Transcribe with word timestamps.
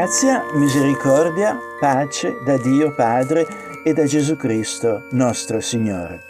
Grazia, 0.00 0.42
misericordia, 0.54 1.58
pace 1.78 2.38
da 2.42 2.56
Dio 2.56 2.94
Padre 2.94 3.46
e 3.84 3.92
da 3.92 4.06
Gesù 4.06 4.34
Cristo 4.34 5.02
nostro 5.10 5.60
Signore. 5.60 6.22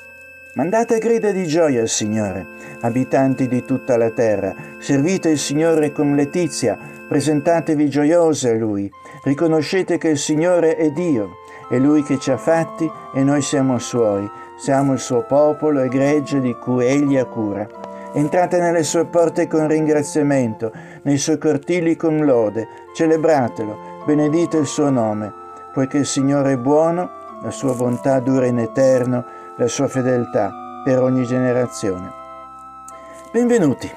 Mandate 0.54 0.98
grida 0.98 1.30
di 1.30 1.46
gioia 1.46 1.82
al 1.82 1.88
Signore, 1.88 2.44
abitanti 2.80 3.46
di 3.46 3.64
tutta 3.64 3.96
la 3.96 4.10
terra, 4.10 4.52
servite 4.80 5.28
il 5.28 5.38
Signore 5.38 5.92
con 5.92 6.16
letizia, 6.16 6.76
presentatevi 7.06 7.88
gioiose 7.88 8.50
a 8.50 8.54
Lui, 8.54 8.90
riconoscete 9.22 9.98
che 9.98 10.08
il 10.08 10.18
Signore 10.18 10.74
è 10.74 10.90
Dio, 10.90 11.36
è 11.70 11.78
Lui 11.78 12.02
che 12.02 12.18
ci 12.18 12.32
ha 12.32 12.38
fatti 12.38 12.90
e 13.14 13.22
noi 13.22 13.40
siamo 13.40 13.78
Suoi, 13.78 14.28
siamo 14.58 14.94
il 14.94 14.98
Suo 14.98 15.22
popolo 15.22 15.80
e 15.80 15.86
gregge 15.86 16.40
di 16.40 16.54
cui 16.54 16.86
Egli 16.86 17.16
ha 17.16 17.24
cura. 17.24 17.68
Entrate 18.12 18.58
nelle 18.58 18.82
sue 18.82 19.04
porte 19.04 19.46
con 19.46 19.68
ringraziamento, 19.68 20.72
nei 21.02 21.16
suoi 21.16 21.38
cortili 21.38 21.94
con 21.94 22.24
lode, 22.24 22.66
celebratelo, 22.94 24.02
benedite 24.04 24.58
il 24.58 24.66
suo 24.66 24.90
nome, 24.90 25.32
poiché 25.72 25.98
il 25.98 26.06
Signore 26.06 26.52
è 26.52 26.56
buono, 26.56 27.10
la 27.42 27.50
sua 27.50 27.74
bontà 27.74 28.20
dura 28.20 28.46
in 28.46 28.58
eterno, 28.58 29.24
la 29.56 29.68
sua 29.68 29.88
fedeltà 29.88 30.52
per 30.84 31.02
ogni 31.02 31.24
generazione. 31.24 32.12
Benvenuti. 33.32 33.90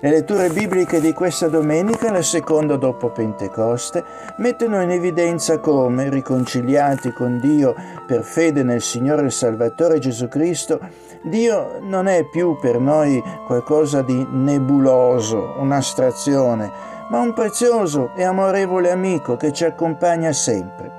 Le 0.00 0.10
letture 0.10 0.48
bibliche 0.50 1.00
di 1.00 1.12
questa 1.12 1.48
domenica, 1.48 2.12
la 2.12 2.22
seconda 2.22 2.76
dopo 2.76 3.10
Pentecoste, 3.10 4.04
mettono 4.36 4.80
in 4.80 4.90
evidenza 4.90 5.58
come, 5.58 6.08
riconciliati 6.08 7.12
con 7.12 7.40
Dio 7.40 7.74
per 8.06 8.22
fede 8.22 8.62
nel 8.62 8.80
Signore 8.80 9.26
e 9.26 9.30
Salvatore 9.30 9.98
Gesù 9.98 10.28
Cristo, 10.28 10.78
Dio 11.24 11.78
non 11.80 12.06
è 12.06 12.24
più 12.30 12.56
per 12.60 12.78
noi 12.78 13.20
qualcosa 13.44 14.02
di 14.02 14.24
nebuloso, 14.30 15.56
un'astrazione, 15.58 16.70
ma 17.08 17.20
un 17.20 17.32
prezioso 17.32 18.12
e 18.14 18.24
amorevole 18.24 18.90
amico 18.90 19.36
che 19.36 19.52
ci 19.52 19.64
accompagna 19.64 20.32
sempre. 20.32 20.96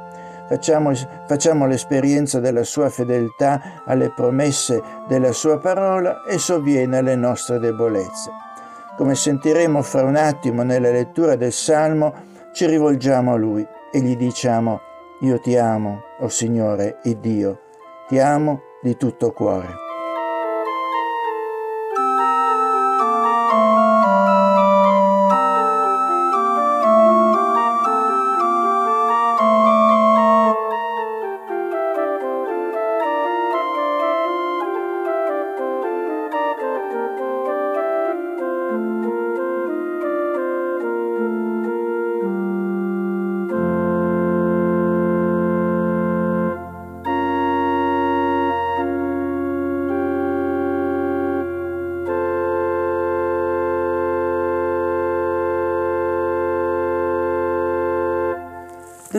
Facciamo, 0.48 0.92
facciamo 1.28 1.68
l'esperienza 1.68 2.40
della 2.40 2.64
sua 2.64 2.90
fedeltà 2.90 3.84
alle 3.86 4.10
promesse 4.10 4.82
della 5.08 5.32
sua 5.32 5.60
parola 5.60 6.24
e 6.24 6.40
sovviene 6.40 6.98
alle 6.98 7.16
nostre 7.16 7.60
debolezze. 7.60 8.32
Come 8.98 9.14
sentiremo 9.14 9.82
fra 9.84 10.04
un 10.04 10.16
attimo 10.16 10.64
nella 10.64 10.90
lettura 10.90 11.36
del 11.36 11.54
Salmo, 11.54 12.14
ci 12.52 12.66
rivolgiamo 12.66 13.34
a 13.34 13.38
Lui 13.38 13.66
e 13.92 14.00
gli 14.02 14.18
diciamo, 14.18 14.82
io 15.22 15.40
ti 15.40 15.56
amo, 15.56 16.02
o 16.20 16.26
oh 16.26 16.30
Signore, 16.30 16.98
il 17.04 17.18
Dio, 17.18 17.60
ti 18.08 18.20
amo 18.20 18.62
di 18.82 18.98
tutto 18.98 19.32
cuore. 19.32 19.89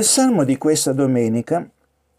Del 0.00 0.08
salmo 0.08 0.44
di 0.44 0.56
questa 0.56 0.94
domenica 0.94 1.68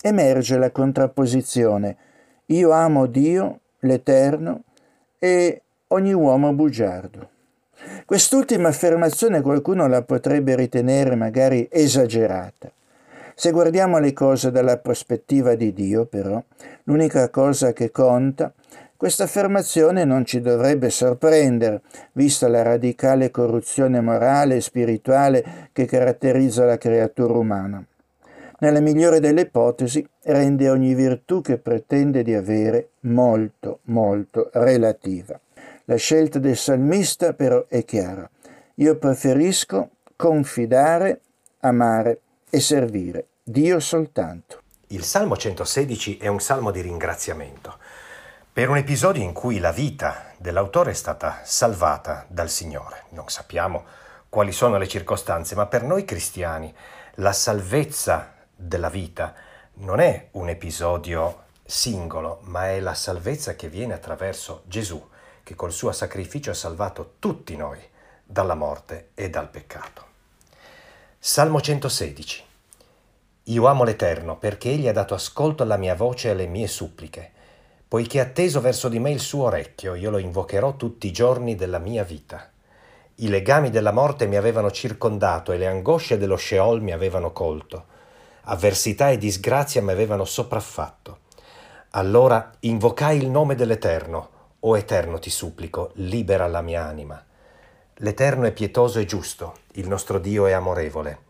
emerge 0.04 0.56
la 0.60 0.70
contrapposizione 0.70 1.98
io 2.46 2.70
amo 2.70 3.08
Dio, 3.08 3.62
l'Eterno, 3.80 4.66
e 5.18 5.64
ogni 5.88 6.14
uomo 6.14 6.54
bugiardo. 6.54 7.30
Quest'ultima 8.06 8.68
affermazione 8.68 9.42
qualcuno 9.42 9.88
la 9.88 10.04
potrebbe 10.04 10.56
ritenere 10.56 11.16
magari 11.16 11.68
esagerata. 11.72 12.72
Se 13.34 13.50
guardiamo 13.50 13.98
le 13.98 14.14
cose 14.14 14.52
dalla 14.52 14.78
prospettiva 14.78 15.56
di 15.56 15.74
Dio, 15.74 16.06
però, 16.06 16.40
l'unica 16.84 17.32
cosa 17.32 17.74
che 17.74 17.90
conta 17.90 18.54
questa 19.02 19.24
affermazione 19.24 20.06
non 20.06 20.26
ci 20.26 20.42
dovrebbe 20.42 20.92
sorprendere, 20.92 21.82
vista 22.12 22.48
la 22.48 22.62
radicale 22.62 23.32
corruzione 23.32 24.00
morale 24.00 24.58
e 24.58 24.62
spirituale 24.62 25.70
che 25.74 25.86
caratterizza 25.86 26.66
la 26.66 26.78
creatura 26.78 27.34
umana. 27.34 27.84
Nella 28.60 28.80
migliore 28.80 29.20
delle 29.20 29.42
ipotesi 29.42 30.08
rende 30.26 30.70
ogni 30.70 30.94
virtù 30.94 31.42
che 31.42 31.58
pretende 31.58 32.22
di 32.22 32.36
avere 32.36 32.90
molto, 33.00 33.80
molto 33.86 34.52
relativa. 34.54 35.40
La 35.86 35.96
scelta 35.96 36.38
del 36.38 36.56
salmista 36.56 37.34
però 37.34 37.66
è 37.68 37.84
chiara. 37.84 38.30
Io 38.76 38.98
preferisco 38.98 39.90
confidare, 40.16 41.22
amare 41.62 42.20
e 42.52 42.60
servire 42.60 43.26
Dio 43.42 43.80
soltanto. 43.80 44.60
Il 44.90 45.04
Salmo 45.04 45.36
116 45.36 46.18
è 46.18 46.28
un 46.28 46.40
salmo 46.40 46.70
di 46.70 46.82
ringraziamento 46.82 47.80
per 48.54 48.68
un 48.68 48.76
episodio 48.76 49.24
in 49.24 49.32
cui 49.32 49.60
la 49.60 49.72
vita 49.72 50.34
dell'autore 50.36 50.92
è 50.92 50.94
stata 50.94 51.40
salvata 51.44 52.26
dal 52.28 52.50
Signore. 52.50 53.06
Non 53.12 53.30
sappiamo 53.30 53.86
quali 54.28 54.52
sono 54.52 54.78
le 54.78 54.90
circostanze, 54.90 55.56
ma 55.56 55.68
per 55.68 55.84
noi 55.84 56.04
cristiani 56.04 56.74
la 57.16 57.32
salvezza 57.32 58.34
della 58.54 58.90
vita 58.90 59.34
non 59.76 60.02
è 60.02 60.28
un 60.32 60.50
episodio 60.50 61.44
singolo, 61.64 62.40
ma 62.42 62.68
è 62.68 62.82
la 62.82 62.94
salvezza 62.94 63.56
che 63.56 63.70
viene 63.70 63.94
attraverso 63.94 64.64
Gesù, 64.66 65.02
che 65.44 65.56
col 65.56 65.72
suo 65.72 65.94
sacrificio 65.94 66.52
ha 66.52 66.54
salvato 66.54 67.14
tutti 67.20 67.56
noi 67.56 67.80
dalla 68.22 68.56
morte 68.56 69.12
e 69.14 69.30
dal 69.30 69.48
peccato. 69.48 70.06
Salmo 71.18 71.62
116. 71.62 72.44
Io 73.44 73.66
amo 73.66 73.86
l'Eterno 73.86 74.36
perché 74.38 74.72
Egli 74.72 74.90
ha 74.90 74.94
dato 74.94 75.14
ascolto 75.14 75.64
alla 75.64 75.78
mia 75.78 75.96
voce 75.96 76.28
e 76.28 76.32
alle 76.32 76.48
mie 76.48 76.68
suppliche 76.68 77.40
poiché 77.92 78.22
ha 78.22 78.26
teso 78.26 78.62
verso 78.62 78.88
di 78.88 79.00
me 79.00 79.12
il 79.12 79.20
suo 79.20 79.48
orecchio, 79.48 79.96
io 79.96 80.12
lo 80.12 80.18
invocherò 80.18 80.78
tutti 80.78 81.08
i 81.08 81.12
giorni 81.12 81.58
della 81.58 81.78
mia 81.78 82.06
vita. 82.06 82.50
I 83.16 83.28
legami 83.28 83.70
della 83.70 83.92
morte 83.92 84.28
mi 84.28 84.38
avevano 84.38 84.72
circondato 84.72 85.52
e 85.52 85.58
le 85.58 85.68
angosce 85.68 86.18
dello 86.18 86.38
Sheol 86.38 86.82
mi 86.82 86.94
avevano 86.94 87.34
colto. 87.34 87.84
Avversità 88.44 89.10
e 89.10 89.18
disgrazia 89.18 89.82
mi 89.82 89.92
avevano 89.92 90.24
sopraffatto. 90.24 91.18
Allora 91.90 92.54
invocai 92.60 93.18
il 93.18 93.28
nome 93.30 93.56
dell'Eterno. 93.56 94.30
O 94.62 94.78
Eterno 94.78 95.20
ti 95.20 95.30
supplico, 95.30 95.92
libera 95.96 96.48
la 96.48 96.62
mia 96.62 96.86
anima. 96.86 97.22
L'Eterno 97.96 98.46
è 98.46 98.54
pietoso 98.54 99.00
e 99.00 99.06
giusto, 99.06 99.56
il 99.74 99.90
nostro 99.90 100.18
Dio 100.18 100.46
è 100.46 100.54
amorevole. 100.54 101.24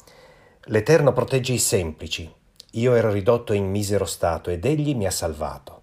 L'Eterno 0.66 1.12
protegge 1.12 1.54
i 1.54 1.58
semplici. 1.58 2.32
Io 2.74 2.94
ero 2.94 3.10
ridotto 3.10 3.54
in 3.54 3.68
misero 3.68 4.06
stato 4.06 4.52
ed 4.52 4.64
egli 4.64 4.94
mi 4.94 5.08
ha 5.08 5.12
salvato. 5.12 5.81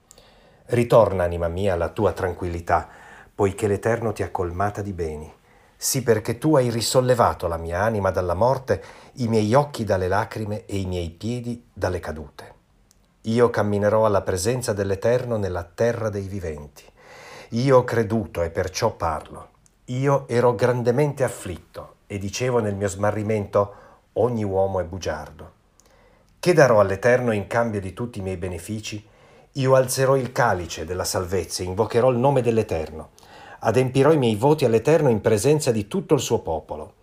Ritorna, 0.70 1.24
anima 1.24 1.48
mia, 1.48 1.72
alla 1.72 1.88
tua 1.88 2.12
tranquillità, 2.12 2.86
poiché 3.34 3.66
l'Eterno 3.66 4.12
ti 4.12 4.22
ha 4.22 4.30
colmata 4.30 4.82
di 4.82 4.92
beni. 4.92 5.32
Sì, 5.74 6.02
perché 6.02 6.36
tu 6.36 6.56
hai 6.56 6.68
risollevato 6.68 7.46
la 7.46 7.56
mia 7.56 7.80
anima 7.80 8.10
dalla 8.10 8.34
morte, 8.34 8.82
i 9.14 9.28
miei 9.28 9.54
occhi 9.54 9.84
dalle 9.84 10.08
lacrime 10.08 10.66
e 10.66 10.76
i 10.76 10.84
miei 10.84 11.08
piedi 11.08 11.64
dalle 11.72 12.00
cadute. 12.00 12.52
Io 13.22 13.48
camminerò 13.48 14.04
alla 14.04 14.20
presenza 14.20 14.74
dell'Eterno 14.74 15.38
nella 15.38 15.62
terra 15.62 16.10
dei 16.10 16.28
viventi. 16.28 16.84
Io 17.50 17.78
ho 17.78 17.84
creduto 17.84 18.42
e 18.42 18.50
perciò 18.50 18.90
parlo. 18.90 19.48
Io 19.86 20.28
ero 20.28 20.54
grandemente 20.54 21.24
afflitto 21.24 21.94
e 22.06 22.18
dicevo 22.18 22.58
nel 22.58 22.74
mio 22.74 22.88
smarrimento 22.88 23.74
ogni 24.14 24.44
uomo 24.44 24.80
è 24.80 24.84
bugiardo. 24.84 25.52
Che 26.38 26.52
darò 26.52 26.80
all'Eterno 26.80 27.32
in 27.32 27.46
cambio 27.46 27.80
di 27.80 27.94
tutti 27.94 28.18
i 28.18 28.22
miei 28.22 28.36
benefici? 28.36 29.07
Io 29.58 29.74
alzerò 29.74 30.16
il 30.16 30.32
calice 30.32 30.84
della 30.84 31.04
salvezza, 31.04 31.62
invocherò 31.62 32.10
il 32.10 32.18
nome 32.18 32.42
dell'Eterno 32.42 33.10
adempirò 33.60 34.12
i 34.12 34.18
miei 34.18 34.36
voti 34.36 34.64
all'Eterno 34.64 35.08
in 35.08 35.20
presenza 35.20 35.72
di 35.72 35.88
tutto 35.88 36.14
il 36.14 36.20
suo 36.20 36.40
popolo. 36.40 36.94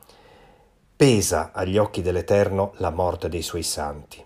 Pesa 0.96 1.52
agli 1.54 1.78
occhi 1.78 2.02
dell'Eterno 2.02 2.74
la 2.78 2.92
morte 2.92 3.28
dei 3.28 3.42
suoi 3.42 3.64
santi. 3.64 4.24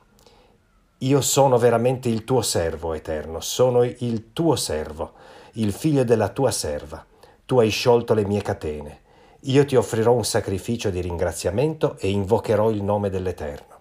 Io 0.99 1.21
sono 1.21 1.57
veramente 1.57 2.09
il 2.09 2.25
tuo 2.25 2.41
servo, 2.41 2.93
Eterno, 2.93 3.39
sono 3.39 3.83
il 3.83 4.33
tuo 4.33 4.55
servo, 4.55 5.13
il 5.53 5.71
figlio 5.71 6.03
della 6.03 6.29
tua 6.29 6.51
serva. 6.51 7.03
Tu 7.45 7.59
hai 7.59 7.69
sciolto 7.69 8.13
le 8.13 8.25
mie 8.25 8.41
catene. 8.41 9.01
Io 9.43 9.65
ti 9.65 9.75
offrirò 9.75 10.11
un 10.11 10.25
sacrificio 10.25 10.89
di 10.89 11.01
ringraziamento 11.01 11.97
e 11.97 12.09
invocherò 12.09 12.69
il 12.69 12.83
nome 12.83 13.09
dell'Eterno. 13.09 13.78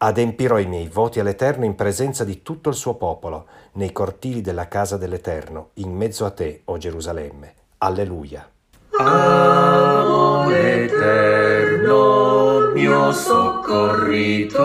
Adempirò 0.00 0.60
i 0.60 0.66
miei 0.66 0.86
voti 0.86 1.18
all'Eterno 1.18 1.64
in 1.64 1.74
presenza 1.74 2.22
di 2.22 2.40
tutto 2.42 2.68
il 2.68 2.76
suo 2.76 2.94
popolo, 2.94 3.46
nei 3.72 3.90
cortili 3.90 4.40
della 4.40 4.68
casa 4.68 4.96
dell'Eterno, 4.96 5.70
in 5.74 5.92
mezzo 5.92 6.24
a 6.24 6.30
te, 6.30 6.60
o 6.66 6.78
Gerusalemme. 6.78 7.54
Alleluia. 7.78 8.48
Amore 8.96 10.84
eterno, 10.84 12.70
mio 12.74 13.10
soccorritor, 13.10 14.60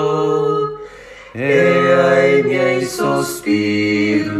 e 1.30 1.92
ai 1.92 2.42
miei 2.42 2.84
sospir 2.84 4.32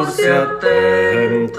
porse 0.00 0.30
attento 0.30 1.58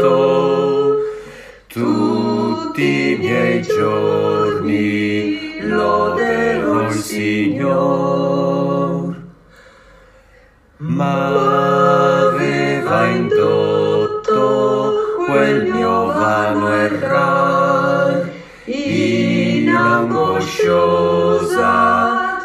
tutti 1.67 3.11
i 3.11 3.17
miei 3.17 3.61
giorni 3.61 5.59
loderò 5.59 6.88
il 6.88 6.93
Signor. 6.93 9.15
Ma 10.77 12.29
aveva 12.29 13.05
indotto 13.05 14.95
quel 15.27 15.67
mio 15.67 16.07
vano 16.07 16.73
errar 16.73 18.27
in 18.65 19.69
angosciosa, 19.69 21.67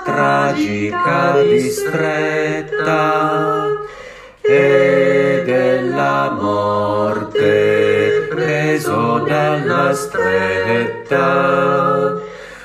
tragica 0.05 1.43
distretta 1.43 3.56
preso 8.87 9.19
dalla 9.27 9.93
stretta 9.93 11.25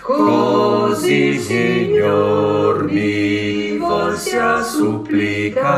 così 0.01 1.39
Signor 1.39 2.83
mi 2.83 3.77
volse 3.77 4.37
a 4.37 4.61
supplicar. 4.61 5.69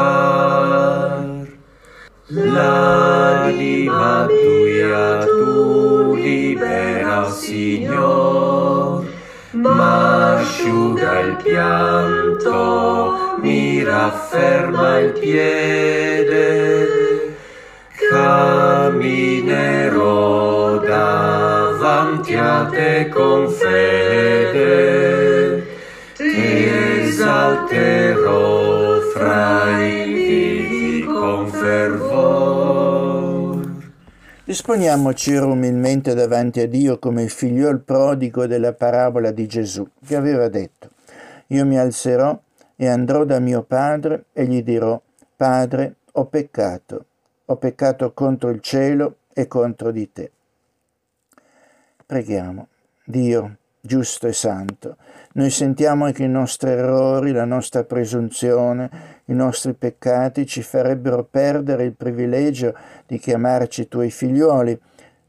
L'anima 2.27 3.25
tua 4.27 5.25
tu 5.25 6.15
libera, 6.15 7.29
Signor, 7.29 9.05
ma 9.51 10.39
asciuga 10.39 11.19
il 11.19 11.35
pianto, 11.41 13.37
mi 13.41 13.83
rafferma 13.83 14.99
il 14.99 15.11
piede, 15.11 16.82
davanti 22.33 22.35
a 22.35 22.65
te 22.69 23.09
con 23.09 23.49
fede, 23.49 24.83
ti 26.15 26.65
esalterò 27.05 28.99
fra 29.13 29.85
i 29.85 30.13
vivi 30.13 31.05
con 31.05 31.47
fervor. 31.47 33.11
Disponiamoci 34.43 35.35
umilmente 35.35 36.13
davanti 36.13 36.59
a 36.61 36.67
Dio 36.67 36.99
come 36.99 37.23
il 37.23 37.29
figliol 37.29 37.79
prodigo 37.81 38.45
della 38.45 38.73
parabola 38.73 39.31
di 39.31 39.47
Gesù, 39.47 39.87
che 40.05 40.15
aveva 40.15 40.49
detto, 40.49 40.89
io 41.47 41.65
mi 41.65 41.79
alzerò 41.79 42.37
e 42.75 42.87
andrò 42.87 43.23
da 43.23 43.39
mio 43.39 43.63
padre 43.63 44.25
e 44.33 44.45
gli 44.45 44.61
dirò, 44.63 45.01
Padre, 45.35 45.95
ho 46.13 46.25
peccato, 46.25 47.05
ho 47.45 47.55
peccato 47.57 48.13
contro 48.13 48.49
il 48.49 48.61
cielo 48.61 49.15
e 49.33 49.47
contro 49.47 49.91
di 49.91 50.11
te. 50.11 50.32
Preghiamo. 52.05 52.67
Dio, 53.05 53.57
giusto 53.79 54.27
e 54.27 54.33
santo, 54.33 54.97
noi 55.33 55.49
sentiamo 55.49 56.11
che 56.11 56.23
i 56.23 56.29
nostri 56.29 56.69
errori, 56.69 57.31
la 57.31 57.45
nostra 57.45 57.83
presunzione, 57.83 58.89
i 59.25 59.33
nostri 59.33 59.73
peccati 59.73 60.45
ci 60.45 60.61
farebbero 60.61 61.23
perdere 61.23 61.83
il 61.85 61.93
privilegio 61.93 62.75
di 63.05 63.17
chiamarci 63.17 63.87
tuoi 63.87 64.11
figliuoli, 64.11 64.79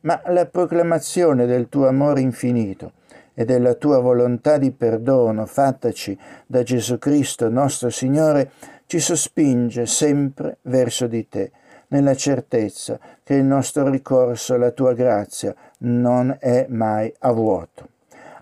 ma 0.00 0.20
la 0.26 0.46
proclamazione 0.46 1.46
del 1.46 1.68
tuo 1.68 1.86
amore 1.86 2.20
infinito 2.20 2.92
e 3.34 3.44
della 3.44 3.74
tua 3.74 3.98
volontà 4.00 4.58
di 4.58 4.70
perdono 4.70 5.46
fattaci 5.46 6.16
da 6.46 6.62
Gesù 6.62 6.98
Cristo 6.98 7.48
nostro 7.48 7.90
Signore 7.90 8.50
ci 8.86 8.98
sospinge 8.98 9.86
sempre 9.86 10.58
verso 10.62 11.06
di 11.06 11.28
te 11.28 11.50
nella 11.94 12.16
certezza 12.16 12.98
che 13.22 13.34
il 13.34 13.44
nostro 13.44 13.88
ricorso 13.88 14.54
alla 14.54 14.72
tua 14.72 14.94
grazia 14.94 15.54
non 15.78 16.36
è 16.40 16.66
mai 16.68 17.12
a 17.20 17.30
vuoto. 17.30 17.88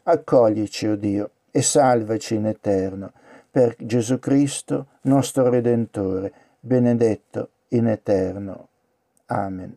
Accoglici, 0.05 0.87
o 0.87 0.93
oh 0.93 0.97
Dio, 0.97 1.31
e 1.51 1.61
salvaci 1.61 2.35
in 2.35 2.47
eterno, 2.47 3.13
per 3.51 3.77
Gesù 3.79 4.19
Cristo, 4.19 4.87
nostro 5.03 5.51
Redentore, 5.51 6.33
benedetto 6.61 7.51
in 7.69 7.89
eterno. 7.89 8.69
Amen. 9.27 9.77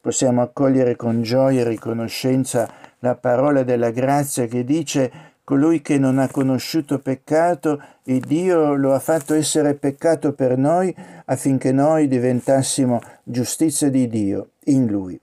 Possiamo 0.00 0.42
accogliere 0.42 0.94
con 0.94 1.22
gioia 1.22 1.62
e 1.62 1.68
riconoscenza 1.68 2.70
la 3.00 3.16
parola 3.16 3.64
della 3.64 3.90
grazia 3.90 4.46
che 4.46 4.64
dice 4.64 5.31
colui 5.44 5.80
che 5.82 5.98
non 5.98 6.18
ha 6.18 6.28
conosciuto 6.28 6.98
peccato, 6.98 7.82
il 8.04 8.20
Dio 8.20 8.74
lo 8.74 8.94
ha 8.94 8.98
fatto 8.98 9.34
essere 9.34 9.74
peccato 9.74 10.32
per 10.32 10.56
noi 10.56 10.94
affinché 11.26 11.72
noi 11.72 12.08
diventassimo 12.08 13.00
giustizia 13.22 13.90
di 13.90 14.06
Dio 14.08 14.50
in 14.64 14.86
Lui. 14.86 15.18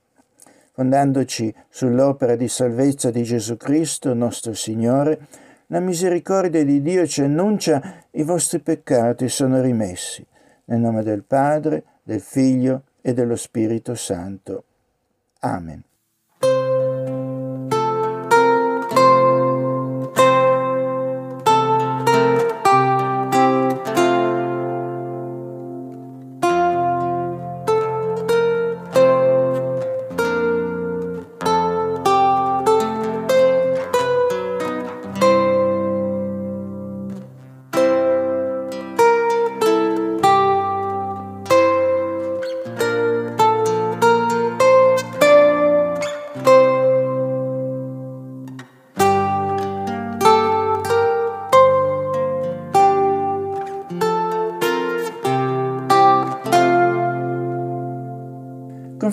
Fondandoci 0.74 1.54
sull'opera 1.68 2.36
di 2.36 2.48
salvezza 2.48 3.12
di 3.12 3.24
Gesù 3.24 3.58
Cristo, 3.58 4.14
nostro 4.14 4.54
Signore, 4.54 5.28
la 5.68 5.80
misericordia 5.80 6.64
di 6.64 6.82
Dio 6.82 7.06
ci 7.06 7.22
annuncia 7.22 8.04
i 8.12 8.24
vostri 8.24 8.60
peccati 8.60 9.28
sono 9.30 9.62
rimessi. 9.62 10.26
Nel 10.66 10.80
nome 10.80 11.04
del 11.04 11.24
Padre, 11.24 11.84
del 12.02 12.22
Figlio 12.22 12.84
e 13.02 13.14
dello 13.14 13.36
Spirito 13.36 13.94
Santo. 13.94 14.64
Amen. 15.42 15.88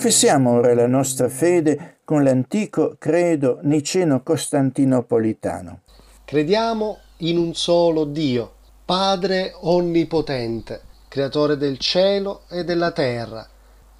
Confessiamo 0.07 0.51
ora 0.51 0.73
la 0.73 0.87
nostra 0.87 1.27
fede 1.27 1.97
con 2.05 2.23
l'antico 2.23 2.95
credo 2.97 3.59
niceno-costantinopolitano. 3.63 5.81
Crediamo 6.23 6.99
in 7.17 7.37
un 7.37 7.53
solo 7.53 8.05
Dio, 8.05 8.53
Padre 8.85 9.51
onnipotente, 9.53 10.79
creatore 11.09 11.57
del 11.57 11.77
cielo 11.77 12.43
e 12.47 12.63
della 12.63 12.91
terra, 12.91 13.45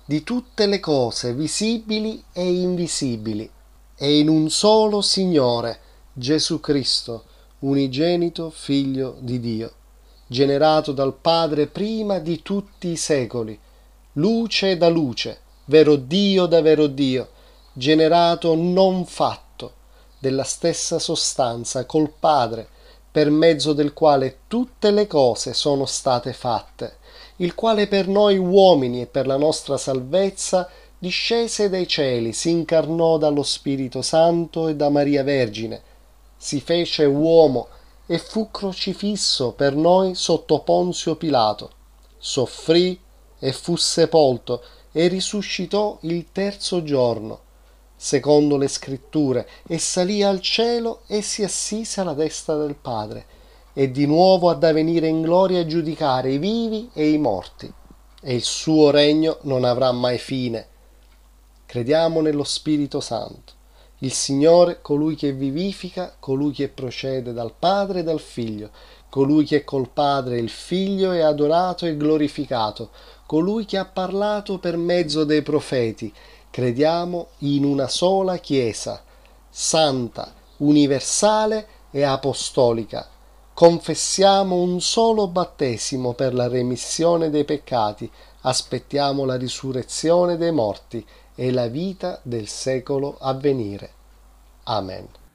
di 0.05 0.23
tutte 0.23 0.65
le 0.65 0.79
cose 0.79 1.33
visibili 1.33 2.23
e 2.31 2.53
invisibili, 2.53 3.51
e 3.97 4.17
in 4.17 4.29
un 4.29 4.49
solo 4.49 5.01
Signore, 5.01 5.77
Gesù 6.13 6.61
Cristo, 6.61 7.25
unigenito 7.59 8.49
Figlio 8.49 9.17
di 9.19 9.41
Dio, 9.41 9.73
generato 10.25 10.93
dal 10.93 11.15
Padre 11.15 11.67
prima 11.67 12.19
di 12.19 12.41
tutti 12.41 12.87
i 12.87 12.95
secoli, 12.95 13.59
luce 14.13 14.77
da 14.77 14.87
luce, 14.87 15.39
vero 15.67 15.95
Dio 15.95 16.45
da 16.45 16.61
vero 16.61 16.87
Dio, 16.87 17.29
generato 17.73 18.55
non 18.55 19.05
fatto, 19.05 19.73
della 20.19 20.43
stessa 20.43 20.97
sostanza 20.97 21.85
col 21.85 22.11
Padre, 22.17 22.67
per 23.11 23.29
mezzo 23.29 23.73
del 23.73 23.93
quale 23.93 24.39
tutte 24.47 24.91
le 24.91 25.07
cose 25.07 25.53
sono 25.53 25.85
state 25.85 26.33
fatte, 26.33 26.97
il 27.37 27.53
quale 27.53 27.87
per 27.87 28.07
noi 28.07 28.37
uomini 28.37 29.01
e 29.01 29.05
per 29.07 29.27
la 29.27 29.37
nostra 29.37 29.77
salvezza 29.77 30.69
discese 30.97 31.69
dai 31.69 31.87
cieli, 31.87 32.31
si 32.33 32.49
incarnò 32.49 33.17
dallo 33.17 33.43
Spirito 33.43 34.01
Santo 34.01 34.67
e 34.67 34.75
da 34.75 34.89
Maria 34.89 35.23
Vergine, 35.23 35.81
si 36.37 36.61
fece 36.61 37.05
uomo 37.05 37.67
e 38.05 38.19
fu 38.19 38.49
crocifisso 38.51 39.51
per 39.51 39.75
noi 39.75 40.15
sotto 40.15 40.59
Ponzio 40.59 41.15
Pilato, 41.15 41.71
soffrì 42.17 42.99
e 43.39 43.51
fu 43.51 43.75
sepolto 43.75 44.63
e 44.97 45.09
risuscitò 45.09 45.99
il 46.01 46.31
terzo 46.31 46.81
giorno, 46.81 47.41
secondo 47.95 48.57
le 48.57 48.67
scritture, 48.67 49.47
e 49.67 49.77
salì 49.77 50.23
al 50.23 50.41
cielo 50.41 51.01
e 51.05 51.21
si 51.21 51.43
assise 51.43 52.01
alla 52.01 52.15
destra 52.15 52.55
del 52.55 52.73
Padre, 52.73 53.25
e 53.73 53.91
di 53.91 54.07
nuovo 54.07 54.49
ad 54.49 54.63
avvenire 54.63 55.05
in 55.05 55.21
gloria 55.21 55.59
a 55.59 55.67
giudicare 55.67 56.31
i 56.31 56.39
vivi 56.39 56.89
e 56.93 57.11
i 57.11 57.19
morti, 57.19 57.71
e 58.21 58.33
il 58.33 58.41
suo 58.41 58.89
regno 58.89 59.37
non 59.41 59.65
avrà 59.65 59.91
mai 59.91 60.17
fine. 60.17 60.67
Crediamo 61.67 62.19
nello 62.21 62.43
Spirito 62.43 62.99
Santo, 62.99 63.53
il 63.99 64.11
Signore, 64.11 64.81
colui 64.81 65.15
che 65.15 65.31
vivifica, 65.31 66.15
colui 66.19 66.53
che 66.53 66.69
procede 66.69 67.33
dal 67.33 67.53
Padre 67.57 67.99
e 67.99 68.03
dal 68.03 68.19
Figlio, 68.19 68.71
colui 69.09 69.45
che 69.45 69.63
col 69.63 69.89
Padre 69.89 70.37
e 70.37 70.41
il 70.41 70.49
Figlio 70.49 71.11
è 71.11 71.21
adorato 71.21 71.85
e 71.85 71.97
glorificato, 71.97 72.89
colui 73.27 73.65
che 73.65 73.77
ha 73.77 73.85
parlato 73.85 74.57
per 74.57 74.77
mezzo 74.77 75.25
dei 75.25 75.43
profeti, 75.43 76.11
crediamo 76.49 77.27
in 77.39 77.65
una 77.65 77.89
sola 77.89 78.37
Chiesa, 78.37 79.03
santa, 79.49 80.33
universale 80.57 81.67
e 81.91 82.03
apostolica. 82.03 83.07
Confessiamo 83.53 84.55
un 84.55 84.79
solo 84.79 85.27
battesimo 85.27 86.13
per 86.13 86.33
la 86.33 86.47
remissione 86.47 87.29
dei 87.29 87.43
peccati, 87.43 88.09
aspettiamo 88.41 89.25
la 89.25 89.35
risurrezione 89.35 90.37
dei 90.37 90.51
morti 90.51 91.05
e 91.35 91.51
la 91.51 91.67
vita 91.67 92.19
del 92.23 92.47
secolo 92.47 93.17
a 93.19 93.33
venire. 93.33 93.91
Amen. 94.63 95.26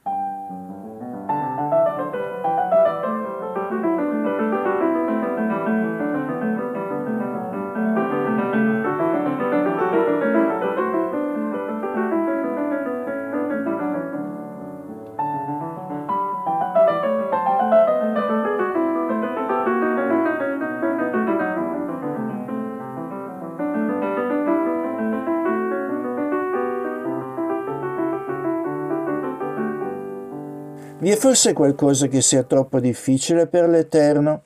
Vi 31.03 31.11
è 31.11 31.17
forse 31.17 31.51
qualcosa 31.51 32.07
che 32.07 32.21
sia 32.21 32.43
troppo 32.43 32.79
difficile 32.79 33.45
per 33.47 33.67
l'Eterno? 33.67 34.43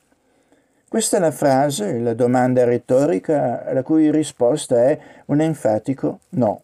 Questa 0.90 1.18
è 1.18 1.20
la 1.20 1.30
frase, 1.30 2.00
la 2.00 2.16
domanda 2.16 2.64
retorica, 2.64 3.72
la 3.72 3.84
cui 3.84 4.10
risposta 4.10 4.86
è 4.86 5.00
un 5.28 5.40
enfatico 5.40 6.22
no, 6.30 6.64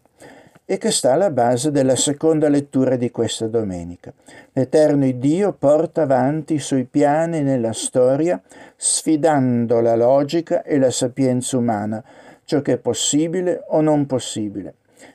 e 0.64 0.78
che 0.78 0.90
sta 0.90 1.12
alla 1.12 1.30
base 1.30 1.70
della 1.70 1.94
seconda 1.94 2.48
lettura 2.48 2.96
di 2.96 3.12
questa 3.12 3.46
domenica. 3.46 4.12
L'Eterno 4.54 5.08
Dio 5.12 5.52
porta 5.52 6.02
avanti 6.02 6.54
i 6.54 6.58
suoi 6.58 6.86
piani 6.90 7.42
nella 7.42 7.72
storia, 7.72 8.42
sfidando 8.74 9.78
la 9.78 9.94
logica 9.94 10.64
e 10.64 10.76
la 10.76 10.90
sapienza 10.90 11.56
umana, 11.56 12.02
ciò 12.42 12.62
che 12.62 12.72
è 12.72 12.78
possibile 12.78 13.62
o 13.68 13.80
non 13.80 14.06
possibile 14.06 14.74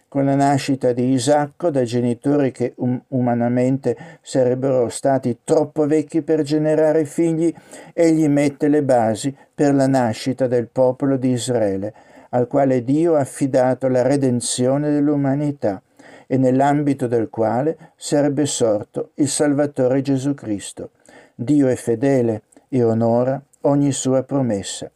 con 0.09 0.25
la 0.25 0.35
nascita 0.35 0.91
di 0.91 1.11
Isacco 1.11 1.69
da 1.69 1.83
genitori 1.83 2.51
che 2.51 2.73
um- 2.77 2.99
umanamente 3.09 3.95
sarebbero 4.21 4.89
stati 4.89 5.39
troppo 5.43 5.85
vecchi 5.85 6.23
per 6.23 6.41
generare 6.41 7.05
figli, 7.05 7.53
egli 7.93 8.27
mette 8.27 8.67
le 8.67 8.83
basi 8.83 9.33
per 9.53 9.73
la 9.75 9.87
nascita 9.87 10.47
del 10.47 10.67
popolo 10.67 11.15
di 11.15 11.29
Israele, 11.29 11.93
al 12.31 12.47
quale 12.47 12.83
Dio 12.83 13.15
ha 13.15 13.19
affidato 13.19 13.87
la 13.87 14.01
redenzione 14.01 14.89
dell'umanità 14.89 15.81
e 16.25 16.37
nell'ambito 16.37 17.07
del 17.07 17.29
quale 17.29 17.93
sarebbe 17.95 18.45
sorto 18.45 19.11
il 19.15 19.27
Salvatore 19.27 20.01
Gesù 20.01 20.33
Cristo. 20.33 20.91
Dio 21.35 21.67
è 21.67 21.75
fedele 21.75 22.43
e 22.67 22.83
onora 22.83 23.41
ogni 23.61 23.91
sua 23.91 24.23
promessa. 24.23 24.89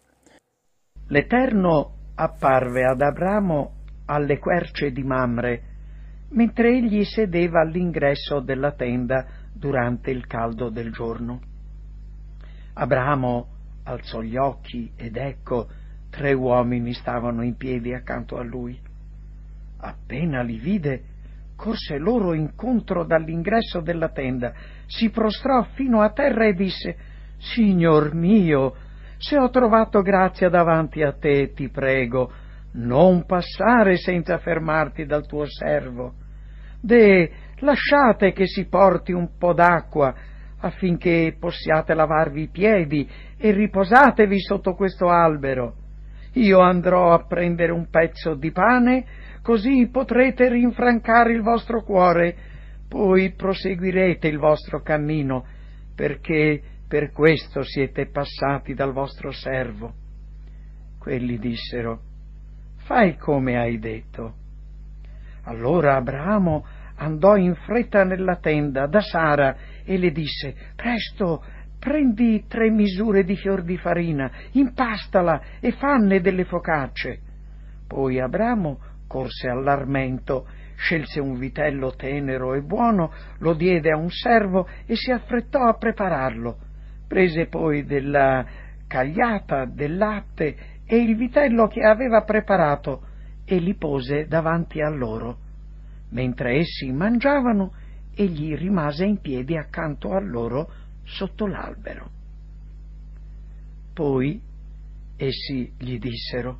L'Eterno 1.07 1.91
apparve 2.15 2.85
ad 2.85 3.01
Abramo 3.01 3.81
alle 4.05 4.37
querce 4.39 4.91
di 4.91 5.03
Mamre, 5.03 5.61
mentre 6.29 6.69
egli 6.69 7.03
sedeva 7.03 7.61
all'ingresso 7.61 8.39
della 8.39 8.71
tenda 8.71 9.25
durante 9.53 10.11
il 10.11 10.25
caldo 10.27 10.69
del 10.69 10.91
giorno. 10.91 11.41
Abramo 12.73 13.47
alzò 13.83 14.21
gli 14.21 14.35
occhi 14.35 14.91
ed 14.95 15.17
ecco 15.17 15.67
tre 16.09 16.33
uomini 16.33 16.93
stavano 16.93 17.43
in 17.43 17.55
piedi 17.55 17.93
accanto 17.93 18.37
a 18.37 18.43
lui. 18.43 18.79
Appena 19.77 20.41
li 20.41 20.57
vide, 20.57 21.03
corse 21.55 21.97
loro 21.97 22.33
incontro 22.33 23.03
dall'ingresso 23.03 23.81
della 23.81 24.09
tenda, 24.09 24.53
si 24.85 25.09
prostrò 25.09 25.63
fino 25.73 26.01
a 26.01 26.11
terra 26.11 26.45
e 26.45 26.53
disse 26.53 26.95
Signor 27.37 28.13
mio, 28.13 28.75
se 29.17 29.37
ho 29.37 29.49
trovato 29.49 30.01
grazia 30.01 30.49
davanti 30.49 31.01
a 31.01 31.13
te, 31.13 31.53
ti 31.53 31.69
prego, 31.69 32.31
non 32.73 33.25
passare 33.25 33.97
senza 33.97 34.37
fermarti 34.37 35.05
dal 35.05 35.25
tuo 35.25 35.45
servo. 35.45 36.13
De, 36.81 37.31
lasciate 37.59 38.31
che 38.33 38.47
si 38.47 38.67
porti 38.67 39.11
un 39.11 39.37
po' 39.37 39.53
d'acqua 39.53 40.13
affinché 40.59 41.35
possiate 41.37 41.93
lavarvi 41.93 42.43
i 42.43 42.49
piedi 42.49 43.07
e 43.37 43.51
riposatevi 43.51 44.39
sotto 44.39 44.73
questo 44.73 45.09
albero. 45.09 45.75
Io 46.33 46.59
andrò 46.59 47.13
a 47.13 47.25
prendere 47.25 47.71
un 47.71 47.89
pezzo 47.89 48.33
di 48.33 48.51
pane, 48.51 49.05
così 49.41 49.87
potrete 49.91 50.49
rinfrancare 50.49 51.33
il 51.33 51.41
vostro 51.41 51.83
cuore, 51.83 52.35
poi 52.87 53.33
proseguirete 53.33 54.27
il 54.27 54.37
vostro 54.39 54.81
cammino, 54.81 55.45
perché 55.95 56.61
per 56.87 57.11
questo 57.11 57.61
siete 57.63 58.07
passati 58.07 58.73
dal 58.73 58.93
vostro 58.93 59.31
servo. 59.31 59.93
Quelli 60.97 61.37
dissero, 61.37 62.12
fai 62.83 63.17
come 63.17 63.57
hai 63.57 63.79
detto. 63.79 64.35
Allora 65.43 65.95
Abramo 65.95 66.65
andò 66.95 67.35
in 67.35 67.55
fretta 67.55 68.03
nella 68.03 68.37
tenda 68.37 68.87
da 68.87 69.01
Sara 69.01 69.55
e 69.83 69.97
le 69.97 70.11
disse, 70.11 70.55
presto, 70.75 71.43
prendi 71.79 72.45
tre 72.47 72.69
misure 72.69 73.23
di 73.23 73.35
fior 73.35 73.61
di 73.63 73.77
farina, 73.77 74.31
impastala 74.51 75.41
e 75.59 75.71
fanne 75.71 76.21
delle 76.21 76.45
focacce. 76.45 77.19
Poi 77.87 78.19
Abramo 78.19 78.79
corse 79.07 79.49
all'armento, 79.49 80.47
scelse 80.75 81.19
un 81.19 81.37
vitello 81.37 81.95
tenero 81.95 82.53
e 82.53 82.61
buono, 82.61 83.11
lo 83.39 83.53
diede 83.53 83.91
a 83.91 83.97
un 83.97 84.09
servo 84.09 84.67
e 84.85 84.95
si 84.95 85.11
affrettò 85.11 85.67
a 85.67 85.77
prepararlo. 85.77 86.57
Prese 87.07 87.47
poi 87.47 87.83
della 87.83 88.45
cagliata, 88.87 89.65
del 89.65 89.97
latte 89.97 90.55
e 90.85 90.97
il 90.97 91.15
vitello 91.15 91.67
che 91.67 91.81
aveva 91.81 92.23
preparato 92.23 93.07
e 93.45 93.57
li 93.57 93.75
pose 93.75 94.27
davanti 94.27 94.81
a 94.81 94.89
loro. 94.89 95.37
Mentre 96.09 96.57
essi 96.59 96.91
mangiavano, 96.91 97.73
egli 98.13 98.55
rimase 98.55 99.05
in 99.05 99.19
piedi 99.19 99.57
accanto 99.57 100.13
a 100.13 100.19
loro 100.19 100.71
sotto 101.03 101.47
l'albero. 101.47 102.09
Poi 103.93 104.41
essi 105.17 105.71
gli 105.77 105.97
dissero, 105.99 106.59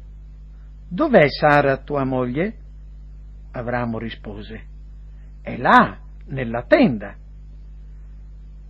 Dov'è 0.87 1.27
Sara 1.27 1.77
tua 1.77 2.03
moglie? 2.03 2.53
Avramo 3.51 3.97
rispose, 3.97 4.63
è 5.41 5.57
là, 5.57 5.97
nella 6.25 6.63
tenda. 6.63 7.15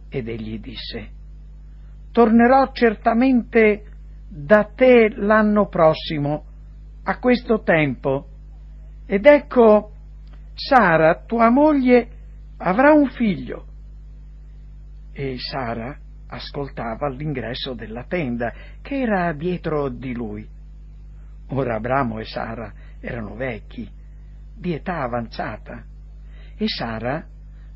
Ed 0.10 0.28
egli 0.28 0.60
disse, 0.60 1.10
tornerò 2.12 2.72
certamente 2.72 3.93
da 4.36 4.64
te 4.76 5.14
l'anno 5.16 5.68
prossimo, 5.68 6.46
a 7.04 7.20
questo 7.20 7.62
tempo, 7.62 8.28
ed 9.06 9.28
ecco, 9.28 9.92
Sara, 10.56 11.24
tua 11.26 11.52
moglie, 11.52 12.08
avrà 12.58 12.94
un 12.94 13.10
figlio. 13.10 13.66
E 15.12 15.36
Sara 15.38 15.96
ascoltava 16.28 17.06
all'ingresso 17.06 17.76
della 17.76 18.06
tenda, 18.06 18.52
che 18.82 19.02
era 19.02 19.34
dietro 19.34 19.90
di 19.90 20.14
lui. 20.16 20.48
Ora 21.50 21.76
Abramo 21.76 22.18
e 22.18 22.26
Sara 22.26 22.74
erano 23.00 23.36
vecchi, 23.36 23.88
di 24.56 24.74
età 24.74 25.02
avanzata, 25.04 25.84
e 26.58 26.68
Sara 26.68 27.24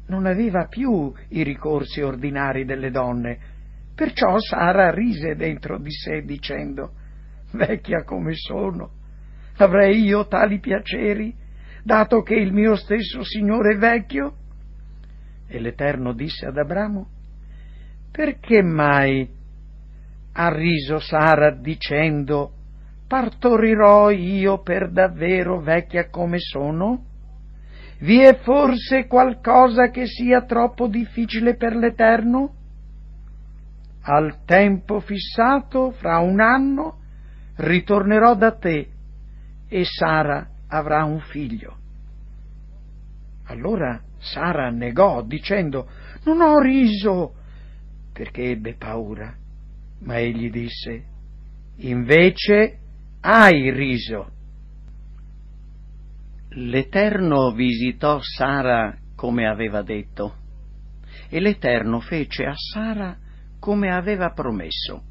non 0.07 0.25
aveva 0.25 0.65
più 0.65 1.13
i 1.29 1.43
ricorsi 1.43 2.01
ordinari 2.01 2.65
delle 2.65 2.89
donne, 2.89 3.55
perciò 3.97 4.37
Sara 4.37 4.91
rise 4.91 5.33
dentro 5.35 5.79
di 5.79 5.89
sé 5.91 6.21
dicendo 6.21 6.91
Vecchia 7.53 8.03
come 8.03 8.35
sono, 8.35 8.91
avrei 9.55 10.03
io 10.03 10.27
tali 10.27 10.59
piaceri, 10.59 11.33
dato 11.81 12.21
che 12.21 12.35
il 12.35 12.53
mio 12.53 12.75
stesso 12.75 13.23
Signore 13.23 13.73
è 13.73 13.77
vecchio? 13.77 14.35
E 15.47 15.59
l'Eterno 15.59 16.13
disse 16.13 16.45
ad 16.45 16.57
Abramo 16.57 17.07
perché 18.11 18.61
mai 18.61 19.27
ha 20.33 20.49
riso 20.53 20.99
Sara 20.99 21.49
dicendo 21.49 22.51
partorirò 23.07 24.11
io 24.11 24.61
per 24.61 24.91
davvero 24.91 25.59
vecchia 25.59 26.09
come 26.09 26.37
sono? 26.37 27.03
Vi 28.01 28.19
è 28.19 28.35
forse 28.41 29.07
qualcosa 29.07 29.89
che 29.89 30.05
sia 30.05 30.43
troppo 30.45 30.87
difficile 30.87 31.55
per 31.55 31.75
l'Eterno? 31.75 32.56
Al 34.09 34.45
tempo 34.45 35.01
fissato, 35.01 35.91
fra 35.91 36.19
un 36.19 36.39
anno, 36.39 36.99
ritornerò 37.57 38.35
da 38.35 38.55
te 38.55 38.89
e 39.67 39.83
Sara 39.83 40.47
avrà 40.69 41.03
un 41.03 41.19
figlio. 41.19 41.75
Allora 43.47 44.01
Sara 44.17 44.69
negò 44.69 45.23
dicendo 45.23 45.89
non 46.23 46.39
ho 46.39 46.57
riso 46.59 47.33
perché 48.13 48.51
ebbe 48.51 48.75
paura. 48.75 49.35
Ma 49.99 50.19
egli 50.19 50.49
disse, 50.49 51.03
invece 51.77 52.79
hai 53.19 53.71
riso. 53.71 54.31
L'Eterno 56.51 57.51
visitò 57.51 58.19
Sara 58.21 58.95
come 59.15 59.47
aveva 59.47 59.81
detto, 59.81 60.35
e 61.27 61.41
l'Eterno 61.41 61.99
fece 61.99 62.45
a 62.45 62.53
Sara 62.55 63.17
come 63.59 63.93
aveva 63.93 64.31
promesso. 64.31 65.03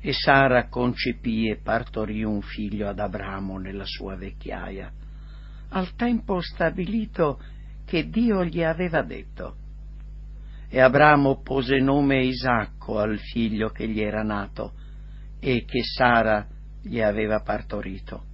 E 0.00 0.12
Sara 0.12 0.68
concepì 0.68 1.48
e 1.48 1.60
partorì 1.62 2.24
un 2.24 2.42
figlio 2.42 2.88
ad 2.88 2.98
Abramo 2.98 3.58
nella 3.58 3.86
sua 3.86 4.16
vecchiaia, 4.16 4.90
al 5.70 5.94
tempo 5.94 6.40
stabilito 6.40 7.40
che 7.84 8.08
Dio 8.08 8.44
gli 8.44 8.62
aveva 8.62 9.02
detto 9.02 9.56
e 10.74 10.80
Abramo 10.80 11.42
pose 11.42 11.80
nome 11.80 12.24
Isacco 12.24 12.98
al 12.98 13.18
figlio 13.18 13.68
che 13.68 13.86
gli 13.86 14.00
era 14.00 14.22
nato 14.22 14.72
e 15.38 15.66
che 15.66 15.82
Sara 15.82 16.46
gli 16.80 16.98
aveva 16.98 17.42
partorito. 17.42 18.24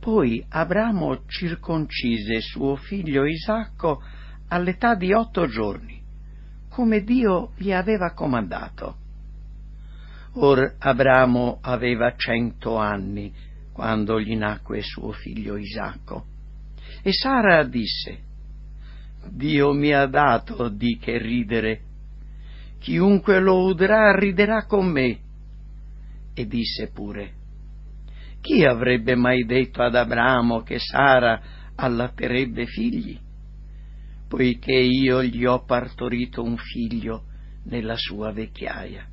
Poi 0.00 0.44
Abramo 0.48 1.26
circoncise 1.26 2.40
suo 2.40 2.74
figlio 2.74 3.26
Isacco 3.26 4.02
all'età 4.48 4.96
di 4.96 5.12
otto 5.12 5.46
giorni, 5.46 5.99
come 6.70 7.02
Dio 7.02 7.50
gli 7.56 7.72
aveva 7.72 8.12
comandato. 8.12 8.96
Or 10.34 10.76
Abramo 10.78 11.58
aveva 11.60 12.14
cento 12.16 12.76
anni 12.76 13.32
quando 13.72 14.20
gli 14.20 14.36
nacque 14.36 14.80
suo 14.80 15.10
figlio 15.12 15.56
Isacco. 15.56 16.26
E 17.02 17.12
Sara 17.12 17.64
disse, 17.64 18.18
Dio 19.28 19.72
mi 19.72 19.92
ha 19.92 20.06
dato 20.06 20.68
di 20.68 20.96
che 20.98 21.18
ridere. 21.18 21.80
Chiunque 22.78 23.40
lo 23.40 23.64
udrà 23.64 24.16
riderà 24.16 24.64
con 24.66 24.86
me. 24.86 25.18
E 26.32 26.46
disse 26.46 26.90
pure, 26.92 27.32
chi 28.40 28.64
avrebbe 28.64 29.16
mai 29.16 29.44
detto 29.44 29.82
ad 29.82 29.94
Abramo 29.94 30.62
che 30.62 30.78
Sara 30.78 31.40
allatterebbe 31.74 32.66
figli? 32.66 33.18
Poiché 34.30 34.70
io 34.70 35.24
gli 35.24 35.44
ho 35.44 35.64
partorito 35.64 36.40
un 36.44 36.56
figlio 36.56 37.24
nella 37.64 37.96
sua 37.96 38.30
vecchiaia. 38.30 39.04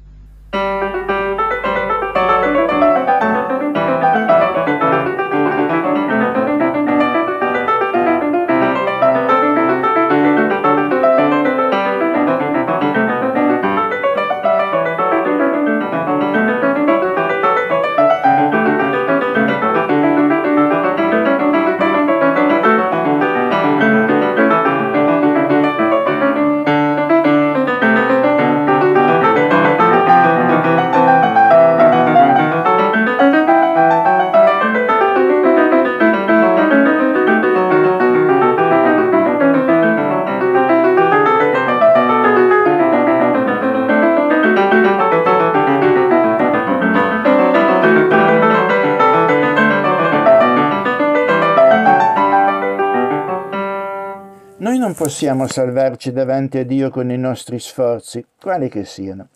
Possiamo 55.17 55.47
salvarci 55.47 56.11
davanti 56.11 56.59
a 56.59 56.63
Dio 56.63 56.91
con 56.91 57.09
i 57.09 57.17
nostri 57.17 57.57
sforzi, 57.57 58.23
quali 58.39 58.69
che 58.69 58.85
siano. 58.85 59.29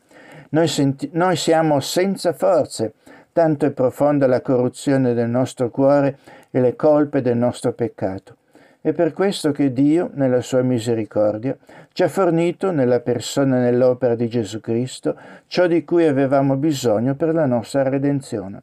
Noi, 0.50 0.68
senti- 0.68 1.10
noi 1.14 1.36
siamo 1.36 1.80
senza 1.80 2.34
forze, 2.34 2.94
tanto 3.34 3.66
è 3.66 3.72
profonda 3.72 4.28
la 4.28 4.42
corruzione 4.42 5.16
del 5.16 5.28
nostro 5.28 5.72
cuore 5.72 6.20
e 6.52 6.62
le 6.62 6.76
colpe 6.76 7.24
del 7.24 7.36
nostro 7.36 7.74
peccato. 7.74 8.36
È 8.80 8.94
per 8.94 9.12
questo 9.14 9.52
che 9.52 9.74
Dio, 9.74 10.12
nella 10.14 10.42
sua 10.42 10.62
misericordia, 10.62 11.58
ci 11.94 12.04
ha 12.04 12.08
fornito 12.10 12.70
nella 12.70 13.00
persona 13.00 13.58
e 13.58 13.62
nell'opera 13.62 14.14
di 14.14 14.28
Gesù 14.28 14.60
Cristo 14.60 15.18
ciò 15.48 15.66
di 15.66 15.84
cui 15.84 16.06
avevamo 16.06 16.58
bisogno 16.58 17.16
per 17.16 17.34
la 17.34 17.48
nostra 17.48 17.82
redenzione. 17.90 18.62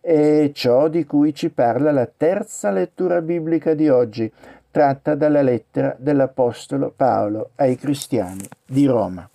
E 0.00 0.50
ciò 0.52 0.88
di 0.88 1.04
cui 1.04 1.32
ci 1.32 1.50
parla 1.50 1.92
la 1.92 2.10
terza 2.16 2.72
lettura 2.72 3.20
biblica 3.20 3.74
di 3.74 3.88
oggi, 3.88 4.32
tratta 4.72 5.14
dalla 5.14 5.42
lettera 5.42 5.94
dell'Apostolo 5.96 6.92
Paolo 6.96 7.50
ai 7.56 7.76
cristiani 7.76 8.48
di 8.66 8.86
Roma. 8.86 9.28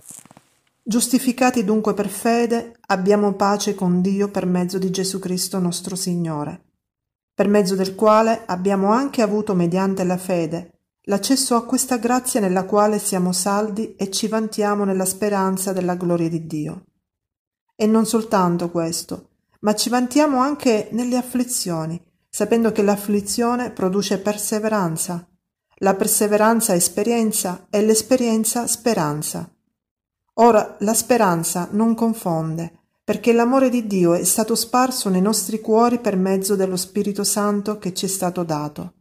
Giustificati 0.84 1.64
dunque 1.64 1.94
per 1.94 2.10
fede, 2.10 2.74
abbiamo 2.88 3.32
pace 3.34 3.76
con 3.76 4.02
Dio 4.02 4.30
per 4.30 4.46
mezzo 4.46 4.78
di 4.78 4.90
Gesù 4.90 5.20
Cristo 5.20 5.60
nostro 5.60 5.96
Signore, 5.96 6.62
per 7.34 7.48
mezzo 7.48 7.76
del 7.76 7.96
quale 7.96 8.44
abbiamo 8.46 8.92
anche 8.92 9.22
avuto 9.22 9.54
mediante 9.54 10.04
la 10.04 10.18
fede 10.18 10.72
l'accesso 11.08 11.56
a 11.56 11.66
questa 11.66 11.98
grazia 11.98 12.40
nella 12.40 12.66
quale 12.66 13.00
siamo 13.00 13.32
saldi 13.32 13.96
e 13.96 14.10
ci 14.10 14.28
vantiamo 14.28 14.84
nella 14.84 15.06
speranza 15.06 15.72
della 15.72 15.96
gloria 15.96 16.30
di 16.30 16.46
Dio. 16.46 16.86
E 17.76 17.86
non 17.86 18.06
soltanto 18.06 18.70
questo, 18.70 19.30
ma 19.62 19.74
ci 19.74 19.90
vantiamo 19.90 20.40
anche 20.40 20.90
nelle 20.92 21.16
afflizioni, 21.16 22.02
sapendo 22.38 22.72
che 22.72 22.84
l'afflizione 22.84 23.72
produce 23.72 24.20
perseveranza, 24.20 25.28
la 25.78 25.96
perseveranza 25.96 26.76
esperienza 26.76 27.66
e 27.72 27.82
l'esperienza 27.82 28.68
speranza. 28.68 29.52
Ora 30.36 30.76
la 30.82 30.94
speranza 30.94 31.68
non 31.72 31.96
confonde, 31.96 32.74
perché 33.04 33.34
l'amore 33.34 33.70
di 33.70 33.88
Dio 33.88 34.14
è 34.14 34.24
stato 34.24 34.54
sparso 34.54 35.10
nei 35.10 35.20
nostri 35.20 35.60
cuori 35.60 35.98
per 35.98 36.16
mezzo 36.16 36.56
dello 36.56 36.76
Spirito 36.76 37.24
Santo 37.24 37.80
che 37.80 37.92
ci 37.96 38.06
è 38.06 38.08
stato 38.08 38.44
dato. 38.44 38.94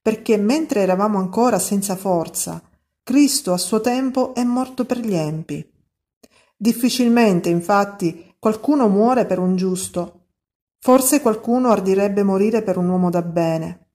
Perché 0.00 0.38
mentre 0.38 0.80
eravamo 0.80 1.18
ancora 1.18 1.58
senza 1.58 1.94
forza, 1.94 2.62
Cristo 3.02 3.52
a 3.52 3.58
suo 3.58 3.82
tempo 3.82 4.34
è 4.34 4.44
morto 4.44 4.86
per 4.86 4.96
gli 4.98 5.14
empi. 5.14 5.62
Difficilmente, 6.56 7.50
infatti, 7.50 8.34
qualcuno 8.38 8.88
muore 8.88 9.26
per 9.26 9.38
un 9.38 9.56
giusto, 9.56 10.21
Forse 10.84 11.20
qualcuno 11.20 11.70
ardirebbe 11.70 12.24
morire 12.24 12.60
per 12.62 12.76
un 12.76 12.88
uomo 12.88 13.08
da 13.08 13.22
bene. 13.22 13.90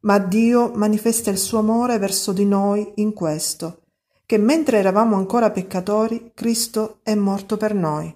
Ma 0.00 0.18
Dio 0.18 0.72
manifesta 0.74 1.30
il 1.30 1.38
suo 1.38 1.60
amore 1.60 1.98
verso 1.98 2.32
di 2.32 2.44
noi 2.44 2.94
in 2.96 3.12
questo, 3.12 3.82
che 4.26 4.38
mentre 4.38 4.78
eravamo 4.78 5.14
ancora 5.14 5.52
peccatori, 5.52 6.32
Cristo 6.34 6.98
è 7.04 7.14
morto 7.14 7.56
per 7.56 7.74
noi. 7.76 8.12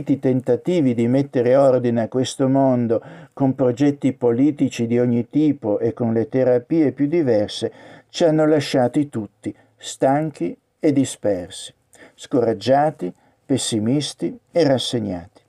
Falliti 0.00 0.18
tentativi 0.18 0.94
di 0.94 1.06
mettere 1.06 1.56
ordine 1.56 2.02
a 2.02 2.08
questo 2.08 2.48
mondo 2.48 3.02
con 3.34 3.54
progetti 3.54 4.12
politici 4.12 4.86
di 4.86 4.98
ogni 4.98 5.28
tipo 5.28 5.78
e 5.78 5.92
con 5.92 6.12
le 6.12 6.28
terapie 6.28 6.92
più 6.92 7.06
diverse 7.06 7.72
ci 8.08 8.24
hanno 8.24 8.46
lasciati 8.46 9.08
tutti 9.08 9.54
stanchi 9.76 10.56
e 10.78 10.92
dispersi, 10.92 11.72
scoraggiati, 12.14 13.12
pessimisti 13.44 14.38
e 14.50 14.64
rassegnati. 14.64 15.42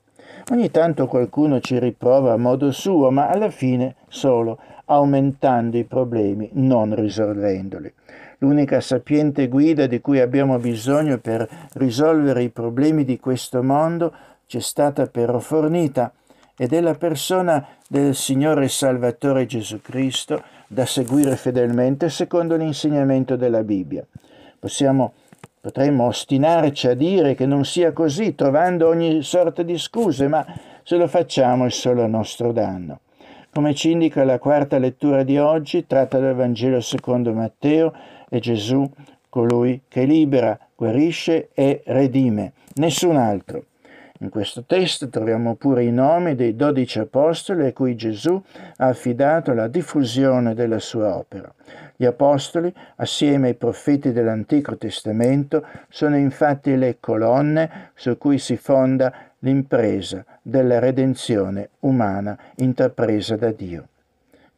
Ogni 0.50 0.70
tanto 0.70 1.06
qualcuno 1.06 1.60
ci 1.60 1.78
riprova 1.78 2.32
a 2.32 2.36
modo 2.36 2.72
suo, 2.72 3.10
ma 3.10 3.28
alla 3.28 3.50
fine 3.50 3.94
solo 4.08 4.58
aumentando 4.86 5.78
i 5.78 5.84
problemi, 5.84 6.50
non 6.54 6.94
risolvendoli. 6.94 7.92
L'unica 8.38 8.80
sapiente 8.80 9.46
guida 9.46 9.86
di 9.86 10.00
cui 10.00 10.18
abbiamo 10.18 10.58
bisogno 10.58 11.18
per 11.18 11.48
risolvere 11.74 12.42
i 12.42 12.48
problemi 12.48 13.04
di 13.04 13.20
questo 13.20 13.62
mondo 13.62 14.12
ci 14.52 14.58
è 14.58 14.60
stata 14.60 15.06
però 15.06 15.38
fornita 15.38 16.12
ed 16.58 16.74
è 16.74 16.82
la 16.82 16.92
persona 16.92 17.66
del 17.88 18.14
Signore 18.14 18.68
Salvatore 18.68 19.46
Gesù 19.46 19.80
Cristo 19.80 20.42
da 20.66 20.84
seguire 20.84 21.36
fedelmente 21.36 22.10
secondo 22.10 22.56
l'insegnamento 22.56 23.36
della 23.36 23.62
Bibbia. 23.62 24.04
Possiamo 24.58 25.14
Potremmo 25.58 26.06
ostinarci 26.06 26.88
a 26.88 26.94
dire 26.94 27.34
che 27.36 27.46
non 27.46 27.64
sia 27.64 27.92
così, 27.92 28.34
trovando 28.34 28.88
ogni 28.88 29.22
sorta 29.22 29.62
di 29.62 29.78
scuse, 29.78 30.26
ma 30.26 30.44
se 30.82 30.96
lo 30.96 31.06
facciamo 31.06 31.66
è 31.66 31.70
solo 31.70 32.02
a 32.02 32.08
nostro 32.08 32.50
danno. 32.50 32.98
Come 33.52 33.72
ci 33.72 33.92
indica 33.92 34.24
la 34.24 34.40
quarta 34.40 34.78
lettura 34.78 35.22
di 35.22 35.38
oggi, 35.38 35.86
tratta 35.86 36.18
dal 36.18 36.34
Vangelo 36.34 36.80
secondo 36.80 37.32
Matteo, 37.32 37.94
è 38.28 38.40
Gesù 38.40 38.90
colui 39.28 39.82
che 39.86 40.04
libera, 40.04 40.58
guarisce 40.74 41.50
e 41.54 41.82
redime, 41.86 42.54
nessun 42.74 43.16
altro. 43.16 43.66
In 44.22 44.30
questo 44.30 44.62
testo 44.62 45.08
troviamo 45.08 45.56
pure 45.56 45.82
i 45.82 45.90
nomi 45.90 46.36
dei 46.36 46.54
dodici 46.54 47.00
apostoli 47.00 47.66
a 47.66 47.72
cui 47.72 47.96
Gesù 47.96 48.40
ha 48.76 48.86
affidato 48.86 49.52
la 49.52 49.66
diffusione 49.66 50.54
della 50.54 50.78
sua 50.78 51.16
opera. 51.16 51.52
Gli 51.96 52.04
apostoli, 52.04 52.72
assieme 52.96 53.48
ai 53.48 53.54
profeti 53.54 54.12
dell'Antico 54.12 54.76
Testamento, 54.76 55.66
sono 55.88 56.16
infatti 56.16 56.76
le 56.76 56.98
colonne 57.00 57.90
su 57.96 58.16
cui 58.16 58.38
si 58.38 58.56
fonda 58.56 59.12
l'impresa 59.40 60.24
della 60.40 60.78
redenzione 60.78 61.70
umana 61.80 62.38
intrapresa 62.58 63.34
da 63.34 63.50
Dio. 63.50 63.88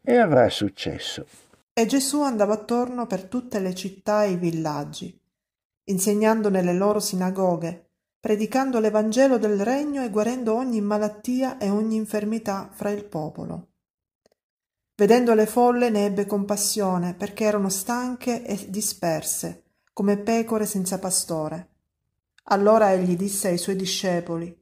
E 0.03 0.17
avrà 0.17 0.51
successo. 0.51 1.25
E 1.73 1.87
Gesù 1.87 2.21
andava 2.21 2.53
attorno 2.53 3.07
per 3.07 3.23
tutte 3.23 3.61
le 3.61 3.75
città 3.75 4.25
e 4.25 4.33
i 4.33 4.37
villaggi, 4.37 5.19
insegnando 5.85 6.51
nelle 6.51 6.75
loro 6.75 7.01
sinagoghe, 7.01 7.84
predicando 8.25 8.81
l'Evangelo 8.81 9.37
del 9.37 9.63
Regno 9.63 10.03
e 10.03 10.09
guarendo 10.09 10.55
ogni 10.55 10.81
malattia 10.81 11.59
e 11.59 11.69
ogni 11.69 11.97
infermità 11.97 12.71
fra 12.73 12.89
il 12.89 13.05
popolo. 13.05 13.73
Vedendo 14.97 15.35
le 15.35 15.45
folle 15.45 15.91
ne 15.91 16.07
ebbe 16.07 16.25
compassione, 16.25 17.13
perché 17.13 17.45
erano 17.45 17.69
stanche 17.69 18.43
e 18.47 18.71
disperse, 18.71 19.65
come 19.93 20.17
pecore 20.17 20.65
senza 20.65 20.99
pastore. 20.99 21.69
Allora 22.45 22.95
egli 22.95 23.15
disse 23.15 23.49
ai 23.49 23.59
suoi 23.59 23.77
discepoli, 23.77 24.59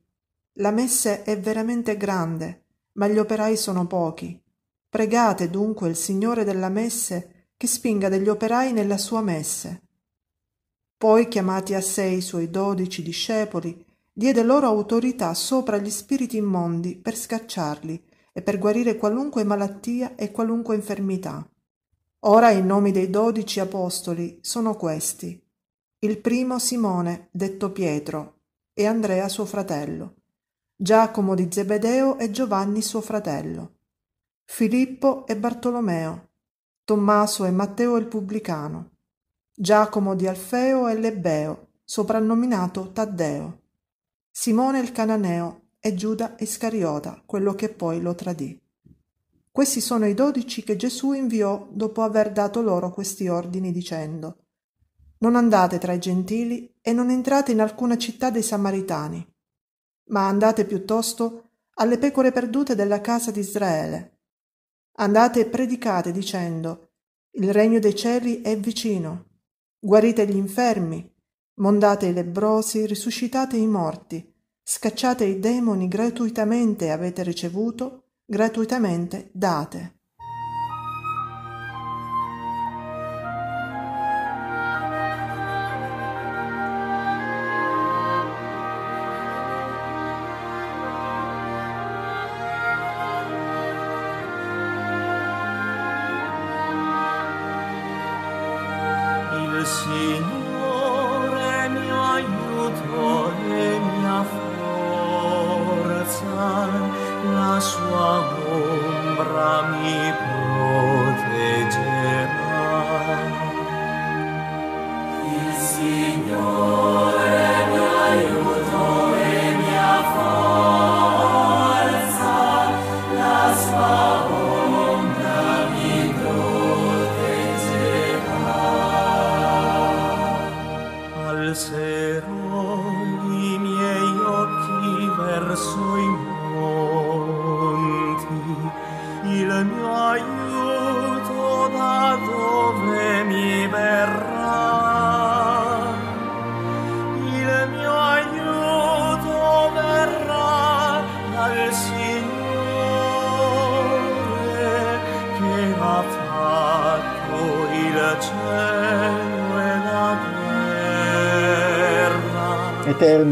La 0.55 0.73
messe 0.73 1.23
è 1.23 1.39
veramente 1.39 1.97
grande, 1.97 2.65
ma 2.95 3.07
gli 3.07 3.19
operai 3.19 3.57
sono 3.57 3.87
pochi. 3.87 4.43
Pregate 4.89 5.51
dunque 5.51 5.89
il 5.89 5.95
Signore 5.95 6.43
della 6.43 6.69
messe 6.69 7.51
che 7.57 7.69
spinga 7.69 8.09
degli 8.09 8.29
operai 8.29 8.73
nella 8.73 8.99
sua 8.99 9.21
messe. 9.21 9.83
Poi, 11.03 11.27
chiamati 11.27 11.75
a 11.75 11.81
sé 11.81 12.05
i 12.05 12.21
suoi 12.21 12.49
dodici 12.49 13.03
discepoli, 13.03 13.85
diede 14.13 14.45
loro 14.45 14.69
autorità 14.69 15.35
sopra 15.35 15.79
gli 15.79 15.91
spiriti 15.91 16.37
immondi 16.37 16.95
per 16.95 17.17
scacciarli 17.17 18.05
e 18.33 18.41
per 18.41 18.57
guarire 18.57 18.97
qualunque 18.97 19.43
malattia 19.43 20.15
e 20.15 20.31
qualunque 20.31 20.77
infermità. 20.77 21.45
Ora 22.21 22.53
i 22.53 22.63
nomi 22.63 22.93
dei 22.93 23.11
dodici 23.11 23.59
apostoli 23.59 24.39
sono 24.43 24.77
questi. 24.77 25.45
Il 25.99 26.21
primo 26.21 26.61
Simone, 26.61 27.27
detto 27.33 27.73
Pietro, 27.73 28.43
e 28.73 28.87
Andrea 28.87 29.29
suo 29.29 29.45
fratello, 29.45 30.15
Giacomo 30.77 31.35
di 31.35 31.49
Zebedeo 31.51 32.17
e 32.17 32.31
Giovanni 32.31 32.81
suo 32.81 33.01
fratello, 33.01 33.79
Filippo 34.45 35.27
e 35.27 35.37
Bartolomeo, 35.37 36.29
Tommaso 36.85 37.45
e 37.45 37.51
Matteo 37.51 37.97
il 37.97 38.07
pubblicano, 38.07 38.91
Giacomo 39.55 40.15
di 40.15 40.27
Alfeo 40.27 40.89
e 40.89 40.99
Lebbeo, 40.99 41.73
soprannominato 41.85 42.91
Taddeo, 42.91 43.61
Simone 44.31 44.81
il 44.81 44.93
Cananeo 44.93 45.73
e 45.79 45.95
Giuda 45.95 46.37
Iscariota, 46.39 47.23
quello 47.27 47.55
che 47.55 47.69
poi 47.69 48.01
lo 48.01 48.15
tradì. 48.15 48.59
Questi 49.51 49.83
sono 49.83 50.07
i 50.07 50.15
dodici 50.15 50.63
che 50.65 50.77
Gesù 50.77 51.13
inviò 51.13 51.69
dopo 51.71 52.01
aver 52.01 52.33
dato 52.33 52.63
loro 52.63 52.91
questi 52.91 53.29
ordini 53.29 53.73
dicendo 53.73 54.47
Non 55.19 55.37
andate 55.37 55.77
tra 55.77 55.93
i 55.93 55.99
gentili 55.99 56.75
e 56.81 56.95
non 56.95 57.11
entrate 57.11 57.53
in 57.53 57.61
alcuna 57.61 57.99
città 57.99 58.31
dei 58.31 58.43
Samaritani, 58.43 59.35
ma 60.05 60.29
andate 60.29 60.65
piuttosto 60.65 61.51
alle 61.75 61.99
pecore 61.99 62.33
perdute 62.33 62.75
della 62.75 63.03
casa 63.03 63.31
di 63.31 63.41
Israele. 63.41 64.21
Andate 64.93 65.41
e 65.41 65.45
predicate 65.45 66.11
dicendo 66.11 66.93
Il 67.33 67.53
regno 67.53 67.79
dei 67.79 67.95
cieli 67.95 68.41
è 68.41 68.57
vicino 68.57 69.27
guarite 69.85 70.25
gli 70.27 70.37
infermi, 70.37 71.13
mondate 71.55 72.07
i 72.07 72.13
lebbrosi, 72.13 72.87
risuscitate 72.87 73.57
i 73.57 73.67
morti, 73.67 74.33
scacciate 74.63 75.25
i 75.25 75.41
demoni 75.41 75.89
gratuitamente 75.89 76.93
avete 76.93 77.25
ricevuto, 77.25 78.11
gratuitamente 78.25 79.31
date. 79.33 80.02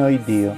È 0.07 0.19
Dio, 0.19 0.55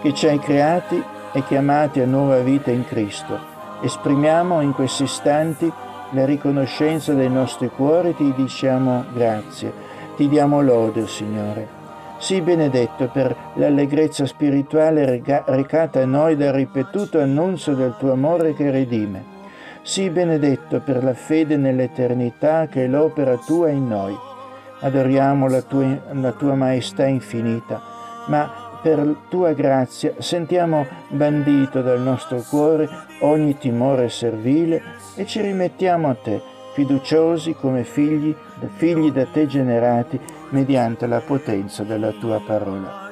che 0.00 0.14
ci 0.14 0.26
hai 0.26 0.38
creati 0.38 1.02
e 1.32 1.44
chiamati 1.44 2.00
a 2.00 2.06
nuova 2.06 2.38
vita 2.38 2.70
in 2.70 2.84
Cristo. 2.84 3.38
Esprimiamo 3.82 4.60
in 4.60 4.72
questi 4.72 5.02
istanti 5.04 5.70
la 6.10 6.24
riconoscenza 6.24 7.12
dei 7.12 7.28
nostri 7.28 7.68
cuori 7.68 8.14
ti 8.14 8.32
diciamo 8.34 9.04
grazie. 9.12 9.72
Ti 10.16 10.28
diamo 10.28 10.62
lode, 10.62 11.08
Signore. 11.08 11.66
Sii 12.18 12.40
benedetto 12.40 13.08
per 13.08 13.36
l'allegrezza 13.54 14.24
spirituale 14.24 15.22
recata 15.46 16.00
a 16.00 16.06
noi 16.06 16.36
dal 16.36 16.52
ripetuto 16.52 17.20
annunzio 17.20 17.74
del 17.74 17.96
tuo 17.98 18.12
amore 18.12 18.54
che 18.54 18.70
redime. 18.70 19.24
Sii 19.82 20.08
benedetto 20.10 20.80
per 20.80 21.02
la 21.02 21.14
fede 21.14 21.56
nell'eternità 21.56 22.68
che 22.68 22.84
è 22.84 22.86
l'opera 22.86 23.36
tua 23.36 23.68
in 23.70 23.88
noi. 23.88 24.16
Adoriamo 24.80 25.48
la 25.48 25.62
tua, 25.62 26.00
la 26.12 26.32
tua 26.32 26.54
maestà 26.54 27.06
infinita, 27.06 27.82
ma 28.28 28.63
per 28.84 29.16
tua 29.30 29.54
grazia 29.54 30.12
sentiamo 30.18 30.86
bandito 31.08 31.80
dal 31.80 32.02
nostro 32.02 32.44
cuore 32.46 32.86
ogni 33.20 33.56
timore 33.56 34.10
servile 34.10 34.82
e 35.14 35.24
ci 35.24 35.40
rimettiamo 35.40 36.10
a 36.10 36.14
te, 36.14 36.42
fiduciosi 36.74 37.54
come 37.54 37.84
figli, 37.84 38.36
figli 38.76 39.10
da 39.10 39.24
te 39.24 39.46
generati 39.46 40.20
mediante 40.50 41.06
la 41.06 41.20
potenza 41.20 41.82
della 41.82 42.10
tua 42.10 42.42
parola. 42.44 43.10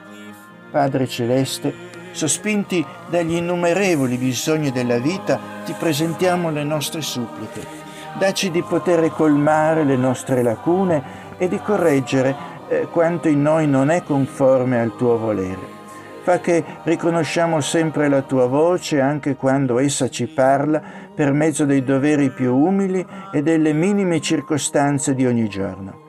Padre 0.70 1.08
Celeste, 1.08 1.72
sospinti 2.10 2.84
dagli 3.08 3.36
innumerevoli 3.36 4.18
bisogni 4.18 4.72
della 4.72 4.98
vita, 4.98 5.40
ti 5.64 5.72
presentiamo 5.72 6.50
le 6.50 6.64
nostre 6.64 7.00
suppliche. 7.00 7.80
Dacci 8.18 8.50
di 8.50 8.62
poter 8.62 9.08
colmare 9.08 9.84
le 9.84 9.96
nostre 9.96 10.42
lacune 10.42 11.30
e 11.38 11.48
di 11.48 11.58
correggere 11.58 12.51
eh, 12.72 12.88
quanto 12.90 13.28
in 13.28 13.42
noi 13.42 13.66
non 13.66 13.90
è 13.90 14.02
conforme 14.02 14.80
al 14.80 14.96
tuo 14.96 15.18
volere. 15.18 15.80
Fa 16.22 16.40
che 16.40 16.64
riconosciamo 16.84 17.60
sempre 17.60 18.08
la 18.08 18.22
tua 18.22 18.46
voce 18.46 19.00
anche 19.00 19.36
quando 19.36 19.78
essa 19.78 20.08
ci 20.08 20.26
parla 20.26 20.80
per 21.14 21.32
mezzo 21.32 21.64
dei 21.64 21.82
doveri 21.84 22.30
più 22.30 22.56
umili 22.56 23.04
e 23.32 23.42
delle 23.42 23.72
minime 23.72 24.20
circostanze 24.20 25.14
di 25.14 25.26
ogni 25.26 25.48
giorno 25.48 26.00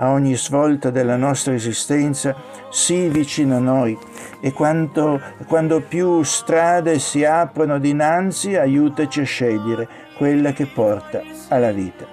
a 0.00 0.10
ogni 0.12 0.36
svolta 0.36 0.90
della 0.90 1.16
nostra 1.16 1.54
esistenza, 1.54 2.34
sii 2.70 3.08
vicino 3.08 3.56
a 3.56 3.60
noi 3.60 3.98
e 4.40 4.52
quando, 4.52 5.20
quando 5.48 5.80
più 5.80 6.22
strade 6.22 7.00
si 7.00 7.24
aprono 7.24 7.80
dinanzi, 7.80 8.54
aiutaci 8.54 9.22
a 9.22 9.24
scegliere 9.24 9.88
quella 10.16 10.52
che 10.52 10.66
porta 10.66 11.20
alla 11.48 11.72
vita. 11.72 12.06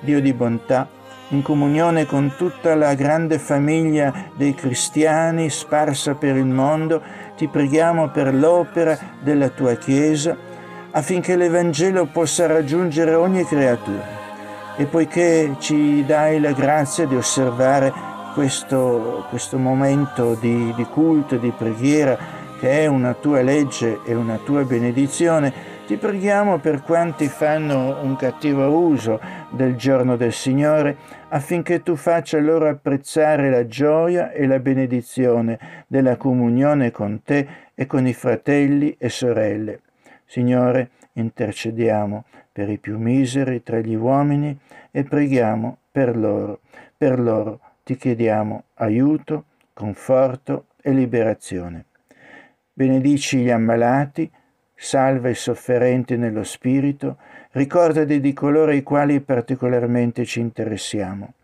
Dio 0.00 0.20
di 0.20 0.34
bontà, 0.34 0.88
in 1.30 1.42
comunione 1.42 2.06
con 2.06 2.34
tutta 2.36 2.74
la 2.74 2.94
grande 2.94 3.38
famiglia 3.38 4.30
dei 4.34 4.54
cristiani 4.54 5.48
sparsa 5.50 6.14
per 6.14 6.36
il 6.36 6.46
mondo, 6.46 7.02
ti 7.36 7.46
preghiamo 7.48 8.08
per 8.08 8.34
l'opera 8.34 8.98
della 9.20 9.48
tua 9.48 9.74
Chiesa 9.74 10.36
affinché 10.92 11.36
l'Evangelo 11.36 12.06
possa 12.06 12.46
raggiungere 12.46 13.14
ogni 13.14 13.44
creatura. 13.44 14.18
E 14.76 14.86
poiché 14.86 15.56
ci 15.58 16.04
dai 16.04 16.40
la 16.40 16.52
grazia 16.52 17.06
di 17.06 17.14
osservare 17.14 17.92
questo, 18.34 19.26
questo 19.28 19.58
momento 19.58 20.34
di, 20.34 20.72
di 20.74 20.84
culto, 20.84 21.36
di 21.36 21.52
preghiera, 21.56 22.16
che 22.58 22.82
è 22.82 22.86
una 22.86 23.14
tua 23.14 23.40
legge 23.42 24.00
e 24.04 24.14
una 24.14 24.38
tua 24.42 24.64
benedizione, 24.64 25.52
ti 25.86 25.96
preghiamo 25.96 26.58
per 26.58 26.82
quanti 26.82 27.26
fanno 27.26 27.98
un 28.02 28.14
cattivo 28.16 28.68
uso 28.70 29.18
del 29.50 29.74
giorno 29.76 30.16
del 30.16 30.32
Signore, 30.32 30.96
affinché 31.32 31.82
tu 31.82 31.96
faccia 31.96 32.38
loro 32.38 32.68
apprezzare 32.68 33.50
la 33.50 33.66
gioia 33.66 34.32
e 34.32 34.46
la 34.46 34.58
benedizione 34.58 35.58
della 35.86 36.16
comunione 36.16 36.90
con 36.90 37.22
te 37.22 37.46
e 37.74 37.86
con 37.86 38.06
i 38.06 38.12
fratelli 38.12 38.96
e 38.98 39.08
sorelle. 39.08 39.80
Signore, 40.24 40.90
intercediamo 41.14 42.24
per 42.52 42.68
i 42.68 42.78
più 42.78 42.98
miseri 42.98 43.62
tra 43.62 43.78
gli 43.78 43.94
uomini 43.94 44.56
e 44.90 45.04
preghiamo 45.04 45.78
per 45.90 46.16
loro. 46.16 46.60
Per 46.96 47.18
loro 47.18 47.60
ti 47.84 47.96
chiediamo 47.96 48.64
aiuto, 48.74 49.44
conforto 49.72 50.66
e 50.82 50.92
liberazione. 50.92 51.84
Benedici 52.72 53.38
gli 53.38 53.50
ammalati, 53.50 54.30
salva 54.74 55.28
i 55.28 55.34
sofferenti 55.34 56.16
nello 56.16 56.42
spirito, 56.42 57.18
ricordati 57.52 58.20
di 58.20 58.32
coloro 58.32 58.70
ai 58.70 58.82
quali 58.82 59.20
particolarmente 59.20 60.24
ci 60.24 60.40
interessiamo. 60.40 61.34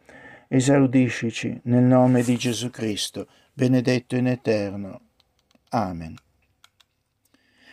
Esaudiscici 0.48 1.60
nel 1.64 1.82
nome 1.82 2.22
di 2.22 2.36
Gesù 2.36 2.70
Cristo, 2.70 3.26
benedetto 3.52 4.14
in 4.14 4.28
eterno. 4.28 5.00
Amen. 5.70 6.14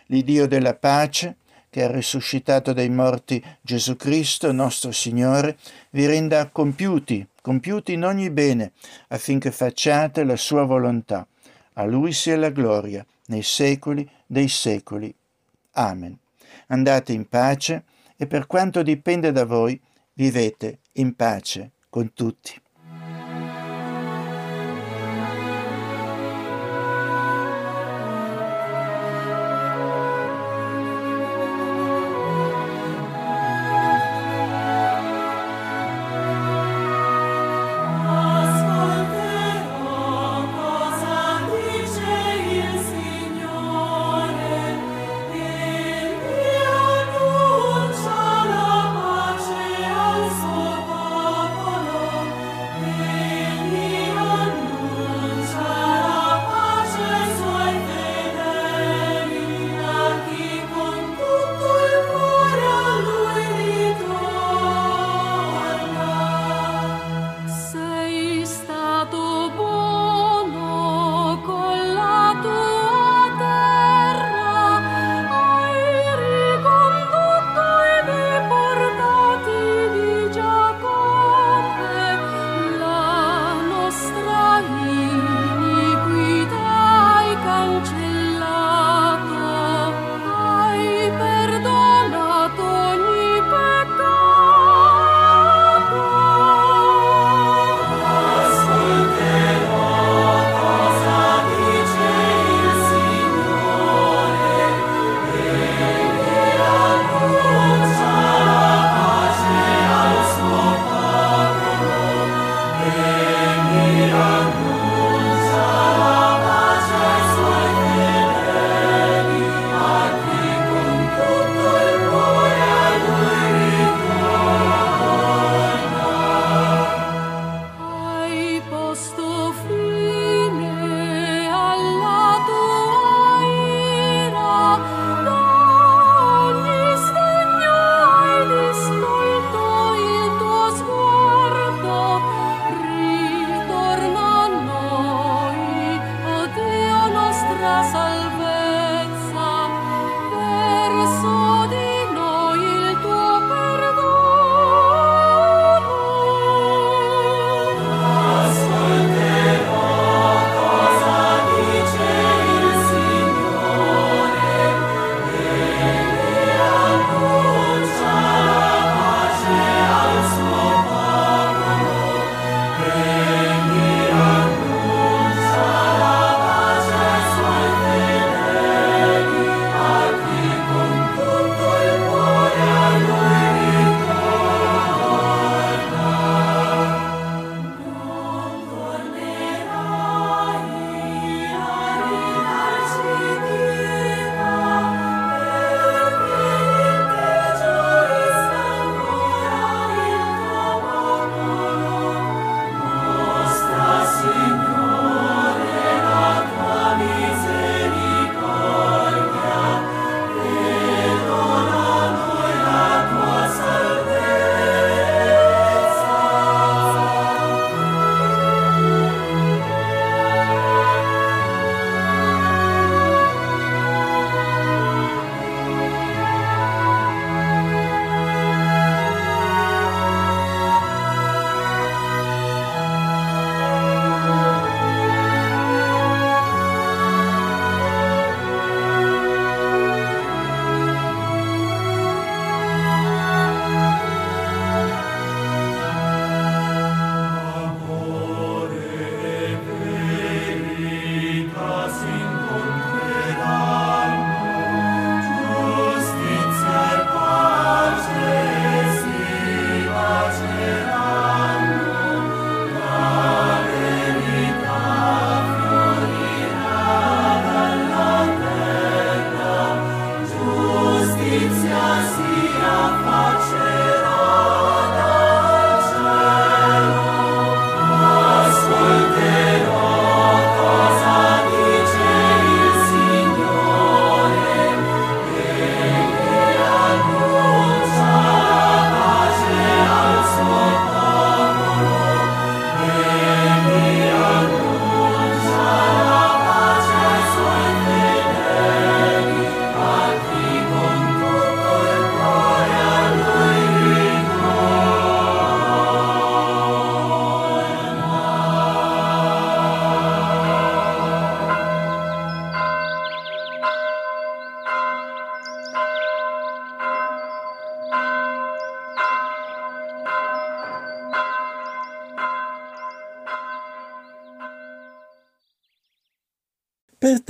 L'Iddio 0.07 0.47
della 0.47 0.73
pace, 0.73 1.37
che 1.69 1.83
ha 1.83 1.91
risuscitato 1.91 2.73
dai 2.73 2.89
morti 2.89 3.43
Gesù 3.61 3.95
Cristo, 3.95 4.51
nostro 4.51 4.91
Signore, 4.91 5.57
vi 5.91 6.05
renda 6.05 6.49
compiuti, 6.49 7.25
compiuti 7.41 7.93
in 7.93 8.03
ogni 8.03 8.29
bene, 8.29 8.73
affinché 9.09 9.51
facciate 9.51 10.23
la 10.23 10.35
sua 10.35 10.63
volontà. 10.63 11.25
A 11.73 11.85
Lui 11.85 12.11
sia 12.11 12.37
la 12.37 12.49
gloria, 12.49 13.05
nei 13.27 13.43
secoli 13.43 14.07
dei 14.25 14.47
secoli. 14.47 15.13
Amen. 15.73 16.17
Andate 16.67 17.13
in 17.13 17.27
pace 17.27 17.83
e 18.23 18.27
per 18.27 18.47
quanto 18.47 18.83
dipende 18.83 19.33
da 19.33 19.45
voi, 19.45 19.79
vivete 20.13 20.79
in 20.93 21.13
pace 21.15 21.73
con 21.89 22.13
tutti. 22.13 22.53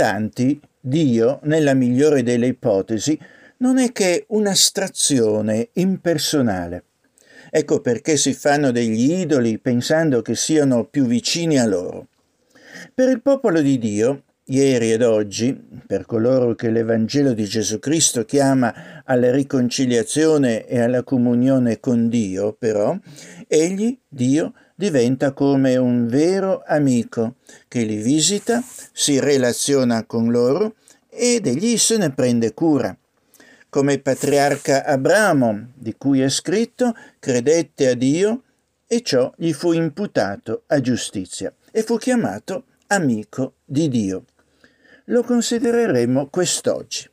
Tanti, 0.03 0.59
Dio, 0.81 1.39
nella 1.43 1.73
migliore 1.73 2.23
delle 2.23 2.47
ipotesi, 2.47 3.17
non 3.59 3.77
è 3.77 3.93
che 3.93 4.25
un'astrazione 4.27 5.69
impersonale. 5.75 6.83
Ecco 7.49 7.79
perché 7.79 8.17
si 8.17 8.33
fanno 8.33 8.71
degli 8.71 9.13
idoli 9.13 9.59
pensando 9.59 10.21
che 10.21 10.35
siano 10.35 10.83
più 10.83 11.05
vicini 11.05 11.57
a 11.57 11.65
loro. 11.65 12.07
Per 12.93 13.07
il 13.07 13.21
popolo 13.21 13.61
di 13.61 13.77
Dio, 13.77 14.23
ieri 14.47 14.91
ed 14.91 15.03
oggi, 15.03 15.57
per 15.87 16.05
coloro 16.05 16.53
che 16.53 16.69
l'Evangelo 16.69 17.31
di 17.31 17.45
Gesù 17.45 17.79
Cristo 17.79 18.25
chiama 18.25 19.03
alla 19.05 19.31
riconciliazione 19.31 20.65
e 20.65 20.81
alla 20.81 21.03
comunione 21.03 21.79
con 21.79 22.09
Dio, 22.09 22.51
però, 22.51 22.93
egli, 23.47 23.97
Dio, 24.09 24.51
diventa 24.83 25.31
come 25.31 25.77
un 25.77 26.07
vero 26.07 26.61
amico 26.65 27.35
che 27.69 27.83
li 27.83 28.01
visita, 28.01 28.61
si 28.91 29.17
relaziona 29.17 30.03
con 30.03 30.29
loro 30.29 30.75
ed 31.09 31.47
egli 31.47 31.77
se 31.77 31.95
ne 31.95 32.11
prende 32.11 32.53
cura. 32.53 32.93
Come 33.69 33.99
patriarca 33.99 34.83
Abramo, 34.83 35.69
di 35.73 35.95
cui 35.97 36.19
è 36.19 36.27
scritto, 36.27 36.93
credette 37.17 37.87
a 37.87 37.93
Dio 37.93 38.41
e 38.85 39.01
ciò 39.03 39.33
gli 39.37 39.53
fu 39.53 39.71
imputato 39.71 40.63
a 40.67 40.81
giustizia 40.81 41.53
e 41.71 41.81
fu 41.81 41.95
chiamato 41.95 42.65
amico 42.87 43.53
di 43.63 43.87
Dio. 43.87 44.25
Lo 45.05 45.23
considereremo 45.23 46.27
quest'oggi. 46.27 47.09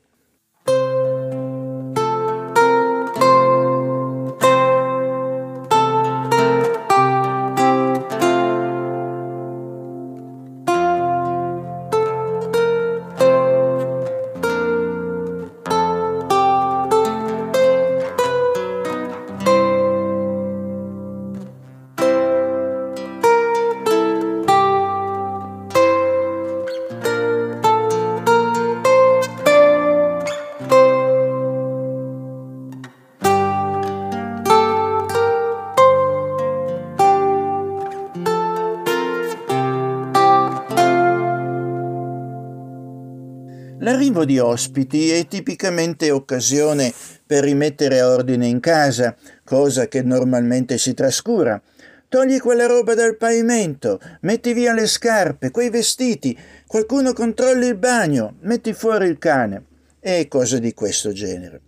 Di 44.30 44.38
ospiti 44.38 45.10
è 45.10 45.26
tipicamente 45.26 46.12
occasione 46.12 46.92
per 47.26 47.42
rimettere 47.42 48.00
ordine 48.00 48.46
in 48.46 48.60
casa, 48.60 49.16
cosa 49.42 49.88
che 49.88 50.02
normalmente 50.02 50.78
si 50.78 50.94
trascura. 50.94 51.60
Togli 52.08 52.38
quella 52.38 52.66
roba 52.66 52.94
dal 52.94 53.16
pavimento, 53.16 54.00
metti 54.20 54.52
via 54.52 54.72
le 54.72 54.86
scarpe, 54.86 55.50
quei 55.50 55.68
vestiti, 55.68 56.36
qualcuno 56.68 57.12
controlli 57.12 57.66
il 57.66 57.76
bagno, 57.76 58.36
metti 58.42 58.72
fuori 58.72 59.08
il 59.08 59.18
cane 59.18 59.64
e 59.98 60.28
cose 60.28 60.60
di 60.60 60.74
questo 60.74 61.10
genere. 61.12 61.62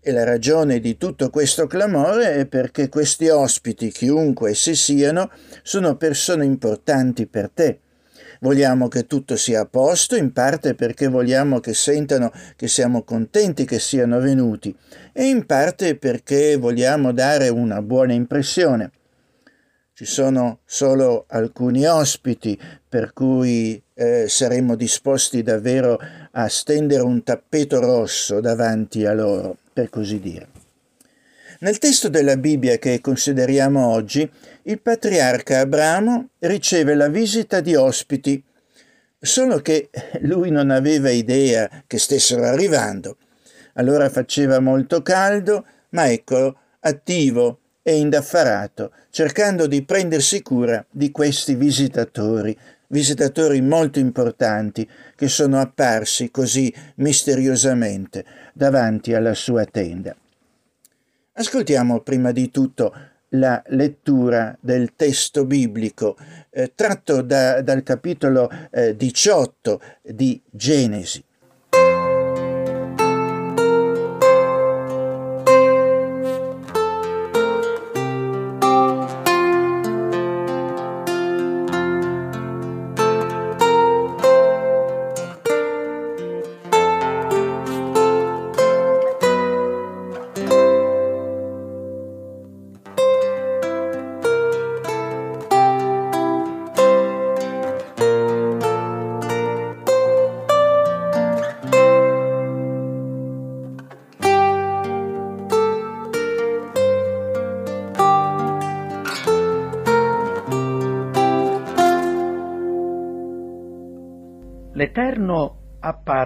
E 0.00 0.12
la 0.12 0.24
ragione 0.24 0.80
di 0.80 0.98
tutto 0.98 1.30
questo 1.30 1.66
clamore 1.66 2.34
è 2.34 2.46
perché 2.46 2.90
questi 2.90 3.28
ospiti, 3.28 3.90
chiunque 3.90 4.50
essi 4.50 4.74
siano, 4.74 5.30
sono 5.62 5.96
persone 5.96 6.44
importanti 6.44 7.26
per 7.26 7.48
te 7.48 7.80
Vogliamo 8.42 8.88
che 8.88 9.06
tutto 9.06 9.36
sia 9.36 9.60
a 9.60 9.66
posto, 9.66 10.16
in 10.16 10.32
parte 10.32 10.74
perché 10.74 11.08
vogliamo 11.08 11.60
che 11.60 11.74
sentano 11.74 12.32
che 12.56 12.68
siamo 12.68 13.02
contenti 13.02 13.66
che 13.66 13.78
siano 13.78 14.18
venuti 14.18 14.74
e 15.12 15.24
in 15.28 15.44
parte 15.44 15.96
perché 15.96 16.56
vogliamo 16.56 17.12
dare 17.12 17.50
una 17.50 17.82
buona 17.82 18.14
impressione. 18.14 18.92
Ci 19.92 20.06
sono 20.06 20.60
solo 20.64 21.26
alcuni 21.28 21.84
ospiti 21.86 22.58
per 22.88 23.12
cui 23.12 23.80
eh, 23.92 24.24
saremmo 24.26 24.74
disposti 24.74 25.42
davvero 25.42 25.98
a 26.30 26.48
stendere 26.48 27.02
un 27.02 27.22
tappeto 27.22 27.78
rosso 27.78 28.40
davanti 28.40 29.04
a 29.04 29.12
loro, 29.12 29.58
per 29.70 29.90
così 29.90 30.18
dire. 30.18 30.59
Nel 31.62 31.76
testo 31.76 32.08
della 32.08 32.38
Bibbia 32.38 32.78
che 32.78 33.02
consideriamo 33.02 33.86
oggi, 33.86 34.26
il 34.62 34.80
patriarca 34.80 35.58
Abramo 35.58 36.30
riceve 36.38 36.94
la 36.94 37.08
visita 37.08 37.60
di 37.60 37.74
ospiti, 37.74 38.42
solo 39.20 39.58
che 39.58 39.90
lui 40.20 40.50
non 40.50 40.70
aveva 40.70 41.10
idea 41.10 41.82
che 41.86 41.98
stessero 41.98 42.44
arrivando. 42.44 43.18
Allora 43.74 44.08
faceva 44.08 44.58
molto 44.58 45.02
caldo, 45.02 45.66
ma 45.90 46.10
eccolo 46.10 46.56
attivo 46.80 47.58
e 47.82 47.94
indaffarato, 47.98 48.92
cercando 49.10 49.66
di 49.66 49.84
prendersi 49.84 50.40
cura 50.40 50.82
di 50.90 51.10
questi 51.10 51.56
visitatori, 51.56 52.56
visitatori 52.86 53.60
molto 53.60 53.98
importanti 53.98 54.88
che 55.14 55.28
sono 55.28 55.60
apparsi 55.60 56.30
così 56.30 56.72
misteriosamente 56.96 58.24
davanti 58.54 59.12
alla 59.12 59.34
sua 59.34 59.66
tenda. 59.66 60.16
Ascoltiamo 61.40 62.00
prima 62.00 62.32
di 62.32 62.50
tutto 62.50 62.94
la 63.30 63.62
lettura 63.68 64.54
del 64.60 64.92
testo 64.94 65.46
biblico 65.46 66.14
eh, 66.50 66.72
tratto 66.74 67.22
da, 67.22 67.62
dal 67.62 67.82
capitolo 67.82 68.50
eh, 68.70 68.94
18 68.94 69.80
di 70.02 70.38
Genesi. 70.50 71.24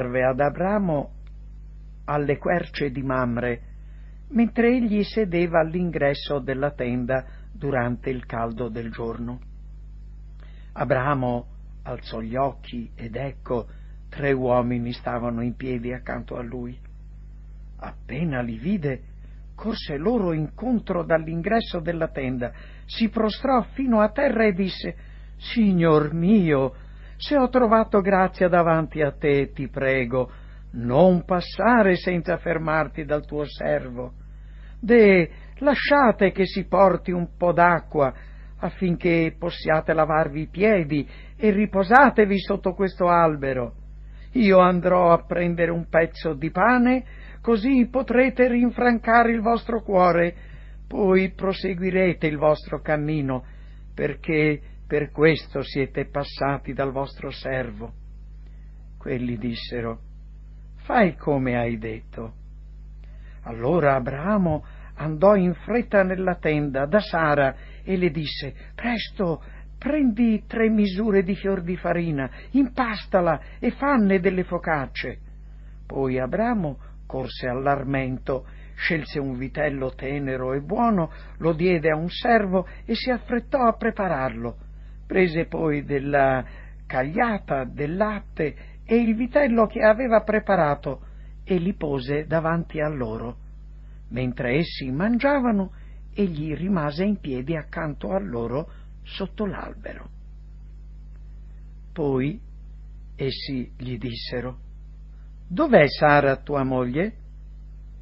Apparve 0.04 0.24
ad 0.24 0.40
Abramo 0.40 1.10
alle 2.04 2.36
querce 2.36 2.90
di 2.90 3.02
Mamre, 3.02 3.60
mentre 4.28 4.76
egli 4.76 5.02
sedeva 5.02 5.60
all'ingresso 5.60 6.38
della 6.38 6.72
tenda 6.72 7.24
durante 7.52 8.10
il 8.10 8.26
caldo 8.26 8.68
del 8.68 8.90
giorno. 8.90 9.40
Abramo 10.72 11.46
alzò 11.84 12.20
gli 12.20 12.36
occhi 12.36 12.90
ed 12.94 13.16
ecco 13.16 13.66
tre 14.10 14.32
uomini 14.32 14.92
stavano 14.92 15.40
in 15.40 15.54
piedi 15.56 15.92
accanto 15.92 16.36
a 16.36 16.42
lui. 16.42 16.78
Appena 17.78 18.40
li 18.40 18.58
vide, 18.58 19.02
corse 19.54 19.96
loro 19.96 20.32
incontro 20.32 21.04
dall'ingresso 21.04 21.80
della 21.80 22.08
tenda, 22.08 22.52
si 22.84 23.08
prostrò 23.08 23.62
fino 23.72 24.00
a 24.00 24.10
terra 24.10 24.44
e 24.44 24.52
disse 24.52 25.12
Signor 25.36 26.12
mio, 26.12 26.74
se 27.16 27.36
ho 27.36 27.48
trovato 27.48 28.00
grazia 28.00 28.48
davanti 28.48 29.00
a 29.00 29.12
te, 29.12 29.52
ti 29.52 29.68
prego, 29.68 30.30
non 30.72 31.24
passare 31.24 31.96
senza 31.96 32.36
fermarti 32.36 33.04
dal 33.04 33.24
tuo 33.24 33.44
servo. 33.44 34.12
De, 34.80 35.30
lasciate 35.58 36.32
che 36.32 36.46
si 36.46 36.66
porti 36.66 37.10
un 37.10 37.36
po' 37.36 37.52
d'acqua 37.52 38.12
affinché 38.58 39.34
possiate 39.38 39.92
lavarvi 39.92 40.42
i 40.42 40.48
piedi 40.48 41.08
e 41.36 41.50
riposatevi 41.50 42.38
sotto 42.38 42.72
questo 42.72 43.08
albero. 43.08 43.74
Io 44.32 44.58
andrò 44.58 45.12
a 45.12 45.24
prendere 45.24 45.70
un 45.70 45.88
pezzo 45.88 46.34
di 46.34 46.50
pane, 46.50 47.04
così 47.40 47.88
potrete 47.90 48.48
rinfrancare 48.48 49.30
il 49.30 49.40
vostro 49.40 49.82
cuore, 49.82 50.34
poi 50.88 51.32
proseguirete 51.32 52.26
il 52.26 52.36
vostro 52.36 52.80
cammino, 52.80 53.44
perché 53.94 54.60
per 54.94 55.10
questo 55.10 55.60
siete 55.62 56.04
passati 56.04 56.72
dal 56.72 56.92
vostro 56.92 57.32
servo. 57.32 57.94
Quelli 58.96 59.36
dissero, 59.36 59.98
fai 60.84 61.16
come 61.16 61.56
hai 61.56 61.78
detto. 61.78 62.34
Allora 63.42 63.96
Abramo 63.96 64.64
andò 64.94 65.34
in 65.34 65.52
fretta 65.52 66.04
nella 66.04 66.36
tenda 66.36 66.86
da 66.86 67.00
Sara 67.00 67.56
e 67.82 67.96
le 67.96 68.10
disse, 68.10 68.54
presto, 68.76 69.42
prendi 69.78 70.44
tre 70.46 70.68
misure 70.68 71.24
di 71.24 71.34
fior 71.34 71.62
di 71.62 71.76
farina, 71.76 72.30
impastala 72.50 73.40
e 73.58 73.72
fanne 73.72 74.20
delle 74.20 74.44
focacce. 74.44 75.18
Poi 75.88 76.20
Abramo 76.20 76.78
corse 77.04 77.48
all'armento, 77.48 78.46
scelse 78.76 79.18
un 79.18 79.36
vitello 79.36 79.92
tenero 79.96 80.52
e 80.52 80.60
buono, 80.60 81.10
lo 81.38 81.52
diede 81.52 81.90
a 81.90 81.96
un 81.96 82.08
servo 82.10 82.68
e 82.84 82.94
si 82.94 83.10
affrettò 83.10 83.66
a 83.66 83.76
prepararlo. 83.76 84.63
Prese 85.06 85.46
poi 85.46 85.84
della 85.84 86.44
cagliata, 86.86 87.64
del 87.64 87.96
latte 87.96 88.56
e 88.84 88.96
il 88.96 89.14
vitello 89.14 89.66
che 89.66 89.80
aveva 89.82 90.22
preparato 90.22 91.06
e 91.44 91.56
li 91.56 91.74
pose 91.74 92.26
davanti 92.26 92.80
a 92.80 92.88
loro. 92.88 93.36
Mentre 94.08 94.56
essi 94.58 94.90
mangiavano, 94.90 95.72
egli 96.14 96.54
rimase 96.54 97.04
in 97.04 97.18
piedi 97.18 97.56
accanto 97.56 98.10
a 98.10 98.18
loro 98.18 98.70
sotto 99.02 99.46
l'albero. 99.46 100.08
Poi 101.92 102.40
essi 103.16 103.72
gli 103.76 103.96
dissero, 103.98 104.58
Dov'è 105.46 105.86
Sara 105.88 106.36
tua 106.36 106.64
moglie? 106.64 107.12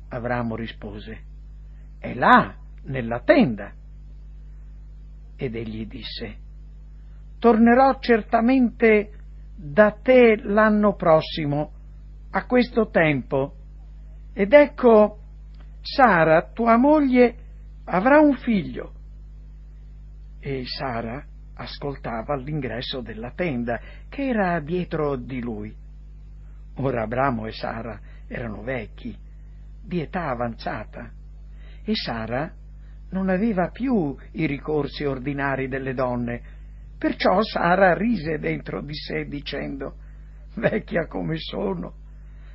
Avramo 0.08 0.54
rispose, 0.54 1.20
È 1.98 2.14
là, 2.14 2.54
nella 2.84 3.20
tenda. 3.20 3.72
Ed 5.36 5.56
egli 5.56 5.86
disse, 5.86 6.36
Tornerò 7.42 7.98
certamente 7.98 9.10
da 9.56 9.98
te 10.00 10.36
l'anno 10.44 10.94
prossimo, 10.94 11.72
a 12.30 12.46
questo 12.46 12.88
tempo, 12.88 13.54
ed 14.32 14.52
ecco, 14.52 15.18
Sara, 15.80 16.52
tua 16.52 16.76
moglie, 16.76 17.34
avrà 17.86 18.20
un 18.20 18.36
figlio. 18.36 18.92
E 20.38 20.62
Sara 20.66 21.20
ascoltava 21.54 22.34
all'ingresso 22.34 23.00
della 23.00 23.32
tenda, 23.32 23.80
che 24.08 24.28
era 24.28 24.60
dietro 24.60 25.16
di 25.16 25.40
lui. 25.40 25.74
Ora 26.76 27.02
Abramo 27.02 27.46
e 27.46 27.50
Sara 27.50 27.98
erano 28.28 28.62
vecchi, 28.62 29.18
di 29.84 30.00
età 30.00 30.28
avanzata, 30.28 31.10
e 31.82 31.92
Sara 31.96 32.52
non 33.10 33.28
aveva 33.28 33.70
più 33.70 34.16
i 34.30 34.46
ricorsi 34.46 35.02
ordinari 35.02 35.66
delle 35.66 35.92
donne, 35.92 36.51
perciò 37.02 37.42
Sara 37.42 37.94
rise 37.94 38.38
dentro 38.38 38.80
di 38.80 38.94
sé 38.94 39.24
dicendo 39.24 39.94
Vecchia 40.54 41.08
come 41.08 41.34
sono, 41.36 41.94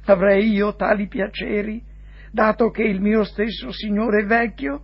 avrei 0.06 0.52
io 0.54 0.74
tali 0.76 1.10
piaceri, 1.10 1.84
dato 2.32 2.70
che 2.70 2.84
il 2.84 3.02
mio 3.02 3.26
stesso 3.26 3.74
Signore 3.74 4.22
è 4.22 4.26
vecchio? 4.26 4.84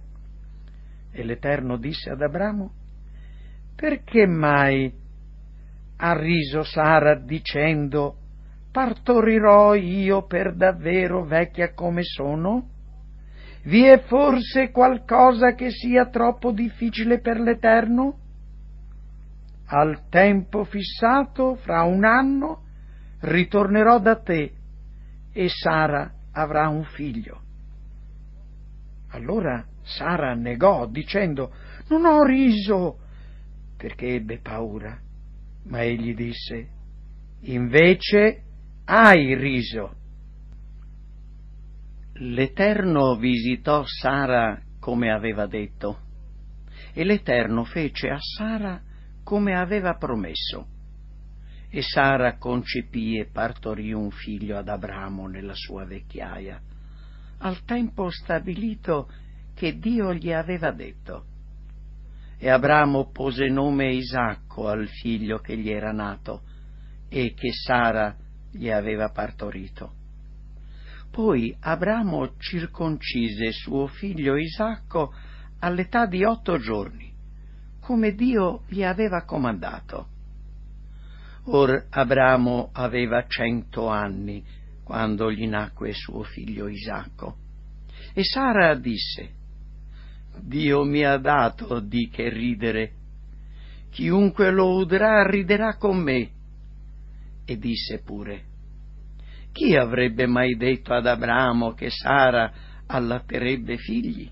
E 1.14 1.24
l'Eterno 1.24 1.78
disse 1.78 2.09
ad 2.09 2.22
Abramo 2.22 2.74
Perché 3.74 4.28
mai 4.28 4.91
ha 5.95 6.20
riso 6.20 6.64
Sara 6.64 7.16
dicendo 7.16 8.18
partorirò 8.70 9.76
io 9.76 10.26
per 10.26 10.55
davvero 10.57 11.24
vecchia 11.24 11.74
come 11.74 12.03
sono? 12.03 12.68
Vi 13.64 13.86
è 13.86 14.01
forse 14.07 14.72
qualcosa 14.72 15.53
che 15.53 15.70
sia 15.70 16.09
troppo 16.09 16.51
difficile 16.51 17.22
per 17.22 17.39
l'Eterno? 17.39 18.18
Al 19.66 20.07
tempo 20.09 20.64
fissato, 20.66 21.55
fra 21.55 21.84
un 21.84 22.03
anno, 22.05 22.64
ritornerò 23.22 23.99
da 23.99 24.20
te 24.20 24.53
e 25.32 25.49
Sara 25.49 26.11
avrà 26.32 26.68
un 26.68 26.84
figlio. 26.84 27.41
Allora 29.09 29.66
Sara 29.84 30.34
negò 30.34 30.88
dicendo 30.88 31.53
Non 31.89 32.05
ho 32.05 32.24
riso, 32.24 32.99
perché 33.78 34.16
ebbe 34.16 34.39
paura. 34.39 34.99
Ma 35.66 35.82
egli 35.82 36.14
disse 36.14 36.68
Invece 37.41 38.43
hai 38.86 39.36
riso. 39.36 39.95
L'Eterno 42.16 43.16
visitò 43.16 43.84
Sara 43.86 44.61
come 44.80 45.11
aveva 45.11 45.47
detto, 45.47 45.99
e 46.93 47.03
l'Eterno 47.03 47.64
fece 47.64 48.09
a 48.09 48.18
Sara 48.20 48.82
come 49.24 49.55
aveva 49.57 49.95
promesso. 49.95 50.67
E 51.69 51.82
Sara 51.82 52.38
concepì 52.38 53.17
e 53.17 53.26
partorì 53.26 53.93
un 53.93 54.11
figlio 54.11 54.57
ad 54.57 54.67
Abramo 54.67 55.28
nella 55.28 55.55
sua 55.55 55.86
vecchiaia, 55.86 56.61
al 57.39 57.63
tempo 57.63 58.09
stabilito 58.09 59.09
che 59.55 59.78
Dio 59.80 60.13
gli 60.13 60.32
aveva 60.32 60.71
detto. 60.71 61.26
E 62.38 62.49
Abramo 62.49 63.09
pose 63.11 63.47
nome 63.47 63.93
Isacco 63.93 64.67
al 64.67 64.88
figlio 64.88 65.39
che 65.39 65.57
gli 65.57 65.69
era 65.69 65.91
nato 65.91 66.43
e 67.09 67.34
che 67.34 67.51
Sara 67.53 68.15
gli 68.51 68.69
aveva 68.69 69.09
partorito. 69.09 69.93
Poi 71.09 71.55
Abramo 71.59 72.38
circoncise 72.38 73.51
suo 73.51 73.88
figlio 73.88 74.36
Isacco 74.36 75.13
all'età 75.59 76.05
di 76.05 76.24
otto 76.26 76.57
giorni, 76.57 77.12
come 77.84 78.13
Dio 78.13 78.63
gli 78.67 78.81
aveva 78.81 79.23
comandato. 79.23 80.07
Or 81.45 81.88
Abramo 81.89 82.69
aveva 82.71 83.25
cento 83.27 83.88
anni 83.88 84.43
quando 84.84 85.29
gli 85.29 85.45
nacque 85.47 85.91
suo 85.91 86.23
figlio 86.23 86.67
Isacco. 86.67 87.38
E 88.13 88.23
Sara 88.23 88.75
disse, 88.75 89.29
Dio 90.39 90.84
mi 90.84 91.03
ha 91.03 91.17
dato 91.17 91.81
di 91.81 92.09
che 92.09 92.29
ridere, 92.29 92.93
chiunque 93.89 94.51
lo 94.51 94.75
udrà 94.75 95.27
riderà 95.27 95.75
con 95.75 95.97
me 95.97 96.31
e 97.45 97.57
disse 97.57 98.01
pure, 98.01 98.43
chi 99.51 99.75
avrebbe 99.75 100.25
mai 100.25 100.55
detto 100.55 100.93
ad 100.93 101.05
Abramo 101.05 101.73
che 101.73 101.89
Sara 101.89 102.51
allatterebbe 102.88 103.77
figli? 103.77 104.29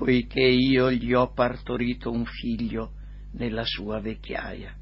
Poiché 0.00 0.40
io 0.40 0.90
gli 0.90 1.12
ho 1.12 1.30
partorito 1.34 2.10
un 2.10 2.24
figlio 2.24 2.92
nella 3.32 3.66
sua 3.66 4.00
vecchiaia. 4.00 4.74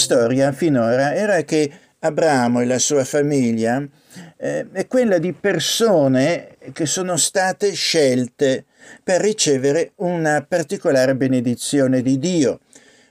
Storia 0.00 0.50
finora 0.52 1.14
era 1.14 1.42
che 1.42 1.70
Abramo 1.98 2.62
e 2.62 2.64
la 2.64 2.78
sua 2.78 3.04
famiglia 3.04 3.86
eh, 4.38 4.66
è 4.72 4.86
quella 4.86 5.18
di 5.18 5.34
persone 5.34 6.56
che 6.72 6.86
sono 6.86 7.18
state 7.18 7.74
scelte 7.74 8.64
per 9.04 9.20
ricevere 9.20 9.92
una 9.96 10.42
particolare 10.48 11.14
benedizione 11.14 12.00
di 12.00 12.18
Dio, 12.18 12.60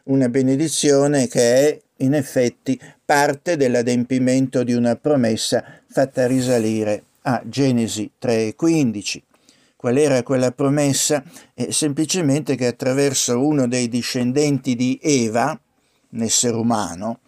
una 0.06 0.28
benedizione 0.30 1.28
che 1.28 1.70
è 1.70 1.80
in 1.98 2.16
effetti 2.16 2.80
parte 3.06 3.56
dell'adempimento 3.56 4.64
di 4.64 4.74
una 4.74 4.96
promessa 4.96 5.64
fatta 5.88 6.26
risalire 6.26 7.04
a 7.24 7.44
Genesi 7.46 8.10
3:15. 8.20 9.22
Qual 9.76 9.98
era 9.98 10.24
quella 10.24 10.52
promessa? 10.52 11.24
È 11.54 11.70
semplicemente 11.70 12.56
che 12.56 12.66
attraverso 12.66 13.40
uno 13.40 13.68
dei 13.68 13.88
discendenti 13.88 14.76
di 14.76 15.00
Eva, 15.02 15.58
un 16.12 16.22
essere 16.22 16.55
umano, 16.55 17.20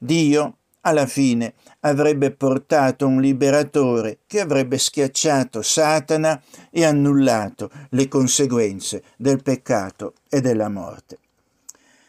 Dio 0.00 0.56
alla 0.82 1.06
fine 1.06 1.54
avrebbe 1.80 2.30
portato 2.30 3.06
un 3.06 3.20
liberatore 3.20 4.20
che 4.26 4.40
avrebbe 4.40 4.78
schiacciato 4.78 5.62
Satana 5.62 6.40
e 6.70 6.84
annullato 6.84 7.70
le 7.90 8.08
conseguenze 8.08 9.02
del 9.16 9.42
peccato 9.42 10.14
e 10.28 10.40
della 10.40 10.68
morte. 10.68 11.18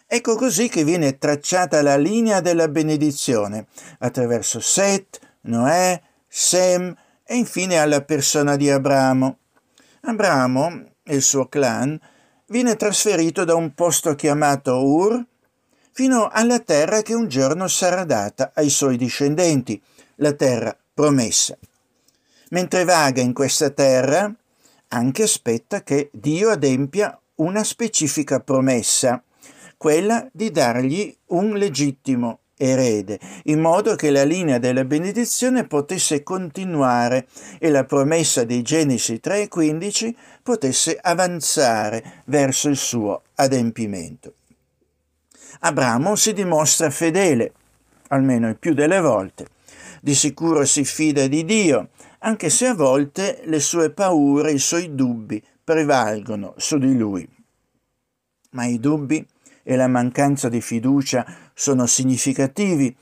Ecco 0.07 0.35
così 0.35 0.69
che 0.69 0.83
viene 0.83 1.17
tracciata 1.17 1.81
la 1.81 1.97
linea 1.97 2.41
della 2.41 2.67
benedizione 2.67 3.67
attraverso 3.99 4.59
Set, 4.59 5.19
Noè, 5.41 6.01
Sem 6.27 6.95
e 7.23 7.35
infine 7.35 7.77
alla 7.77 8.01
persona 8.01 8.55
di 8.55 8.69
Abramo. 8.71 9.37
Abramo 10.01 10.83
e 11.03 11.15
il 11.15 11.21
suo 11.21 11.47
clan 11.47 11.99
viene 12.47 12.75
trasferito 12.75 13.43
da 13.43 13.53
un 13.53 13.73
posto 13.75 14.15
chiamato 14.15 14.83
Ur 14.83 15.23
fino 15.91 16.29
alla 16.31 16.59
terra 16.59 17.01
che 17.01 17.13
un 17.13 17.27
giorno 17.27 17.67
sarà 17.67 18.03
data 18.03 18.51
ai 18.53 18.69
suoi 18.69 18.97
discendenti, 18.97 19.81
la 20.15 20.33
terra 20.33 20.77
promessa. 20.93 21.57
Mentre 22.49 22.83
vaga 22.83 23.21
in 23.21 23.33
questa 23.33 23.69
terra, 23.69 24.33
anche 24.89 25.23
aspetta 25.23 25.83
che 25.83 26.09
Dio 26.11 26.49
adempia 26.49 27.19
una 27.35 27.63
specifica 27.63 28.39
promessa, 28.39 29.23
quella 29.77 30.27
di 30.31 30.51
dargli 30.51 31.15
un 31.27 31.53
legittimo 31.53 32.39
erede, 32.57 33.17
in 33.43 33.61
modo 33.61 33.95
che 33.95 34.11
la 34.11 34.23
linea 34.25 34.57
della 34.57 34.83
benedizione 34.83 35.65
potesse 35.65 36.23
continuare 36.23 37.27
e 37.57 37.69
la 37.69 37.85
promessa 37.85 38.43
di 38.43 38.61
Genesi 38.61 39.21
3:15 39.21 40.13
potesse 40.43 40.97
avanzare 41.01 42.23
verso 42.25 42.67
il 42.67 42.75
suo 42.75 43.21
adempimento. 43.35 44.33
Abramo 45.59 46.15
si 46.15 46.31
dimostra 46.31 46.89
fedele, 46.89 47.51
almeno 48.09 48.47
il 48.47 48.57
più 48.57 48.73
delle 48.73 49.01
volte. 49.01 49.47
Di 50.01 50.15
sicuro 50.15 50.63
si 50.63 50.85
fida 50.85 51.27
di 51.27 51.43
Dio, 51.43 51.89
anche 52.19 52.49
se 52.49 52.67
a 52.67 52.73
volte 52.73 53.41
le 53.45 53.59
sue 53.59 53.91
paure, 53.91 54.53
i 54.53 54.59
suoi 54.59 54.95
dubbi 54.95 55.43
prevalgono 55.61 56.53
su 56.55 56.77
di 56.77 56.97
lui. 56.97 57.27
Ma 58.51 58.65
i 58.65 58.79
dubbi 58.79 59.25
e 59.61 59.75
la 59.75 59.87
mancanza 59.87 60.47
di 60.47 60.61
fiducia 60.61 61.25
sono 61.53 61.85
significativi 61.85 62.95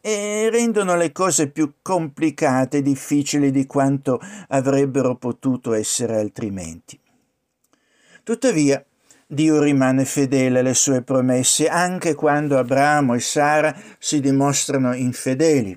e 0.00 0.50
rendono 0.50 0.96
le 0.96 1.12
cose 1.12 1.48
più 1.48 1.74
complicate 1.80 2.78
e 2.78 2.82
difficili 2.82 3.50
di 3.50 3.66
quanto 3.66 4.20
avrebbero 4.48 5.16
potuto 5.16 5.72
essere 5.72 6.16
altrimenti. 6.16 6.98
Tuttavia, 8.22 8.84
Dio 9.32 9.62
rimane 9.62 10.04
fedele 10.04 10.58
alle 10.58 10.74
sue 10.74 11.00
promesse 11.00 11.66
anche 11.66 12.14
quando 12.14 12.58
Abramo 12.58 13.14
e 13.14 13.20
Sara 13.20 13.74
si 13.98 14.20
dimostrano 14.20 14.92
infedeli. 14.92 15.74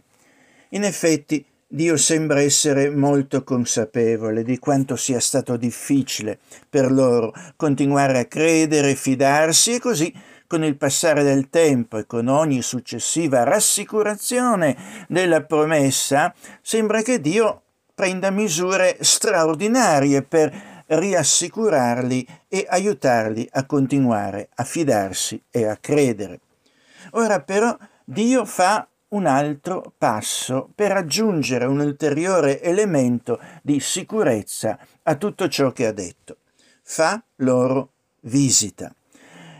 In 0.71 0.83
effetti, 0.83 1.45
Dio 1.65 1.95
sembra 1.95 2.41
essere 2.41 2.89
molto 2.89 3.45
consapevole 3.45 4.43
di 4.43 4.59
quanto 4.59 4.97
sia 4.97 5.21
stato 5.21 5.55
difficile 5.55 6.37
per 6.69 6.91
loro 6.91 7.33
continuare 7.55 8.19
a 8.19 8.25
credere 8.25 8.89
e 8.89 8.95
fidarsi 8.95 9.75
e 9.75 9.79
così 9.79 10.13
con 10.47 10.61
il 10.65 10.75
passare 10.75 11.23
del 11.23 11.49
tempo 11.49 11.97
e 11.97 12.05
con 12.05 12.27
ogni 12.27 12.61
successiva 12.61 13.43
rassicurazione 13.43 14.75
della 15.07 15.43
promessa, 15.43 16.33
sembra 16.61 17.01
che 17.01 17.21
Dio 17.21 17.61
prenda 17.95 18.31
misure 18.31 18.97
straordinarie 18.99 20.23
per 20.23 20.74
riassicurarli 20.87 22.27
e 22.47 22.65
aiutarli 22.67 23.47
a 23.51 23.65
continuare 23.65 24.49
a 24.55 24.63
fidarsi 24.63 25.41
e 25.49 25.65
a 25.65 25.77
credere. 25.77 26.39
Ora 27.11 27.41
però 27.41 27.75
Dio 28.03 28.45
fa 28.45 28.87
un 29.09 29.25
altro 29.25 29.93
passo 29.97 30.69
per 30.73 30.91
aggiungere 30.91 31.65
un 31.65 31.79
ulteriore 31.79 32.61
elemento 32.61 33.39
di 33.61 33.79
sicurezza 33.79 34.77
a 35.03 35.15
tutto 35.15 35.47
ciò 35.47 35.71
che 35.71 35.85
ha 35.85 35.91
detto. 35.91 36.37
Fa 36.83 37.23
loro 37.37 37.91
visita. 38.21 38.93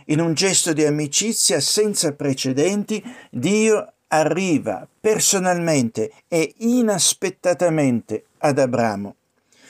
In 0.06 0.20
un 0.20 0.34
gesto 0.34 0.72
di 0.72 0.84
amicizia 0.84 1.58
senza 1.60 2.12
precedenti, 2.12 3.02
Dio 3.30 3.92
arriva 4.08 4.86
personalmente 5.00 6.12
e 6.28 6.54
inaspettatamente 6.58 8.26
ad 8.38 8.58
Abramo. 8.58 9.16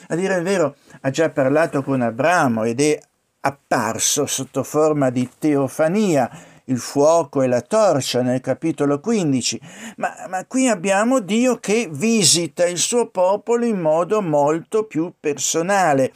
A 0.07 0.15
dire 0.15 0.35
il 0.35 0.43
vero, 0.43 0.75
ha 1.01 1.09
già 1.09 1.29
parlato 1.29 1.83
con 1.83 2.01
Abramo 2.01 2.63
ed 2.63 2.81
è 2.81 2.99
apparso 3.41 4.25
sotto 4.25 4.63
forma 4.63 5.09
di 5.09 5.29
teofania, 5.37 6.29
il 6.65 6.79
fuoco 6.79 7.41
e 7.41 7.47
la 7.47 7.61
torcia 7.61 8.21
nel 8.21 8.41
capitolo 8.41 8.99
15, 8.99 9.61
ma, 9.97 10.25
ma, 10.29 10.45
qui 10.45 10.67
abbiamo 10.67 11.19
Dio 11.19 11.57
che 11.57 11.87
visita 11.89 12.65
il 12.65 12.77
suo 12.77 13.07
popolo 13.07 13.65
in 13.65 13.79
modo 13.79 14.21
molto 14.21 14.83
più 14.83 15.13
personale. 15.17 16.11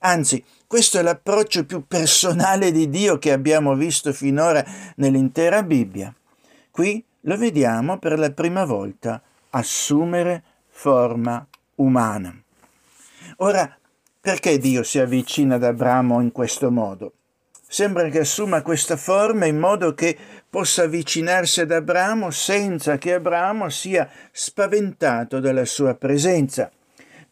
Anzi, 0.00 0.44
questo 0.66 0.98
è 0.98 1.02
l'approccio 1.02 1.64
più 1.64 1.86
personale 1.86 2.70
di 2.70 2.88
Dio 2.88 3.18
che 3.18 3.32
abbiamo 3.32 3.74
visto 3.74 4.12
finora 4.12 4.64
nell'intera 4.96 5.62
Bibbia. 5.62 6.14
Qui 6.70 7.04
lo 7.22 7.36
vediamo 7.36 7.98
per 7.98 8.18
la 8.18 8.30
prima 8.30 8.64
volta 8.64 9.20
assumere 9.50 10.42
forma 10.68 11.44
umana. 11.76 12.45
Ora, 13.36 13.76
perché 14.20 14.58
Dio 14.58 14.82
si 14.82 14.98
avvicina 14.98 15.56
ad 15.56 15.64
Abramo 15.64 16.20
in 16.20 16.32
questo 16.32 16.70
modo? 16.70 17.12
Sembra 17.68 18.08
che 18.08 18.20
assuma 18.20 18.62
questa 18.62 18.96
forma 18.96 19.46
in 19.46 19.58
modo 19.58 19.92
che 19.94 20.16
possa 20.48 20.84
avvicinarsi 20.84 21.60
ad 21.60 21.72
Abramo 21.72 22.30
senza 22.30 22.96
che 22.96 23.14
Abramo 23.14 23.68
sia 23.68 24.08
spaventato 24.32 25.40
dalla 25.40 25.64
sua 25.64 25.94
presenza 25.94 26.70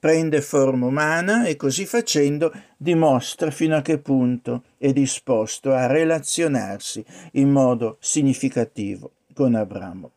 prende 0.05 0.43
forma 0.43 0.85
umana 0.85 1.47
e 1.47 1.57
così 1.57 1.87
facendo 1.87 2.53
dimostra 2.77 3.51
fino 3.51 3.75
a 3.75 3.81
che 3.81 3.97
punto 3.97 4.65
è 4.77 4.93
disposto 4.93 5.73
a 5.73 5.87
relazionarsi 5.87 7.03
in 7.33 7.49
modo 7.49 7.97
significativo 8.01 9.13
con 9.33 9.55
Abramo. 9.55 10.11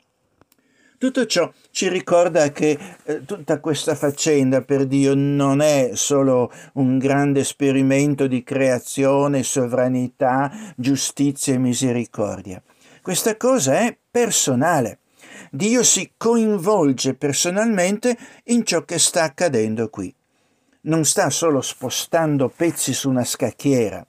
Tutto 1.00 1.28
ciò 1.28 1.52
ci 1.70 1.90
ricorda 1.90 2.52
che 2.52 2.76
eh, 3.04 3.24
tutta 3.24 3.60
questa 3.60 3.94
faccenda 3.94 4.62
per 4.62 4.88
Dio 4.88 5.14
non 5.14 5.62
è 5.62 5.92
solo 5.94 6.52
un 6.74 6.98
grande 6.98 7.42
esperimento 7.42 8.26
di 8.26 8.42
creazione, 8.42 9.44
sovranità, 9.44 10.52
giustizia 10.76 11.54
e 11.54 11.60
misericordia. 11.60 12.60
Questa 13.00 13.38
cosa 13.38 13.78
è 13.78 13.96
personale. 14.10 14.98
Dio 15.52 15.84
si 15.84 16.14
coinvolge 16.18 17.14
personalmente 17.14 18.18
in 18.46 18.66
ciò 18.66 18.84
che 18.84 18.98
sta 18.98 19.22
accadendo 19.22 19.90
qui. 19.90 20.12
Non 20.82 21.06
sta 21.06 21.30
solo 21.30 21.62
spostando 21.62 22.50
pezzi 22.50 22.92
su 22.94 23.08
una 23.08 23.24
scacchiera, 23.24 24.04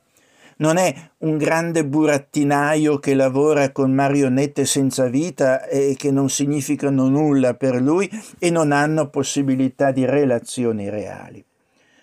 non 0.58 0.76
è 0.76 0.94
un 1.18 1.36
grande 1.36 1.84
burattinaio 1.84 2.98
che 2.98 3.14
lavora 3.14 3.70
con 3.72 3.92
marionette 3.92 4.64
senza 4.64 5.06
vita 5.06 5.66
e 5.66 5.94
che 5.96 6.10
non 6.10 6.30
significano 6.30 7.08
nulla 7.08 7.54
per 7.54 7.80
lui 7.80 8.10
e 8.38 8.50
non 8.50 8.72
hanno 8.72 9.08
possibilità 9.08 9.90
di 9.90 10.04
relazioni 10.04 10.88
reali. 10.88 11.44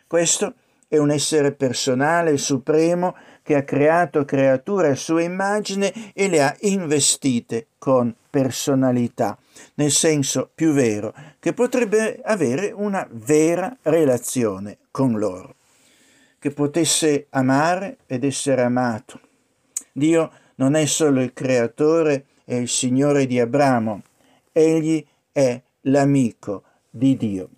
Questo 0.07 0.53
è 0.87 0.97
un 0.97 1.11
essere 1.11 1.51
personale 1.51 2.37
supremo 2.37 3.15
che 3.41 3.55
ha 3.55 3.63
creato 3.63 4.25
creature 4.25 4.89
a 4.89 4.95
sua 4.95 5.21
immagine 5.21 5.93
e 6.13 6.27
le 6.29 6.41
ha 6.41 6.55
investite 6.61 7.67
con 7.77 8.13
personalità, 8.29 9.37
nel 9.75 9.91
senso 9.91 10.49
più 10.53 10.71
vero, 10.71 11.13
che 11.39 11.53
potrebbe 11.53 12.19
avere 12.23 12.71
una 12.71 13.07
vera 13.11 13.75
relazione 13.83 14.77
con 14.91 15.17
loro, 15.17 15.54
che 16.39 16.51
potesse 16.51 17.27
amare 17.29 17.97
ed 18.07 18.23
essere 18.23 18.61
amato. 18.61 19.19
Dio 19.91 20.31
non 20.55 20.75
è 20.75 20.85
solo 20.85 21.21
il 21.21 21.33
creatore 21.33 22.25
e 22.45 22.57
il 22.57 22.69
Signore 22.69 23.25
di 23.25 23.39
Abramo, 23.39 24.01
egli 24.51 25.05
è 25.31 25.61
l'amico 25.81 26.63
di 26.89 27.17
Dio. 27.17 27.49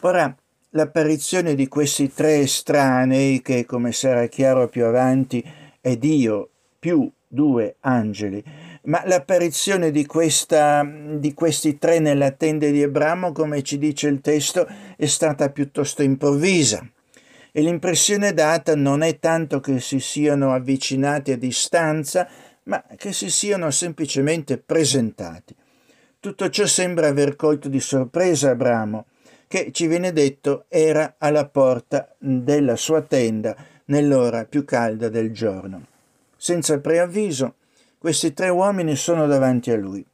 Ora, 0.00 0.34
l'apparizione 0.70 1.54
di 1.54 1.68
questi 1.68 2.12
tre 2.12 2.40
estranei, 2.40 3.42
che 3.42 3.66
come 3.66 3.92
sarà 3.92 4.26
chiaro 4.26 4.68
più 4.68 4.84
avanti 4.84 5.44
è 5.80 5.96
Dio 5.96 6.48
più 6.78 7.10
due 7.26 7.76
angeli, 7.80 8.42
ma 8.84 9.02
l'apparizione 9.06 9.90
di, 9.90 10.06
questa, 10.06 10.84
di 10.84 11.34
questi 11.34 11.78
tre 11.78 11.98
nella 11.98 12.30
tenda 12.30 12.68
di 12.68 12.82
Abramo, 12.82 13.32
come 13.32 13.62
ci 13.62 13.78
dice 13.78 14.08
il 14.08 14.20
testo, 14.20 14.66
è 14.96 15.06
stata 15.06 15.50
piuttosto 15.50 16.02
improvvisa. 16.02 16.88
E 17.52 17.62
l'impressione 17.62 18.32
data 18.32 18.76
non 18.76 19.02
è 19.02 19.18
tanto 19.18 19.60
che 19.60 19.80
si 19.80 19.98
siano 19.98 20.52
avvicinati 20.52 21.32
a 21.32 21.36
distanza, 21.36 22.28
ma 22.64 22.84
che 22.96 23.12
si 23.12 23.30
siano 23.30 23.70
semplicemente 23.70 24.58
presentati. 24.58 25.54
Tutto 26.20 26.50
ciò 26.50 26.66
sembra 26.66 27.08
aver 27.08 27.34
colto 27.34 27.68
di 27.68 27.80
sorpresa 27.80 28.50
Abramo, 28.50 29.06
che 29.48 29.70
ci 29.72 29.86
viene 29.88 30.12
detto 30.12 30.66
era 30.68 31.16
alla 31.18 31.46
porta 31.46 32.14
della 32.18 32.76
sua 32.76 33.00
tenda 33.02 33.56
nell'ora 33.86 34.44
più 34.44 34.64
calda 34.64 35.08
del 35.08 35.32
giorno. 35.32 35.86
Senza 36.36 36.78
preavviso, 36.78 37.54
questi 37.98 38.32
tre 38.32 38.48
uomini 38.48 38.94
sono 38.94 39.26
davanti 39.26 39.70
a 39.70 39.76
lui. 39.76 40.06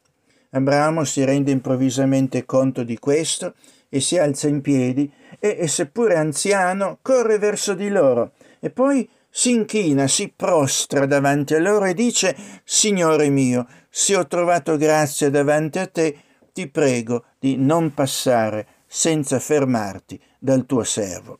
Abramo 0.51 1.05
si 1.05 1.23
rende 1.23 1.51
improvvisamente 1.51 2.47
conto 2.47 2.83
di 2.83 2.99
questo 2.99 3.55
e 3.89 4.01
si 4.01 4.19
alza 4.19 4.49
in 4.49 4.61
piedi 4.61 5.11
e, 5.39 5.57
e 5.61 5.69
seppure 5.69 6.17
anziano, 6.17 6.99
corre 7.03 7.39
verso 7.39 7.75
di 7.75 7.89
loro 7.89 8.33
e 8.61 8.71
poi 8.71 9.09
si 9.31 9.51
inchina, 9.51 10.07
si 10.09 10.33
prostra 10.35 11.05
davanti 11.05 11.55
a 11.55 11.61
loro 11.61 11.85
e 11.85 11.95
dice 11.95 12.35
Signore 12.65 13.29
mio, 13.29 13.67
se 13.91 14.17
ho 14.17 14.27
trovato 14.27 14.77
grazia 14.77 15.29
davanti 15.29 15.79
a 15.79 15.87
te, 15.87 16.17
ti 16.53 16.69
prego 16.69 17.25
di 17.39 17.57
non 17.57 17.93
passare 17.93 18.67
senza 18.87 19.39
fermarti 19.39 20.19
dal 20.39 20.65
tuo 20.65 20.85
servo. 20.85 21.39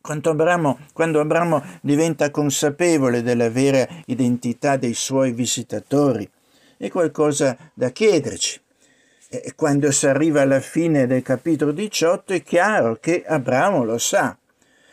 Abramo, 0.00 0.78
quando 0.92 1.20
Abramo 1.20 1.62
diventa 1.82 2.30
consapevole 2.30 3.22
della 3.22 3.50
vera 3.50 3.86
identità 4.06 4.76
dei 4.76 4.94
suoi 4.94 5.32
visitatori, 5.32 6.30
è 6.76 6.88
qualcosa 6.88 7.56
da 7.74 7.90
chiederci. 7.90 8.60
E 9.30 9.52
quando 9.54 9.90
si 9.90 10.06
arriva 10.06 10.40
alla 10.40 10.60
fine 10.60 11.06
del 11.06 11.20
capitolo 11.20 11.70
18 11.72 12.32
è 12.32 12.42
chiaro 12.42 12.96
che 12.98 13.24
Abramo 13.26 13.84
lo 13.84 13.98
sa. 13.98 14.34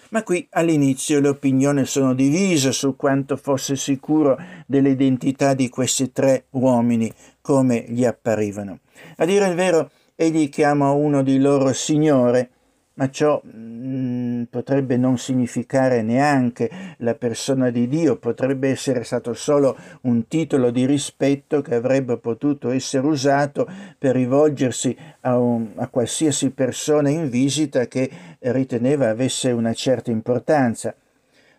Ma 0.09 0.23
qui 0.23 0.45
all'inizio 0.51 1.21
le 1.21 1.29
opinioni 1.29 1.85
sono 1.85 2.13
divise 2.13 2.73
su 2.73 2.97
quanto 2.97 3.37
fosse 3.37 3.77
sicuro 3.77 4.37
dell'identità 4.65 5.53
di 5.53 5.69
questi 5.69 6.11
tre 6.11 6.47
uomini, 6.49 7.09
come 7.39 7.85
gli 7.87 8.03
apparivano. 8.03 8.79
A 9.17 9.25
dire 9.25 9.47
il 9.47 9.55
vero, 9.55 9.89
egli 10.15 10.49
chiama 10.49 10.91
uno 10.91 11.23
di 11.23 11.39
loro 11.39 11.71
Signore, 11.71 12.49
ma 12.95 13.09
ciò 13.09 13.41
mh, 13.43 13.49
mm, 13.57 14.43
potrebbe 14.43 14.97
non 14.97 15.17
significare 15.17 16.01
neanche 16.01 16.69
la 16.97 17.15
persona 17.15 17.69
di 17.69 17.87
Dio, 17.87 18.17
potrebbe 18.17 18.69
essere 18.69 19.03
stato 19.03 19.33
solo 19.33 19.77
un 20.01 20.27
titolo 20.27 20.71
di 20.71 20.85
rispetto 20.85 21.61
che 21.61 21.75
avrebbe 21.75 22.17
potuto 22.17 22.69
essere 22.69 23.05
usato 23.05 23.67
per 23.97 24.15
rivolgersi 24.15 24.95
a, 25.21 25.37
un, 25.37 25.71
a 25.75 25.87
qualsiasi 25.87 26.51
persona 26.51 27.09
in 27.09 27.29
visita 27.29 27.87
che 27.87 28.09
riteneva 28.39 29.09
avesse 29.09 29.51
una 29.51 29.73
certa 29.73 30.11
importanza. 30.11 30.95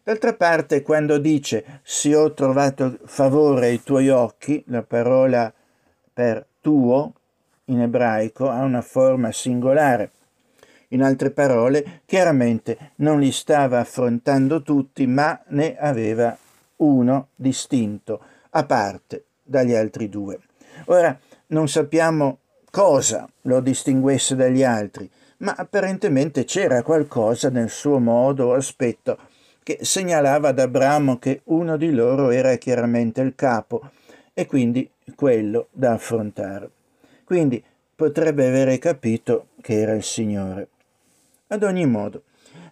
D'altra 0.03 0.35
parte, 0.35 0.83
quando 0.83 1.19
dice 1.19 1.81
se 1.83 2.15
ho 2.15 2.33
trovato 2.33 2.99
favore 3.05 3.67
ai 3.67 3.83
tuoi 3.83 4.09
occhi, 4.09 4.63
la 4.69 4.83
parola 4.83 5.53
per 6.13 6.47
tuo 6.61 7.13
in 7.67 7.81
ebraico 7.81 8.49
ha 8.49 8.63
una 8.63 8.83
forma 8.83 9.33
singolare 9.33 10.11
in 10.89 11.03
altre 11.03 11.31
parole, 11.31 12.03
chiaramente 12.05 12.93
non 12.97 13.21
li 13.21 13.33
stava 13.33 13.81
affrontando 13.81 14.63
tutti, 14.63 15.07
ma 15.07 15.41
ne 15.49 15.77
aveva 15.77 16.37
uno 16.77 17.29
distinto, 17.35 18.21
a 18.51 18.65
parte 18.65 19.25
dagli 19.43 19.75
altri 19.75 20.09
due. 20.09 20.39
Ora 20.87 21.19
non 21.49 21.69
sappiamo 21.69 22.39
cosa 22.71 23.29
lo 23.43 23.61
distinguesse 23.61 24.37
dagli 24.37 24.63
altri, 24.63 25.09
ma 25.39 25.55
apparentemente 25.57 26.45
c'era 26.45 26.83
qualcosa 26.83 27.51
nel 27.51 27.71
suo 27.71 27.99
modo 27.99 28.47
o 28.47 28.53
aspetto 28.55 29.19
che 29.63 29.79
segnalava 29.83 30.49
ad 30.49 30.61
Abramo 30.61 31.19
che 31.19 31.41
uno 31.45 31.77
di 31.77 31.91
loro 31.91 32.31
era 32.31 32.55
chiaramente 32.57 33.21
il 33.21 33.35
capo 33.35 33.91
e 34.33 34.47
quindi 34.47 34.89
quello 35.15 35.69
da 35.73 35.93
affrontare. 35.93 36.71
Quindi 37.25 37.63
potrebbe 37.95 38.47
avere 38.47 38.79
capito 38.79 39.49
che 39.61 39.81
era 39.81 39.95
il 39.95 40.05
Signore. 40.05 40.69
Ad 41.49 41.63
ogni 41.63 41.87
modo, 41.87 42.25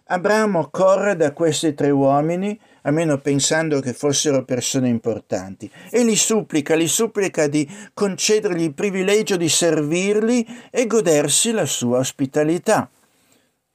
Abramo 0.07 0.67
corre 0.69 1.15
da 1.15 1.31
questi 1.31 1.73
tre 1.73 1.89
uomini, 1.89 2.59
almeno 2.81 3.17
pensando 3.19 3.79
che 3.79 3.93
fossero 3.93 4.43
persone 4.43 4.89
importanti, 4.89 5.71
e 5.89 6.03
li 6.03 6.15
supplica, 6.17 6.75
li 6.75 6.87
supplica 6.87 7.47
di 7.47 7.67
concedergli 7.93 8.63
il 8.63 8.73
privilegio 8.73 9.37
di 9.37 9.47
servirli 9.47 10.45
e 10.69 10.85
godersi 10.87 11.51
la 11.51 11.65
sua 11.65 11.99
ospitalità. 11.99 12.89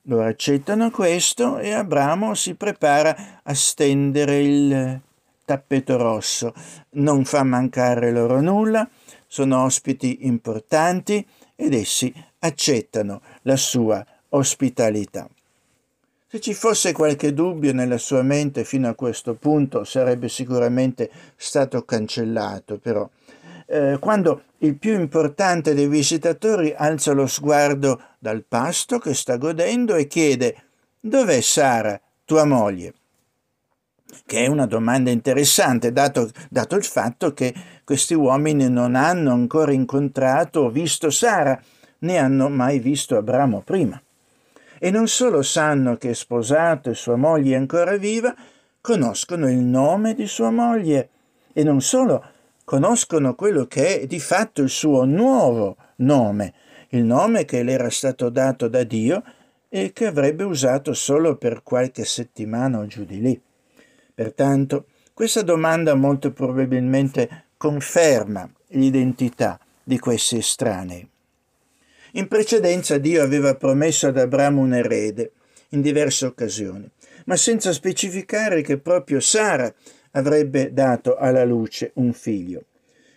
Loro 0.02 0.26
accettano 0.26 0.90
questo 0.90 1.58
e 1.58 1.72
Abramo 1.72 2.34
si 2.34 2.54
prepara 2.54 3.40
a 3.42 3.54
stendere 3.54 4.40
il 4.40 5.00
tappeto 5.46 5.96
rosso. 5.96 6.54
Non 6.90 7.24
fa 7.24 7.42
mancare 7.42 8.12
loro 8.12 8.40
nulla, 8.40 8.88
sono 9.26 9.64
ospiti 9.64 10.26
importanti 10.26 11.26
ed 11.56 11.74
essi 11.74 12.12
accettano 12.38 13.20
la 13.42 13.56
sua 13.56 13.96
ospitalità 13.96 14.09
ospitalità. 14.30 15.28
Se 16.32 16.38
ci 16.38 16.54
fosse 16.54 16.92
qualche 16.92 17.34
dubbio 17.34 17.72
nella 17.72 17.98
sua 17.98 18.22
mente 18.22 18.62
fino 18.62 18.88
a 18.88 18.94
questo 18.94 19.34
punto 19.34 19.82
sarebbe 19.82 20.28
sicuramente 20.28 21.10
stato 21.34 21.84
cancellato, 21.84 22.78
però 22.78 23.08
eh, 23.66 23.96
quando 23.98 24.42
il 24.58 24.76
più 24.76 24.94
importante 24.94 25.74
dei 25.74 25.88
visitatori 25.88 26.72
alza 26.76 27.10
lo 27.12 27.26
sguardo 27.26 28.00
dal 28.20 28.44
pasto 28.46 28.98
che 28.98 29.12
sta 29.12 29.38
godendo 29.38 29.96
e 29.96 30.06
chiede 30.06 30.62
Dov'è 31.00 31.40
Sara, 31.40 32.00
tua 32.24 32.44
moglie? 32.44 32.94
Che 34.24 34.44
è 34.44 34.46
una 34.46 34.66
domanda 34.66 35.10
interessante, 35.10 35.90
dato, 35.90 36.30
dato 36.48 36.76
il 36.76 36.84
fatto 36.84 37.32
che 37.32 37.52
questi 37.82 38.14
uomini 38.14 38.68
non 38.68 38.94
hanno 38.94 39.32
ancora 39.32 39.72
incontrato 39.72 40.60
o 40.60 40.70
visto 40.70 41.10
Sara, 41.10 41.60
né 42.00 42.18
hanno 42.18 42.48
mai 42.48 42.78
visto 42.78 43.16
Abramo 43.16 43.62
prima 43.62 44.00
e 44.82 44.90
non 44.90 45.08
solo 45.08 45.42
sanno 45.42 45.98
che 45.98 46.10
è 46.10 46.14
sposato 46.14 46.88
e 46.88 46.94
sua 46.94 47.16
moglie 47.16 47.54
è 47.54 47.58
ancora 47.58 47.98
viva, 47.98 48.34
conoscono 48.80 49.46
il 49.50 49.58
nome 49.58 50.14
di 50.14 50.26
sua 50.26 50.50
moglie 50.50 51.10
e 51.52 51.62
non 51.62 51.82
solo 51.82 52.24
conoscono 52.64 53.34
quello 53.34 53.66
che 53.66 54.00
è 54.00 54.06
di 54.06 54.18
fatto 54.18 54.62
il 54.62 54.70
suo 54.70 55.04
nuovo 55.04 55.76
nome, 55.96 56.54
il 56.90 57.04
nome 57.04 57.44
che 57.44 57.62
le 57.62 57.72
era 57.72 57.90
stato 57.90 58.30
dato 58.30 58.68
da 58.68 58.82
Dio 58.82 59.22
e 59.68 59.92
che 59.92 60.06
avrebbe 60.06 60.44
usato 60.44 60.94
solo 60.94 61.36
per 61.36 61.62
qualche 61.62 62.06
settimana 62.06 62.78
o 62.78 62.86
giù 62.86 63.04
di 63.04 63.20
lì. 63.20 63.40
Pertanto, 64.14 64.86
questa 65.12 65.42
domanda 65.42 65.94
molto 65.94 66.32
probabilmente 66.32 67.48
conferma 67.58 68.50
l'identità 68.68 69.60
di 69.84 69.98
questi 69.98 70.38
estranei. 70.38 71.06
In 72.12 72.26
precedenza 72.26 72.98
Dio 72.98 73.22
aveva 73.22 73.54
promesso 73.54 74.08
ad 74.08 74.18
Abramo 74.18 74.60
un 74.60 74.74
erede 74.74 75.32
in 75.70 75.80
diverse 75.80 76.26
occasioni, 76.26 76.90
ma 77.26 77.36
senza 77.36 77.72
specificare 77.72 78.62
che 78.62 78.78
proprio 78.78 79.20
Sara 79.20 79.72
avrebbe 80.12 80.72
dato 80.72 81.16
alla 81.16 81.44
luce 81.44 81.92
un 81.94 82.12
figlio. 82.12 82.64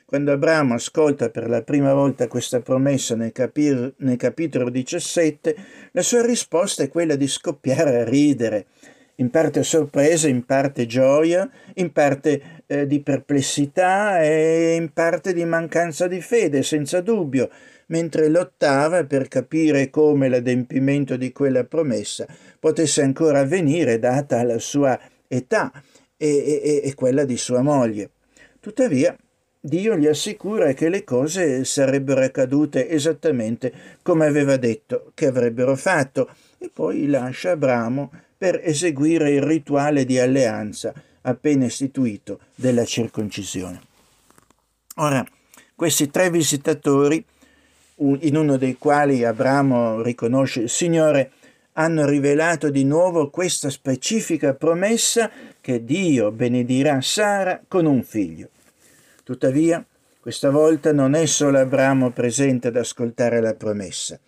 Quando 0.05 0.31
Abramo 0.31 0.75
ascolta 0.75 1.31
per 1.31 1.49
la 1.49 1.63
prima 1.63 1.91
volta 1.91 2.27
questa 2.27 2.59
promessa 2.59 3.15
nel, 3.15 3.31
capir- 3.31 3.93
nel 3.97 4.17
capitolo 4.17 4.69
17, 4.69 5.55
la 5.91 6.03
sua 6.03 6.23
risposta 6.23 6.83
è 6.83 6.87
quella 6.87 7.15
di 7.15 7.27
scoppiare 7.27 8.01
a 8.01 8.03
ridere, 8.03 8.67
in 9.15 9.31
parte 9.31 9.63
sorpresa, 9.63 10.27
in 10.27 10.45
parte 10.45 10.85
gioia, 10.85 11.49
in 11.75 11.91
parte 11.91 12.61
eh, 12.67 12.85
di 12.85 13.01
perplessità 13.01 14.21
e 14.21 14.75
in 14.75 14.93
parte 14.93 15.33
di 15.33 15.45
mancanza 15.45 16.07
di 16.07 16.21
fede, 16.21 16.61
senza 16.61 17.01
dubbio, 17.01 17.49
mentre 17.93 18.27
lottava 18.27 19.05
per 19.05 19.27
capire 19.27 19.91
come 19.91 20.27
l'adempimento 20.27 21.15
di 21.15 21.31
quella 21.31 21.63
promessa 21.63 22.25
potesse 22.59 23.03
ancora 23.03 23.41
avvenire 23.41 23.99
data 23.99 24.41
la 24.41 24.57
sua 24.57 24.99
età 25.27 25.71
e, 26.17 26.27
e, 26.27 26.81
e 26.83 26.95
quella 26.95 27.23
di 27.23 27.37
sua 27.37 27.61
moglie. 27.61 28.09
Tuttavia, 28.59 29.15
Dio 29.59 29.95
gli 29.95 30.07
assicura 30.07 30.73
che 30.73 30.89
le 30.89 31.03
cose 31.03 31.63
sarebbero 31.65 32.21
accadute 32.21 32.89
esattamente 32.89 33.71
come 34.01 34.25
aveva 34.25 34.57
detto 34.57 35.11
che 35.13 35.27
avrebbero 35.27 35.75
fatto 35.75 36.29
e 36.57 36.71
poi 36.73 37.07
lascia 37.07 37.51
Abramo 37.51 38.11
per 38.35 38.59
eseguire 38.63 39.31
il 39.31 39.43
rituale 39.43 40.03
di 40.03 40.17
alleanza 40.17 40.93
appena 41.21 41.65
istituito 41.65 42.39
della 42.55 42.85
circoncisione. 42.85 43.79
Ora, 44.95 45.23
questi 45.75 46.09
tre 46.09 46.29
visitatori 46.29 47.23
in 47.97 48.35
uno 48.35 48.57
dei 48.57 48.77
quali 48.77 49.23
Abramo 49.23 50.01
riconosce 50.01 50.61
il 50.61 50.69
Signore, 50.69 51.31
hanno 51.73 52.05
rivelato 52.05 52.69
di 52.69 52.83
nuovo 52.83 53.29
questa 53.29 53.69
specifica 53.69 54.53
promessa 54.53 55.29
che 55.59 55.83
Dio 55.83 56.31
benedirà 56.31 57.01
Sara 57.01 57.61
con 57.67 57.85
un 57.85 58.03
figlio. 58.03 58.49
Tuttavia, 59.23 59.83
questa 60.19 60.49
volta 60.49 60.93
non 60.93 61.15
è 61.15 61.25
solo 61.25 61.59
Abramo 61.59 62.11
presente 62.11 62.67
ad 62.67 62.77
ascoltare 62.77 63.41
la 63.41 63.55
promessa. 63.55 64.19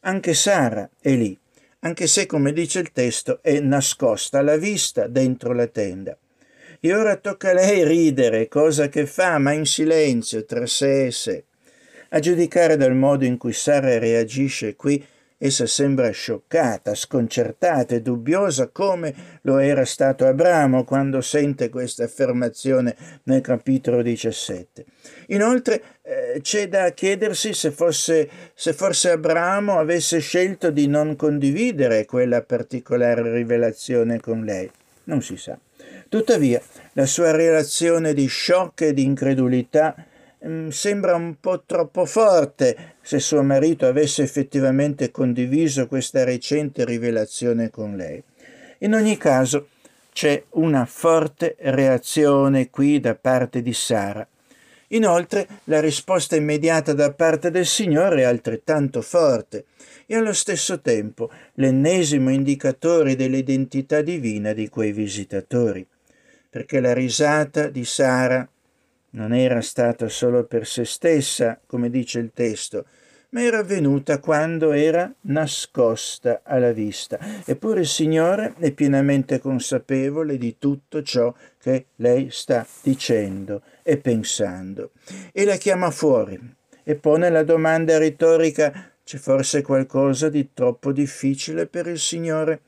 Anche 0.00 0.34
Sara 0.34 0.88
è 1.00 1.10
lì, 1.14 1.36
anche 1.80 2.06
se, 2.06 2.26
come 2.26 2.52
dice 2.52 2.80
il 2.80 2.92
testo, 2.92 3.40
è 3.42 3.60
nascosta 3.60 4.38
alla 4.38 4.56
vista 4.56 5.06
dentro 5.06 5.52
la 5.52 5.66
tenda. 5.66 6.16
E 6.80 6.94
ora 6.94 7.16
tocca 7.16 7.50
a 7.50 7.54
lei 7.54 7.84
ridere, 7.84 8.48
cosa 8.48 8.88
che 8.88 9.06
fa, 9.06 9.38
ma 9.38 9.52
in 9.52 9.66
silenzio, 9.66 10.44
tra 10.44 10.66
sé 10.66 11.06
e 11.06 11.10
sé. 11.10 11.44
A 12.14 12.20
giudicare 12.20 12.76
dal 12.76 12.94
modo 12.94 13.24
in 13.24 13.36
cui 13.36 13.52
Sara 13.52 13.98
reagisce 13.98 14.76
qui, 14.76 15.04
essa 15.36 15.66
sembra 15.66 16.10
scioccata, 16.10 16.94
sconcertata 16.94 17.96
e 17.96 18.02
dubbiosa 18.02 18.68
come 18.68 19.12
lo 19.42 19.58
era 19.58 19.84
stato 19.84 20.24
Abramo 20.24 20.84
quando 20.84 21.20
sente 21.20 21.70
questa 21.70 22.04
affermazione 22.04 22.94
nel 23.24 23.40
capitolo 23.40 24.00
17. 24.00 24.84
Inoltre 25.28 25.82
eh, 26.02 26.38
c'è 26.40 26.68
da 26.68 26.88
chiedersi 26.90 27.52
se, 27.52 27.72
fosse, 27.72 28.28
se 28.54 28.72
forse 28.72 29.10
Abramo 29.10 29.80
avesse 29.80 30.20
scelto 30.20 30.70
di 30.70 30.86
non 30.86 31.16
condividere 31.16 32.04
quella 32.04 32.42
particolare 32.42 33.28
rivelazione 33.32 34.20
con 34.20 34.44
lei. 34.44 34.70
Non 35.06 35.20
si 35.20 35.36
sa. 35.36 35.58
Tuttavia, 36.08 36.62
la 36.92 37.06
sua 37.06 37.32
relazione 37.32 38.14
di 38.14 38.28
shock 38.28 38.82
e 38.82 38.94
di 38.94 39.02
incredulità 39.02 39.96
sembra 40.68 41.14
un 41.14 41.36
po' 41.40 41.62
troppo 41.64 42.04
forte 42.04 42.96
se 43.00 43.18
suo 43.18 43.42
marito 43.42 43.86
avesse 43.86 44.22
effettivamente 44.22 45.10
condiviso 45.10 45.86
questa 45.86 46.24
recente 46.24 46.84
rivelazione 46.84 47.70
con 47.70 47.96
lei. 47.96 48.22
In 48.78 48.94
ogni 48.94 49.16
caso 49.16 49.68
c'è 50.12 50.44
una 50.50 50.84
forte 50.84 51.56
reazione 51.58 52.68
qui 52.68 53.00
da 53.00 53.14
parte 53.14 53.62
di 53.62 53.72
Sara. 53.72 54.26
Inoltre 54.88 55.48
la 55.64 55.80
risposta 55.80 56.36
immediata 56.36 56.92
da 56.92 57.12
parte 57.12 57.50
del 57.50 57.66
Signore 57.66 58.20
è 58.20 58.24
altrettanto 58.24 59.00
forte 59.00 59.64
e 60.06 60.14
allo 60.14 60.34
stesso 60.34 60.80
tempo 60.80 61.30
l'ennesimo 61.54 62.30
indicatore 62.30 63.16
dell'identità 63.16 64.02
divina 64.02 64.52
di 64.52 64.68
quei 64.68 64.92
visitatori, 64.92 65.84
perché 66.50 66.80
la 66.80 66.92
risata 66.92 67.68
di 67.68 67.84
Sara 67.84 68.46
non 69.14 69.32
era 69.32 69.60
stata 69.60 70.08
solo 70.08 70.44
per 70.44 70.66
se 70.66 70.84
stessa, 70.84 71.58
come 71.66 71.90
dice 71.90 72.18
il 72.18 72.30
testo, 72.32 72.84
ma 73.30 73.42
era 73.42 73.58
avvenuta 73.58 74.20
quando 74.20 74.70
era 74.72 75.12
nascosta 75.22 76.42
alla 76.44 76.72
vista. 76.72 77.18
Eppure 77.44 77.80
il 77.80 77.86
Signore 77.86 78.54
è 78.58 78.70
pienamente 78.70 79.40
consapevole 79.40 80.38
di 80.38 80.56
tutto 80.58 81.02
ciò 81.02 81.34
che 81.58 81.86
lei 81.96 82.28
sta 82.30 82.64
dicendo 82.82 83.62
e 83.82 83.96
pensando. 83.96 84.92
E 85.32 85.44
la 85.44 85.56
chiama 85.56 85.90
fuori 85.90 86.38
e 86.84 86.94
pone 86.94 87.30
la 87.30 87.42
domanda 87.42 87.98
retorica 87.98 88.92
c'è 89.02 89.18
forse 89.18 89.62
qualcosa 89.62 90.28
di 90.28 90.50
troppo 90.54 90.92
difficile 90.92 91.66
per 91.66 91.88
il 91.88 91.98
Signore? 91.98 92.60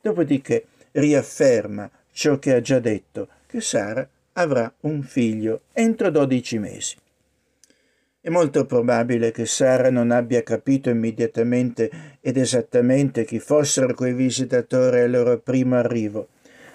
Dopodiché 0.00 0.66
riafferma 0.92 1.90
ciò 2.12 2.38
che 2.38 2.54
ha 2.54 2.60
già 2.60 2.78
detto, 2.78 3.28
che 3.46 3.60
Sara 3.60 4.08
avrà 4.38 4.72
un 4.80 5.02
figlio 5.02 5.62
entro 5.72 6.10
dodici 6.10 6.58
mesi. 6.58 6.96
È 8.20 8.28
molto 8.28 8.66
probabile 8.66 9.30
che 9.30 9.46
Sara 9.46 9.88
non 9.90 10.10
abbia 10.10 10.42
capito 10.42 10.90
immediatamente 10.90 12.18
ed 12.20 12.36
esattamente 12.36 13.24
chi 13.24 13.38
fossero 13.38 13.94
quei 13.94 14.14
visitatori 14.14 15.00
al 15.00 15.10
loro 15.10 15.38
primo 15.38 15.76
arrivo. 15.76 16.28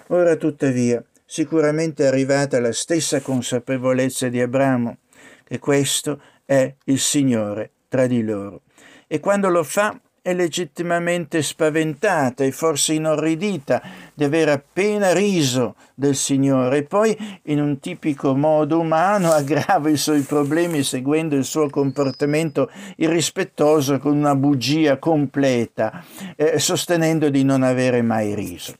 Ora 0.08 0.36
tuttavia 0.36 1.04
sicuramente 1.26 2.04
è 2.04 2.06
arrivata 2.06 2.58
la 2.58 2.72
stessa 2.72 3.20
consapevolezza 3.20 4.28
di 4.28 4.40
Abramo, 4.40 4.98
che 5.44 5.58
questo 5.58 6.22
è 6.46 6.74
il 6.84 6.98
Signore 6.98 7.70
tra 7.88 8.06
di 8.06 8.22
loro. 8.22 8.62
E 9.06 9.20
quando 9.20 9.50
lo 9.50 9.62
fa 9.62 10.00
è 10.22 10.32
legittimamente 10.34 11.42
spaventata 11.42 12.44
e 12.44 12.52
forse 12.52 12.94
inorridita 12.94 13.82
di 14.14 14.22
aver 14.22 14.50
appena 14.50 15.12
riso 15.12 15.74
del 15.94 16.14
Signore 16.14 16.78
e 16.78 16.82
poi 16.84 17.40
in 17.46 17.60
un 17.60 17.80
tipico 17.80 18.36
modo 18.36 18.78
umano 18.78 19.32
aggrava 19.34 19.90
i 19.90 19.96
suoi 19.96 20.20
problemi 20.20 20.84
seguendo 20.84 21.34
il 21.34 21.44
suo 21.44 21.68
comportamento 21.68 22.70
irrispettoso 22.98 23.98
con 23.98 24.16
una 24.16 24.36
bugia 24.36 24.98
completa, 24.98 26.04
eh, 26.36 26.60
sostenendo 26.60 27.28
di 27.28 27.42
non 27.42 27.64
avere 27.64 28.00
mai 28.00 28.36
riso. 28.36 28.76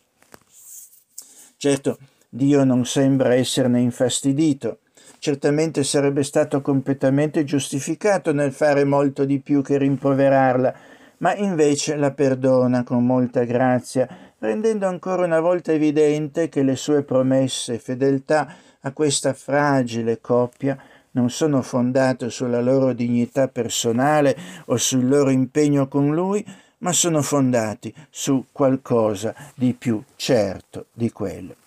Certo, 1.56 1.98
Dio 2.28 2.62
non 2.62 2.86
sembra 2.86 3.34
esserne 3.34 3.80
infastidito. 3.80 4.78
Certamente 5.18 5.84
sarebbe 5.84 6.22
stato 6.24 6.60
completamente 6.60 7.44
giustificato 7.44 8.32
nel 8.32 8.52
fare 8.52 8.84
molto 8.84 9.24
di 9.24 9.38
più 9.38 9.62
che 9.62 9.78
rimproverarla, 9.78 10.74
ma 11.22 11.34
invece 11.36 11.96
la 11.96 12.10
perdona 12.12 12.82
con 12.82 13.06
molta 13.06 13.44
grazia, 13.44 14.08
rendendo 14.38 14.86
ancora 14.86 15.24
una 15.24 15.40
volta 15.40 15.72
evidente 15.72 16.48
che 16.48 16.62
le 16.62 16.76
sue 16.76 17.02
promesse 17.02 17.74
e 17.74 17.78
fedeltà 17.78 18.54
a 18.80 18.92
questa 18.92 19.32
fragile 19.32 20.20
coppia 20.20 20.76
non 21.12 21.30
sono 21.30 21.62
fondate 21.62 22.30
sulla 22.30 22.60
loro 22.60 22.92
dignità 22.92 23.46
personale 23.48 24.36
o 24.66 24.76
sul 24.76 25.06
loro 25.06 25.30
impegno 25.30 25.86
con 25.86 26.12
lui, 26.12 26.44
ma 26.78 26.92
sono 26.92 27.22
fondati 27.22 27.94
su 28.10 28.46
qualcosa 28.50 29.34
di 29.54 29.74
più 29.74 30.02
certo 30.16 30.86
di 30.92 31.12
quello. 31.12 31.61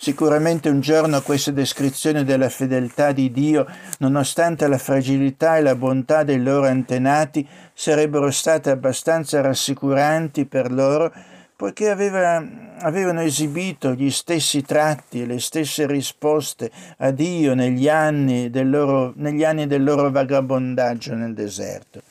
Sicuramente 0.00 0.68
un 0.68 0.80
giorno 0.80 1.20
queste 1.22 1.52
descrizioni 1.52 2.22
della 2.22 2.48
fedeltà 2.48 3.10
di 3.10 3.32
Dio, 3.32 3.66
nonostante 3.98 4.68
la 4.68 4.78
fragilità 4.78 5.56
e 5.56 5.62
la 5.62 5.74
bontà 5.74 6.22
dei 6.22 6.40
loro 6.40 6.68
antenati, 6.68 7.44
sarebbero 7.74 8.30
state 8.30 8.70
abbastanza 8.70 9.40
rassicuranti 9.40 10.44
per 10.44 10.70
loro, 10.70 11.12
poiché 11.56 11.90
aveva, 11.90 12.40
avevano 12.78 13.22
esibito 13.22 13.94
gli 13.94 14.08
stessi 14.12 14.62
tratti 14.62 15.22
e 15.22 15.26
le 15.26 15.40
stesse 15.40 15.84
risposte 15.88 16.70
a 16.98 17.10
Dio 17.10 17.54
negli 17.54 17.88
anni 17.88 18.50
del 18.50 18.70
loro, 18.70 19.12
anni 19.18 19.66
del 19.66 19.82
loro 19.82 20.12
vagabondaggio 20.12 21.14
nel 21.14 21.34
deserto. 21.34 22.02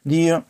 Dio 0.00 0.44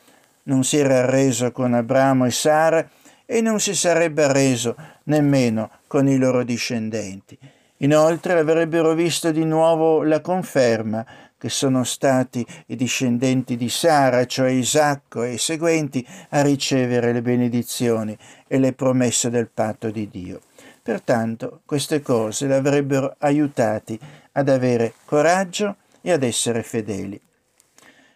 non 0.45 0.63
si 0.63 0.77
era 0.77 1.01
arreso 1.01 1.51
con 1.51 1.75
Abramo 1.75 2.25
e 2.25 2.31
Sara, 2.31 2.89
e 3.27 3.41
non 3.41 3.59
si 3.59 3.75
sarebbe 3.75 4.25
arreso 4.25 4.77
nemmeno 5.05 5.71
con 5.95 6.09
i 6.09 6.17
loro 6.17 6.43
discendenti. 6.43 7.39
Inoltre 7.77 8.33
avrebbero 8.33 8.95
visto 8.95 9.31
di 9.31 9.45
nuovo 9.45 10.03
la 10.03 10.21
conferma 10.21 11.07
che 11.39 11.49
sono 11.49 11.85
stati 11.85 12.45
i 12.67 12.75
discendenti 12.75 13.57
di 13.57 13.69
Sara, 13.69 14.27
cioè 14.27 14.51
Isacco 14.51 15.23
e 15.23 15.35
i 15.35 15.39
seguenti, 15.39 16.05
a 16.31 16.43
ricevere 16.43 17.13
le 17.13 17.23
benedizioni 17.23 18.19
e 18.49 18.59
le 18.59 18.73
promesse 18.73 19.31
del 19.31 19.49
patto 19.55 19.89
di 19.93 20.09
Dio. 20.11 20.41
Pertanto 20.83 21.61
queste 21.65 22.03
cose 22.03 22.49
l'avrebbero 22.49 23.15
aiutati 23.19 23.97
ad 24.33 24.49
avere 24.49 24.95
coraggio 25.05 25.77
e 26.01 26.11
ad 26.11 26.25
essere 26.25 26.65
fedeli. 26.65 27.21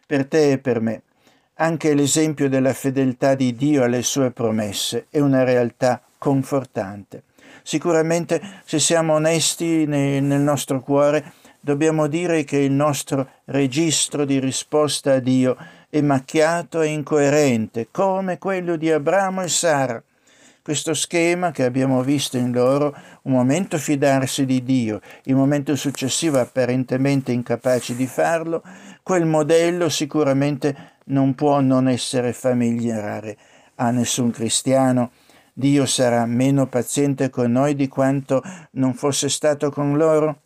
Per 0.05 0.27
te 0.27 0.51
e 0.51 0.59
per 0.59 0.81
me 0.81 1.03
anche 1.61 1.95
l'esempio 1.95 2.49
della 2.49 2.75
fedeltà 2.75 3.37
di 3.37 3.55
Dio 3.55 3.85
alle 3.85 4.03
sue 4.03 4.33
promesse 4.33 5.07
è 5.11 5.21
una 5.21 5.45
realtà 5.45 6.03
confortante. 6.19 7.23
Sicuramente 7.69 8.41
se 8.65 8.79
siamo 8.79 9.13
onesti 9.13 9.85
nel 9.85 10.41
nostro 10.41 10.81
cuore 10.81 11.35
dobbiamo 11.61 12.07
dire 12.07 12.43
che 12.43 12.57
il 12.57 12.73
nostro 12.73 13.29
registro 13.45 14.25
di 14.25 14.41
risposta 14.41 15.13
a 15.13 15.19
Dio 15.19 15.55
è 15.91 16.01
macchiato 16.01 16.81
e 16.81 16.87
incoerente, 16.87 17.89
come 17.91 18.39
quello 18.39 18.77
di 18.77 18.91
Abramo 18.91 19.43
e 19.43 19.49
Sara. 19.49 20.03
Questo 20.63 20.95
schema 20.95 21.51
che 21.51 21.65
abbiamo 21.65 22.03
visto 22.03 22.39
in 22.39 22.53
loro, 22.53 22.97
un 23.25 23.33
momento 23.33 23.77
fidarsi 23.77 24.47
di 24.47 24.63
Dio, 24.63 25.03
il 25.25 25.35
momento 25.35 25.77
successivo 25.77 26.39
apparentemente 26.39 27.33
incapaci 27.33 27.95
di 27.95 28.07
farlo, 28.07 28.63
quel 29.03 29.27
modello 29.27 29.91
sicuramente 29.91 30.93
non 31.09 31.35
può 31.35 31.61
non 31.61 31.87
essere 31.87 32.33
familiare 32.33 33.37
a 33.75 33.91
nessun 33.91 34.31
cristiano. 34.31 35.11
Dio 35.59 35.87
sarà 35.87 36.25
meno 36.25 36.69
paziente 36.69 37.31
con 37.31 37.51
noi 37.51 37.75
di 37.75 37.89
quanto 37.89 38.45
non 38.75 38.95
fosse 38.95 39.29
stato 39.29 39.73
con 39.73 39.97
loro? 39.97 40.43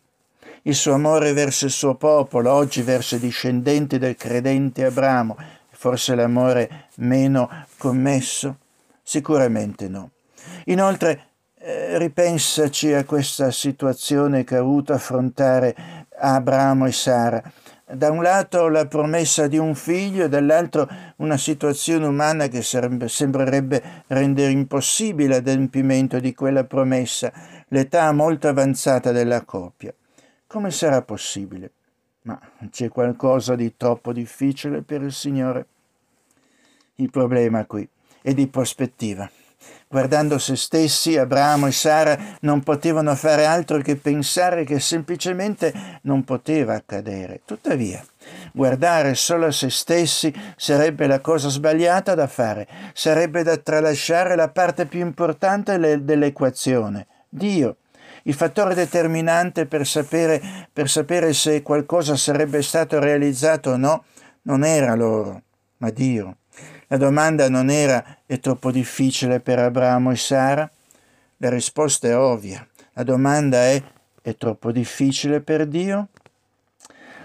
Il 0.63 0.73
suo 0.73 0.93
amore 0.93 1.33
verso 1.33 1.65
il 1.65 1.71
suo 1.71 1.93
popolo, 1.93 2.51
oggi 2.51 2.81
verso 2.81 3.17
i 3.17 3.19
discendenti 3.19 3.99
del 3.99 4.15
credente 4.15 4.85
Abramo, 4.85 5.37
forse 5.69 6.15
l'amore 6.15 6.87
meno 6.95 7.47
commesso? 7.77 8.57
Sicuramente 9.03 9.87
no. 9.87 10.09
Inoltre, 10.65 11.27
eh, 11.59 11.99
ripensaci 11.99 12.91
a 12.93 13.05
questa 13.05 13.51
situazione 13.51 14.43
che 14.43 14.55
ha 14.55 14.61
avuto 14.61 14.93
affrontare 14.93 15.75
Abramo 16.17 16.87
e 16.87 16.91
Sara 16.91 17.51
da 17.85 18.09
un 18.09 18.21
lato 18.21 18.69
la 18.69 18.87
promessa 18.87 19.47
di 19.47 19.57
un 19.57 19.75
figlio 19.75 20.25
e 20.25 20.29
dall'altro 20.29 20.87
una 21.17 21.37
situazione 21.37 22.05
umana 22.05 22.47
che 22.47 22.61
sarebbe, 22.61 23.09
sembrerebbe 23.09 24.03
rendere 24.07 24.51
impossibile 24.51 25.35
l'adempimento 25.35 26.19
di 26.19 26.33
quella 26.33 26.63
promessa, 26.63 27.31
l'età 27.67 28.11
molto 28.11 28.47
avanzata 28.47 29.11
della 29.11 29.43
coppia. 29.43 29.93
Come 30.47 30.71
sarà 30.71 31.01
possibile? 31.01 31.71
Ma 32.21 32.39
c'è 32.69 32.87
qualcosa 32.87 33.55
di 33.55 33.75
troppo 33.75 34.13
difficile 34.13 34.81
per 34.81 35.01
il 35.01 35.11
Signore? 35.11 35.65
Il 36.95 37.09
problema 37.09 37.65
qui 37.65 37.87
è 38.21 38.33
di 38.33 38.47
prospettiva. 38.47 39.29
Guardando 39.93 40.39
se 40.39 40.55
stessi, 40.55 41.19
Abramo 41.19 41.67
e 41.67 41.71
Sara 41.71 42.17
non 42.39 42.63
potevano 42.63 43.13
fare 43.13 43.45
altro 43.45 43.77
che 43.77 43.95
pensare 43.95 44.63
che 44.63 44.79
semplicemente 44.79 45.99
non 46.01 46.23
poteva 46.23 46.73
accadere. 46.73 47.41
Tuttavia, 47.45 48.03
guardare 48.53 49.13
solo 49.13 49.45
a 49.45 49.51
se 49.51 49.69
stessi 49.69 50.33
sarebbe 50.55 51.05
la 51.05 51.19
cosa 51.19 51.47
sbagliata 51.49 52.15
da 52.15 52.25
fare, 52.25 52.67
sarebbe 52.93 53.43
da 53.43 53.55
tralasciare 53.57 54.35
la 54.35 54.49
parte 54.49 54.87
più 54.87 54.99
importante 54.99 55.77
dell'equazione, 56.03 57.05
Dio. 57.29 57.77
Il 58.23 58.33
fattore 58.33 58.73
determinante 58.73 59.67
per 59.67 59.85
sapere, 59.85 60.41
per 60.73 60.89
sapere 60.89 61.33
se 61.33 61.61
qualcosa 61.61 62.15
sarebbe 62.15 62.63
stato 62.63 62.97
realizzato 62.97 63.69
o 63.69 63.77
no 63.77 64.05
non 64.41 64.63
era 64.63 64.95
loro, 64.95 65.43
ma 65.77 65.91
Dio. 65.91 66.37
La 66.93 66.99
domanda 66.99 67.49
non 67.49 67.71
era 67.71 68.19
è 68.23 68.39
troppo 68.39 68.69
difficile 68.69 69.39
per 69.39 69.57
Abramo 69.57 70.11
e 70.11 70.15
Sara? 70.15 70.69
La 71.37 71.49
risposta 71.49 72.07
è 72.07 72.15
ovvia. 72.15 72.63
La 72.93 73.01
domanda 73.01 73.63
è 73.63 73.81
è 74.21 74.37
troppo 74.37 74.71
difficile 74.71 75.41
per 75.41 75.65
Dio? 75.65 76.09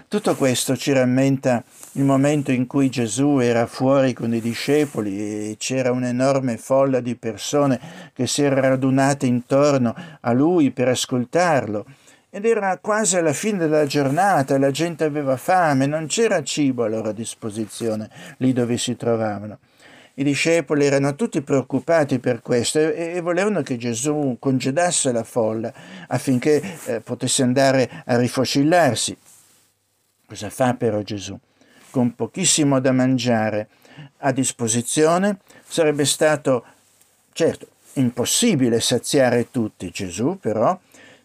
Tutto 0.07 0.35
questo 0.35 0.75
ci 0.75 0.91
rammenta 0.91 1.63
il 1.91 2.03
momento 2.03 2.51
in 2.51 2.65
cui 2.65 2.89
Gesù 2.89 3.37
era 3.37 3.67
fuori 3.67 4.13
con 4.13 4.33
i 4.33 4.41
discepoli 4.41 5.19
e 5.19 5.55
c'era 5.59 5.91
un'enorme 5.91 6.57
folla 6.57 6.99
di 6.99 7.13
persone 7.13 7.79
che 8.13 8.25
si 8.25 8.41
era 8.41 8.59
radunate 8.59 9.27
intorno 9.27 9.93
a 10.19 10.31
lui 10.31 10.71
per 10.71 10.87
ascoltarlo. 10.87 11.85
Ed 12.31 12.45
era 12.45 12.77
quasi 12.77 13.17
alla 13.17 13.33
fine 13.33 13.57
della 13.57 13.87
giornata, 13.87 14.59
la 14.59 14.69
gente 14.69 15.03
aveva 15.03 15.35
fame, 15.35 15.87
non 15.87 16.05
c'era 16.05 16.43
cibo 16.43 16.83
a 16.83 16.87
loro 16.87 17.11
disposizione 17.11 18.07
lì 18.37 18.53
dove 18.53 18.77
si 18.77 18.95
trovavano. 18.95 19.57
I 20.13 20.23
discepoli 20.23 20.85
erano 20.85 21.15
tutti 21.15 21.41
preoccupati 21.41 22.19
per 22.19 22.43
questo 22.43 22.77
e, 22.77 23.13
e 23.15 23.21
volevano 23.21 23.63
che 23.63 23.77
Gesù 23.77 24.35
congedasse 24.37 25.11
la 25.11 25.23
folla 25.23 25.73
affinché 26.07 26.61
eh, 26.85 26.99
potesse 26.99 27.41
andare 27.41 28.03
a 28.05 28.15
rifocillarsi. 28.17 29.17
Cosa 30.27 30.51
fa 30.51 30.75
però 30.75 31.01
Gesù? 31.01 31.35
Con 31.89 32.13
pochissimo 32.13 32.79
da 32.79 32.91
mangiare 32.91 33.69
a 34.17 34.31
disposizione 34.31 35.39
sarebbe 35.65 36.05
stato, 36.05 36.63
certo, 37.31 37.69
impossibile 37.93 38.79
saziare 38.81 39.49
tutti. 39.49 39.89
Gesù 39.89 40.37
però 40.39 40.77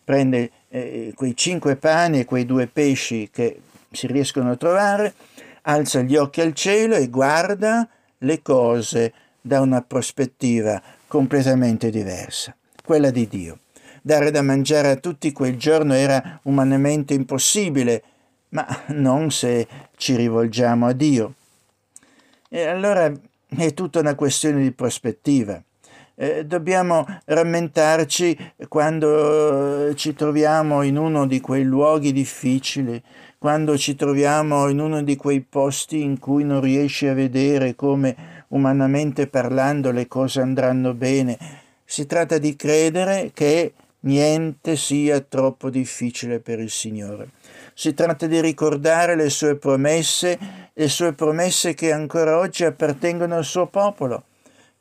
prende 0.03 0.51
eh, 0.75 1.13
quei 1.15 1.37
cinque 1.37 1.77
pani 1.77 2.19
e 2.19 2.25
quei 2.25 2.45
due 2.45 2.67
pesci 2.67 3.31
che 3.31 3.61
si 3.93 4.09
riescono 4.09 4.51
a 4.51 4.57
trovare, 4.57 5.15
alza 5.63 6.03
gli 6.03 6.17
occhi 6.17 6.41
al 6.41 6.53
cielo 6.53 6.97
e 6.97 7.09
guarda 7.09 7.89
le 8.19 8.43
cose 8.43 9.13
da 9.41 9.61
una 9.61 9.83
prospettiva 9.83 10.83
completamente 11.07 11.91
diversa, 11.91 12.57
quella 12.85 13.11
di 13.11 13.29
Dio. 13.29 13.61
Dare 14.03 14.33
da 14.33 14.43
mangiare 14.43 14.91
a 14.91 14.97
tutti 14.97 15.31
quel 15.31 15.57
giorno 15.57 15.95
era 15.95 16.41
umanamente 16.43 17.15
impossibile, 17.15 18.03
ma 18.49 18.67
non 18.89 19.31
se 19.31 19.69
ci 19.97 20.17
rivolgiamo 20.17 20.87
a 20.87 20.93
Dio. 20.93 21.35
E 22.49 22.67
allora 22.67 23.13
è 23.57 23.75
tutta 23.75 24.01
una 24.01 24.17
questione 24.17 24.61
di 24.61 24.73
prospettiva. 24.73 25.63
Eh, 26.17 26.47
dobbiamo 26.47 27.05
rammentarci 27.25 28.53
quando 28.69 29.89
eh, 29.89 29.95
ci 29.97 30.15
troviamo 30.15 30.83
in 30.83 30.97
uno 30.97 31.27
di 31.27 31.41
quei 31.41 31.65
luoghi 31.65 32.13
difficili, 32.13 33.03
quando 33.37 33.77
ci 33.77 33.97
troviamo 33.97 34.69
in 34.69 34.79
uno 34.79 35.03
di 35.03 35.17
quei 35.17 35.41
posti 35.41 36.03
in 36.03 36.21
cui 36.21 36.45
non 36.45 36.61
riesci 36.61 37.09
a 37.09 37.15
vedere 37.15 37.75
come 37.75 38.45
umanamente 38.49 39.27
parlando 39.27 39.91
le 39.91 40.07
cose 40.07 40.41
andranno 40.41 40.95
bene. 40.95 41.37
Si 41.85 42.07
tratta 42.07 42.39
di 42.39 42.55
credere 42.55 43.33
che 43.35 43.73
niente 44.01 44.77
sia 44.77 45.21
troppo 45.21 45.69
difficile 45.69 46.39
per 46.39 46.61
il 46.61 46.71
Signore. 46.71 47.31
Si 47.75 47.93
tratta 47.93 48.27
di 48.27 48.41
ricordare 48.41 49.17
le 49.17 49.31
sue 49.31 49.57
promesse, 49.57 50.39
le 50.73 50.89
sue 50.89 51.13
promesse 51.13 51.75
che 51.75 51.93
ancora 51.93 52.39
oggi 52.39 52.65
appartengono 52.65 53.35
al 53.35 53.45
suo 53.45 53.67
popolo, 53.67 54.25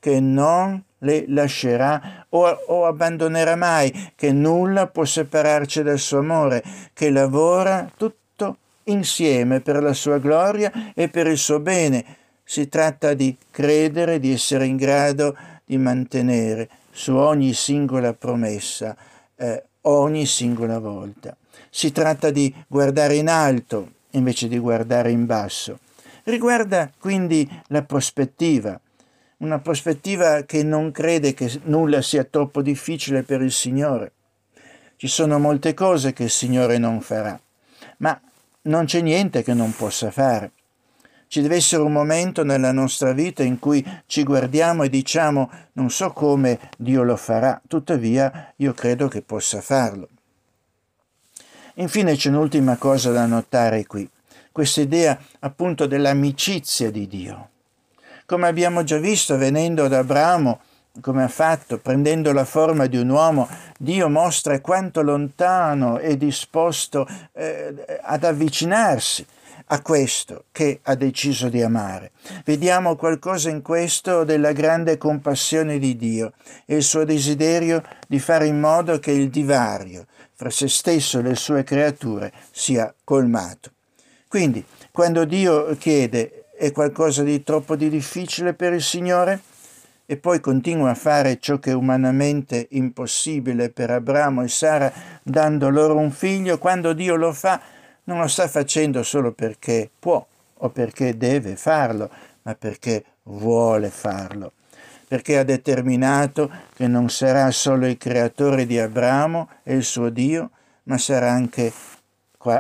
che 0.04 0.20
non 0.20 0.84
le 0.98 1.24
lascerà 1.30 2.26
o, 2.28 2.46
o 2.46 2.86
abbandonerà 2.86 3.56
mai, 3.56 4.12
che 4.18 4.34
nulla 4.34 4.88
può 4.88 5.06
separarci 5.06 5.82
dal 5.82 5.98
suo 5.98 6.18
amore, 6.18 6.62
che 6.92 7.10
lavora 7.10 7.90
tutto 7.96 8.58
insieme 8.86 9.62
per 9.62 9.82
la 9.82 9.94
sua 9.94 10.18
gloria 10.18 10.92
e 10.94 11.08
per 11.08 11.28
il 11.28 11.38
suo 11.38 11.62
bene. 11.62 12.04
Si 12.44 12.68
tratta 12.68 13.14
di 13.14 13.34
credere, 13.50 14.20
di 14.20 14.34
essere 14.34 14.66
in 14.66 14.76
grado 14.76 15.38
di 15.64 15.78
mantenere 15.78 16.68
su 16.92 17.16
ogni 17.16 17.54
singola 17.54 18.12
promessa, 18.12 18.98
eh, 19.38 19.64
ogni 19.84 20.26
singola 20.26 20.80
volta. 20.80 21.34
Si 21.70 21.94
tratta 21.94 22.30
di 22.30 22.54
guardare 22.68 23.16
in 23.16 23.30
alto 23.30 23.92
invece 24.12 24.50
di 24.50 24.58
guardare 24.58 25.12
in 25.12 25.26
basso. 25.26 25.80
Riguarda 26.24 26.92
quindi 27.00 27.50
la 27.68 27.84
prospettiva, 27.84 28.78
una 29.44 29.60
prospettiva 29.60 30.44
che 30.44 30.64
non 30.64 30.92
crede 30.92 31.34
che 31.34 31.60
nulla 31.64 32.02
sia 32.02 32.24
troppo 32.24 32.62
difficile 32.62 33.24
per 33.24 33.42
il 33.42 33.52
Signore. 33.52 34.14
Ci 34.96 35.08
sono 35.10 35.38
molte 35.38 35.74
cose 35.74 36.14
che 36.14 36.24
il 36.24 36.30
Signore 36.30 36.78
non 36.78 37.02
farà, 37.02 37.38
ma 37.98 38.20
non 38.64 38.86
c'è 38.86 39.02
niente 39.02 39.44
che 39.44 39.54
non 39.54 39.76
possa 39.76 40.12
fare. 40.12 40.52
Ci 41.28 41.42
deve 41.42 41.58
essere 41.58 41.82
un 41.82 41.92
momento 41.92 42.46
nella 42.46 42.72
nostra 42.72 43.12
vita 43.12 43.44
in 43.44 43.60
cui 43.60 43.86
ci 44.06 44.24
guardiamo 44.24 44.84
e 44.84 44.90
diciamo 44.90 45.52
non 45.74 45.90
so 45.90 46.12
come 46.12 46.58
Dio 46.78 47.04
lo 47.04 47.18
farà, 47.18 47.62
tuttavia 47.68 48.54
io 48.56 48.74
credo 48.74 49.10
che 49.10 49.22
possa 49.24 49.60
farlo. 49.60 50.08
Infine 51.76 52.16
c'è 52.16 52.30
un'ultima 52.30 52.78
cosa 52.78 53.12
da 53.12 53.26
notare 53.26 53.86
qui, 53.88 54.08
questa 54.54 54.80
idea 54.80 55.20
appunto 55.40 55.86
dell'amicizia 55.86 56.90
di 56.92 57.08
Dio. 57.08 57.50
Come 58.26 58.48
abbiamo 58.48 58.84
già 58.84 58.98
visto 58.98 59.38
venendo 59.38 59.84
ad 59.86 59.94
Abramo, 59.94 60.60
come 61.02 61.24
ha 61.24 61.28
fatto, 61.28 61.80
prendendo 61.80 62.32
la 62.32 62.46
forma 62.46 62.86
di 62.86 62.98
un 62.98 63.10
uomo, 63.10 63.50
Dio 63.78 64.10
mostra 64.10 64.62
quanto 64.62 65.02
lontano 65.02 65.98
è 65.98 66.16
disposto 66.16 67.08
eh, 67.34 68.00
ad 68.02 68.24
avvicinarsi 68.24 69.26
a 69.68 69.82
questo 69.82 70.46
che 70.52 70.80
ha 70.84 70.96
deciso 70.96 71.50
di 71.50 71.62
amare. 71.62 72.12
Vediamo 72.46 72.96
qualcosa 72.96 73.50
in 73.50 73.62
questo 73.62 74.24
della 74.24 74.52
grande 74.52 74.98
compassione 74.98 75.80
di 75.80 75.96
Dio 75.96 76.34
e 76.66 76.76
il 76.76 76.84
suo 76.84 77.06
desiderio 77.06 77.84
di 78.08 78.20
fare 78.20 78.48
in 78.48 78.60
modo 78.60 79.00
che 79.00 79.12
il 79.12 79.30
divario 79.30 80.06
fra 80.34 80.50
se 80.50 80.68
stesso 80.68 81.20
e 81.20 81.24
le 81.24 81.36
sue 81.36 81.64
creature 81.64 82.32
sia 82.52 82.94
colmato. 83.04 83.72
Quindi, 84.28 84.64
quando 84.92 85.26
Dio 85.26 85.76
chiede 85.78 86.43
è 86.64 86.72
qualcosa 86.72 87.24
di 87.24 87.44
troppo 87.44 87.76
di 87.76 87.90
difficile 87.90 88.54
per 88.54 88.72
il 88.72 88.82
Signore? 88.82 89.42
E 90.06 90.16
poi 90.16 90.40
continua 90.40 90.92
a 90.92 90.96
fare 90.96 91.38
ciò 91.38 91.60
che 91.60 91.72
è 91.72 91.74
umanamente 91.74 92.68
impossibile 92.72 93.70
per 93.70 93.92
Abramo 93.92 94.44
e 94.44 94.48
Sara, 94.48 94.90
dando 95.24 95.68
loro 95.70 95.98
un 95.98 96.12
figlio, 96.12 96.58
quando 96.60 96.94
Dio 96.94 97.16
lo 97.16 97.34
fa, 97.34 97.60
non 98.06 98.20
lo 98.20 98.28
sta 98.28 98.48
facendo 98.48 99.04
solo 99.04 99.34
perché 99.34 99.90
può 100.00 100.26
o 100.56 100.70
perché 100.70 101.18
deve 101.18 101.58
farlo, 101.58 102.10
ma 102.44 102.56
perché 102.56 103.04
vuole 103.24 103.90
farlo, 103.90 104.54
perché 105.06 105.38
ha 105.40 105.44
determinato 105.44 106.50
che 106.74 106.88
non 106.88 107.10
sarà 107.10 107.52
solo 107.52 107.88
il 107.88 107.98
creatore 107.98 108.66
di 108.66 108.80
Abramo 108.80 109.50
e 109.64 109.76
il 109.76 109.84
suo 109.84 110.08
Dio, 110.08 110.52
ma 110.84 110.98
sarà 110.98 111.30
anche 111.30 111.74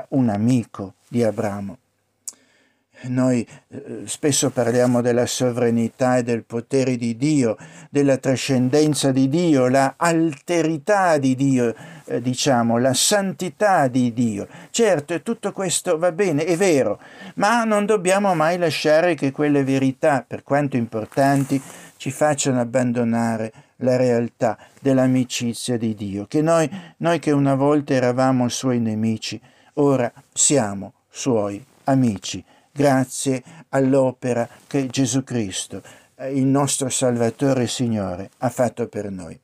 un 0.09 0.27
amico 0.27 0.95
di 1.07 1.23
Abramo. 1.23 1.77
Noi 3.05 3.45
eh, 3.67 4.03
spesso 4.05 4.49
parliamo 4.49 5.01
della 5.01 5.25
sovranità 5.25 6.17
e 6.17 6.23
del 6.23 6.45
potere 6.45 6.95
di 6.95 7.17
Dio, 7.17 7.57
della 7.89 8.17
trascendenza 8.17 9.11
di 9.11 9.27
Dio, 9.27 9.67
la 9.67 9.95
alterità 9.97 11.17
di 11.17 11.35
Dio, 11.35 11.75
eh, 12.05 12.21
diciamo, 12.21 12.77
la 12.77 12.93
santità 12.93 13.87
di 13.87 14.13
Dio. 14.13 14.47
Certo, 14.69 15.21
tutto 15.21 15.51
questo 15.51 15.97
va 15.97 16.11
bene, 16.13 16.45
è 16.45 16.55
vero, 16.55 16.99
ma 17.35 17.65
non 17.65 17.85
dobbiamo 17.85 18.33
mai 18.35 18.57
lasciare 18.57 19.15
che 19.15 19.31
quelle 19.31 19.63
verità, 19.65 20.23
per 20.25 20.43
quanto 20.43 20.77
importanti, 20.77 21.61
ci 21.97 22.09
facciano 22.09 22.61
abbandonare 22.61 23.51
la 23.77 23.97
realtà 23.97 24.57
dell'amicizia 24.79 25.77
di 25.77 25.93
Dio, 25.93 26.25
che 26.25 26.41
noi, 26.41 26.69
noi 26.97 27.19
che 27.19 27.31
una 27.31 27.55
volta 27.55 27.93
eravamo 27.93 28.47
suoi 28.47 28.79
nemici, 28.79 29.39
ora 29.75 30.11
siamo 30.31 30.93
suoi 31.09 31.63
amici 31.85 32.43
grazie 32.73 33.43
all'opera 33.69 34.49
che 34.67 34.87
Gesù 34.87 35.23
Cristo, 35.23 35.81
eh, 36.15 36.33
il 36.33 36.45
nostro 36.45 36.89
Salvatore 36.89 37.63
e 37.63 37.67
Signore, 37.67 38.31
ha 38.39 38.49
fatto 38.49 38.87
per 38.87 39.11
noi. 39.11 39.39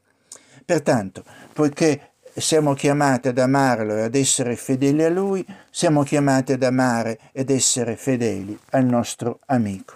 Pertanto, 0.66 1.24
poiché 1.54 2.10
siamo 2.36 2.74
chiamati 2.74 3.28
ad 3.28 3.38
amarlo 3.38 3.96
e 3.96 4.02
ad 4.02 4.16
essere 4.16 4.56
fedeli 4.56 5.04
a 5.04 5.10
Lui, 5.10 5.46
siamo 5.70 6.04
chiamati 6.04 6.54
ad 6.54 6.64
amare 6.64 7.20
ed 7.32 7.50
essere 7.50 7.96
fedeli 7.96 8.58
al 8.72 8.86
nostro 8.86 9.40
amico. 9.48 9.96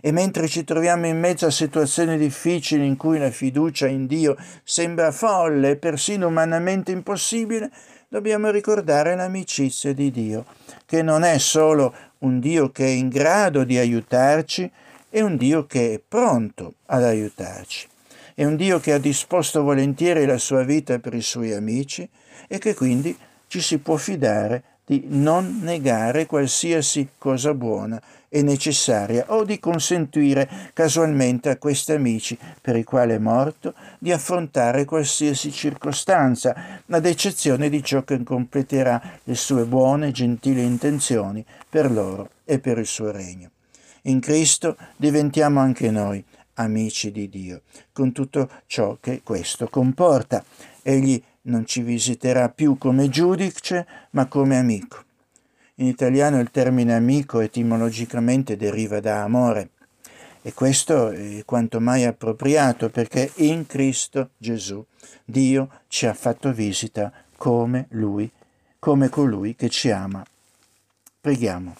E 0.00 0.12
mentre 0.12 0.48
ci 0.48 0.64
troviamo 0.64 1.06
in 1.06 1.18
mezzo 1.18 1.46
a 1.46 1.50
situazioni 1.50 2.18
difficili 2.18 2.86
in 2.86 2.96
cui 2.96 3.18
la 3.18 3.30
fiducia 3.30 3.86
in 3.86 4.06
Dio 4.06 4.36
sembra 4.62 5.10
folle 5.12 5.70
e 5.70 5.76
persino 5.76 6.26
umanamente 6.26 6.92
impossibile, 6.92 7.70
dobbiamo 8.14 8.48
ricordare 8.50 9.16
l'amicizia 9.16 9.92
di 9.92 10.12
Dio, 10.12 10.44
che 10.86 11.02
non 11.02 11.24
è 11.24 11.36
solo 11.38 11.92
un 12.18 12.38
Dio 12.38 12.70
che 12.70 12.84
è 12.84 12.90
in 12.90 13.08
grado 13.08 13.64
di 13.64 13.76
aiutarci 13.76 14.70
e 15.10 15.20
un 15.20 15.36
Dio 15.36 15.66
che 15.66 15.94
è 15.94 16.00
pronto 16.06 16.74
ad 16.86 17.02
aiutarci. 17.02 17.88
È 18.32 18.44
un 18.44 18.54
Dio 18.54 18.78
che 18.78 18.92
ha 18.92 18.98
disposto 18.98 19.64
volentieri 19.64 20.26
la 20.26 20.38
sua 20.38 20.62
vita 20.62 21.00
per 21.00 21.12
i 21.14 21.22
suoi 21.22 21.54
amici 21.54 22.08
e 22.46 22.58
che 22.58 22.74
quindi 22.74 23.18
ci 23.48 23.60
si 23.60 23.78
può 23.78 23.96
fidare 23.96 24.62
di 24.86 25.06
non 25.08 25.58
negare 25.62 26.26
qualsiasi 26.26 27.08
cosa 27.18 27.52
buona 27.52 28.00
e 28.34 28.42
necessaria 28.42 29.26
o 29.28 29.44
di 29.44 29.60
consentire 29.60 30.50
casualmente 30.72 31.50
a 31.50 31.56
questi 31.56 31.92
amici 31.92 32.36
per 32.60 32.74
i 32.74 32.82
quali 32.82 33.12
è 33.12 33.18
morto 33.18 33.74
di 34.00 34.10
affrontare 34.10 34.84
qualsiasi 34.84 35.52
circostanza, 35.52 36.82
ad 36.84 37.06
eccezione 37.06 37.68
di 37.68 37.80
ciò 37.80 38.02
che 38.02 38.20
completerà 38.24 39.20
le 39.22 39.36
sue 39.36 39.62
buone 39.66 40.08
e 40.08 40.10
gentili 40.10 40.64
intenzioni 40.64 41.44
per 41.70 41.92
loro 41.92 42.30
e 42.44 42.58
per 42.58 42.78
il 42.78 42.86
suo 42.86 43.12
regno. 43.12 43.50
In 44.02 44.18
Cristo 44.18 44.76
diventiamo 44.96 45.60
anche 45.60 45.92
noi 45.92 46.24
amici 46.54 47.12
di 47.12 47.28
Dio, 47.28 47.62
con 47.92 48.10
tutto 48.10 48.50
ciò 48.66 48.96
che 49.00 49.20
questo 49.22 49.68
comporta. 49.68 50.44
Egli 50.82 51.22
non 51.42 51.66
ci 51.66 51.82
visiterà 51.82 52.48
più 52.48 52.78
come 52.78 53.08
giudice, 53.08 53.86
ma 54.10 54.26
come 54.26 54.58
amico. 54.58 55.04
In 55.76 55.86
italiano 55.86 56.38
il 56.38 56.50
termine 56.50 56.94
amico 56.94 57.40
etimologicamente 57.40 58.56
deriva 58.56 59.00
da 59.00 59.22
amore 59.22 59.70
e 60.42 60.52
questo 60.52 61.10
è 61.10 61.42
quanto 61.44 61.80
mai 61.80 62.04
appropriato 62.04 62.90
perché 62.90 63.32
in 63.36 63.66
Cristo 63.66 64.30
Gesù 64.36 64.84
Dio 65.24 65.68
ci 65.88 66.06
ha 66.06 66.14
fatto 66.14 66.52
visita 66.52 67.12
come 67.36 67.86
Lui, 67.90 68.30
come 68.78 69.08
colui 69.08 69.56
che 69.56 69.68
ci 69.68 69.90
ama. 69.90 70.24
Preghiamo. 71.20 71.74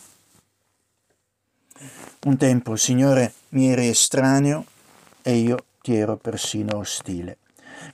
Un 2.24 2.36
tempo, 2.38 2.76
Signore, 2.76 3.34
mi 3.50 3.68
eri 3.68 3.88
estraneo 3.88 4.64
e 5.22 5.36
io 5.36 5.66
ti 5.82 5.94
ero 5.94 6.16
persino 6.16 6.78
ostile. 6.78 7.38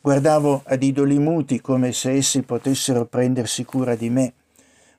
Guardavo 0.01 0.63
ad 0.65 0.83
idoli 0.83 1.19
muti 1.19 1.61
come 1.61 1.93
se 1.93 2.13
essi 2.13 2.43
potessero 2.43 3.07
prendersi 3.07 3.65
cura 3.65 3.97
di 3.97 4.09
me. 4.09 4.33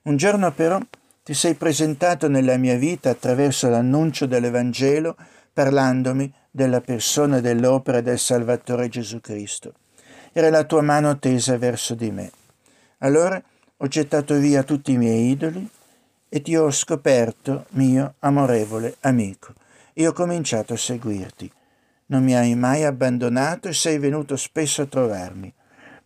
Un 0.02 0.16
giorno 0.16 0.52
però 0.52 0.80
ti 1.22 1.34
sei 1.34 1.54
presentato 1.54 2.28
nella 2.28 2.56
mia 2.56 2.76
vita 2.76 3.10
attraverso 3.10 3.68
l'annuncio 3.68 4.26
dell'Evangelo, 4.26 5.16
parlandomi 5.52 6.32
della 6.50 6.80
persona 6.80 7.38
e 7.38 7.40
dell'opera 7.40 8.00
del 8.00 8.18
Salvatore 8.18 8.88
Gesù 8.88 9.20
Cristo. 9.20 9.74
Era 10.32 10.50
la 10.50 10.64
tua 10.64 10.82
mano 10.82 11.18
tesa 11.18 11.56
verso 11.56 11.94
di 11.94 12.10
me. 12.10 12.30
Allora 12.98 13.42
ho 13.76 13.86
gettato 13.86 14.34
via 14.34 14.62
tutti 14.62 14.92
i 14.92 14.98
miei 14.98 15.30
idoli 15.30 15.68
e 16.28 16.42
ti 16.42 16.56
ho 16.56 16.70
scoperto 16.70 17.66
mio 17.70 18.14
amorevole 18.20 18.96
amico 19.00 19.54
e 19.92 20.06
ho 20.06 20.12
cominciato 20.12 20.72
a 20.72 20.76
seguirti 20.76 21.50
non 22.12 22.22
mi 22.22 22.36
hai 22.36 22.54
mai 22.54 22.84
abbandonato 22.84 23.68
e 23.68 23.72
sei 23.72 23.98
venuto 23.98 24.36
spesso 24.36 24.82
a 24.82 24.86
trovarmi. 24.86 25.52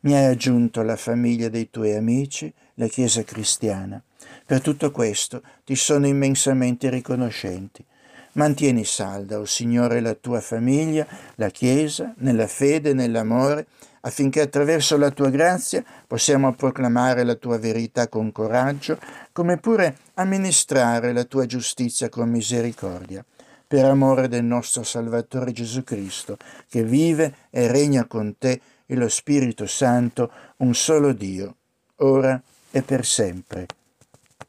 Mi 0.00 0.14
hai 0.14 0.26
aggiunto 0.26 0.78
alla 0.78 0.94
famiglia 0.94 1.48
dei 1.48 1.68
tuoi 1.68 1.96
amici, 1.96 2.52
la 2.76 2.86
Chiesa 2.86 3.22
cristiana. 3.22 4.00
Per 4.44 4.60
tutto 4.60 4.90
questo 4.90 5.42
ti 5.64 5.76
sono 5.76 6.06
immensamente 6.06 6.88
riconoscenti. 6.88 7.84
Mantieni 8.32 8.84
salda, 8.84 9.38
o 9.38 9.42
oh 9.42 9.44
Signore, 9.44 10.00
la 10.00 10.14
tua 10.14 10.40
famiglia, 10.40 11.06
la 11.36 11.48
Chiesa, 11.48 12.14
nella 12.18 12.46
fede 12.46 12.90
e 12.90 12.94
nell'amore, 12.94 13.66
affinché 14.02 14.40
attraverso 14.40 14.96
la 14.96 15.10
tua 15.10 15.30
grazia 15.30 15.84
possiamo 16.06 16.54
proclamare 16.54 17.24
la 17.24 17.34
tua 17.34 17.58
verità 17.58 18.08
con 18.08 18.30
coraggio, 18.32 18.98
come 19.32 19.56
pure 19.56 19.96
amministrare 20.14 21.12
la 21.12 21.24
tua 21.24 21.46
giustizia 21.46 22.08
con 22.08 22.28
misericordia 22.28 23.24
per 23.66 23.84
amore 23.84 24.28
del 24.28 24.44
nostro 24.44 24.84
Salvatore 24.84 25.50
Gesù 25.50 25.82
Cristo, 25.82 26.36
che 26.68 26.84
vive 26.84 27.34
e 27.50 27.66
regna 27.66 28.04
con 28.04 28.36
te 28.38 28.60
e 28.86 28.94
lo 28.94 29.08
Spirito 29.08 29.66
Santo, 29.66 30.30
un 30.58 30.72
solo 30.74 31.12
Dio, 31.12 31.56
ora 31.96 32.40
e 32.70 32.82
per 32.82 33.04
sempre. 33.04 33.66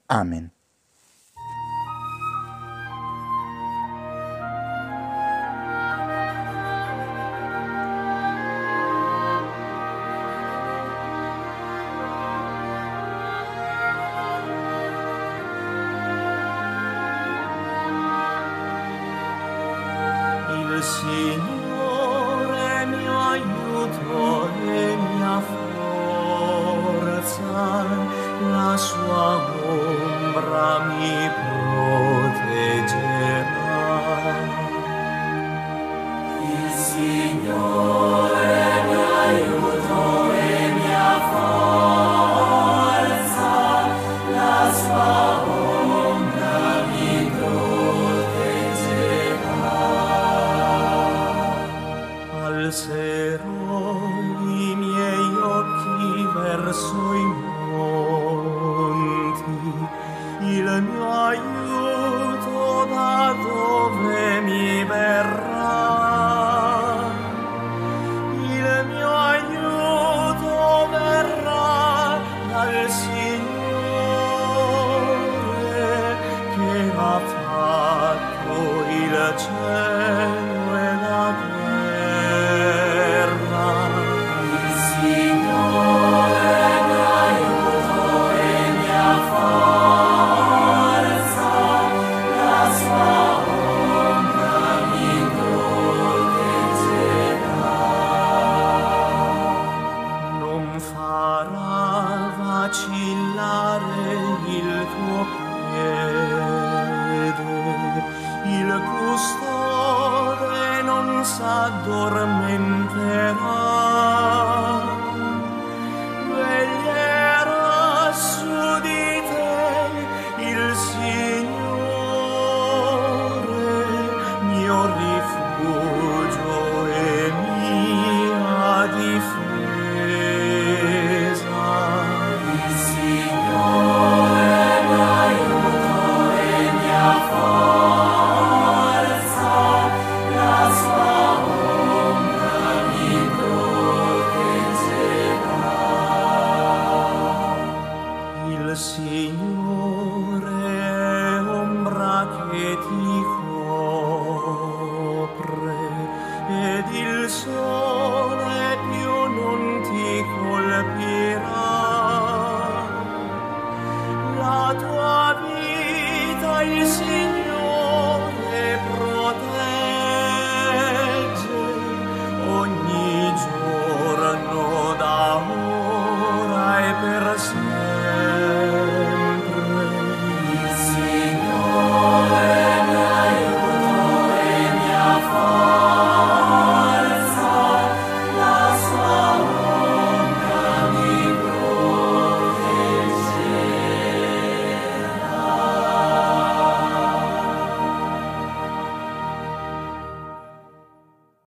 Amen. 0.07 0.57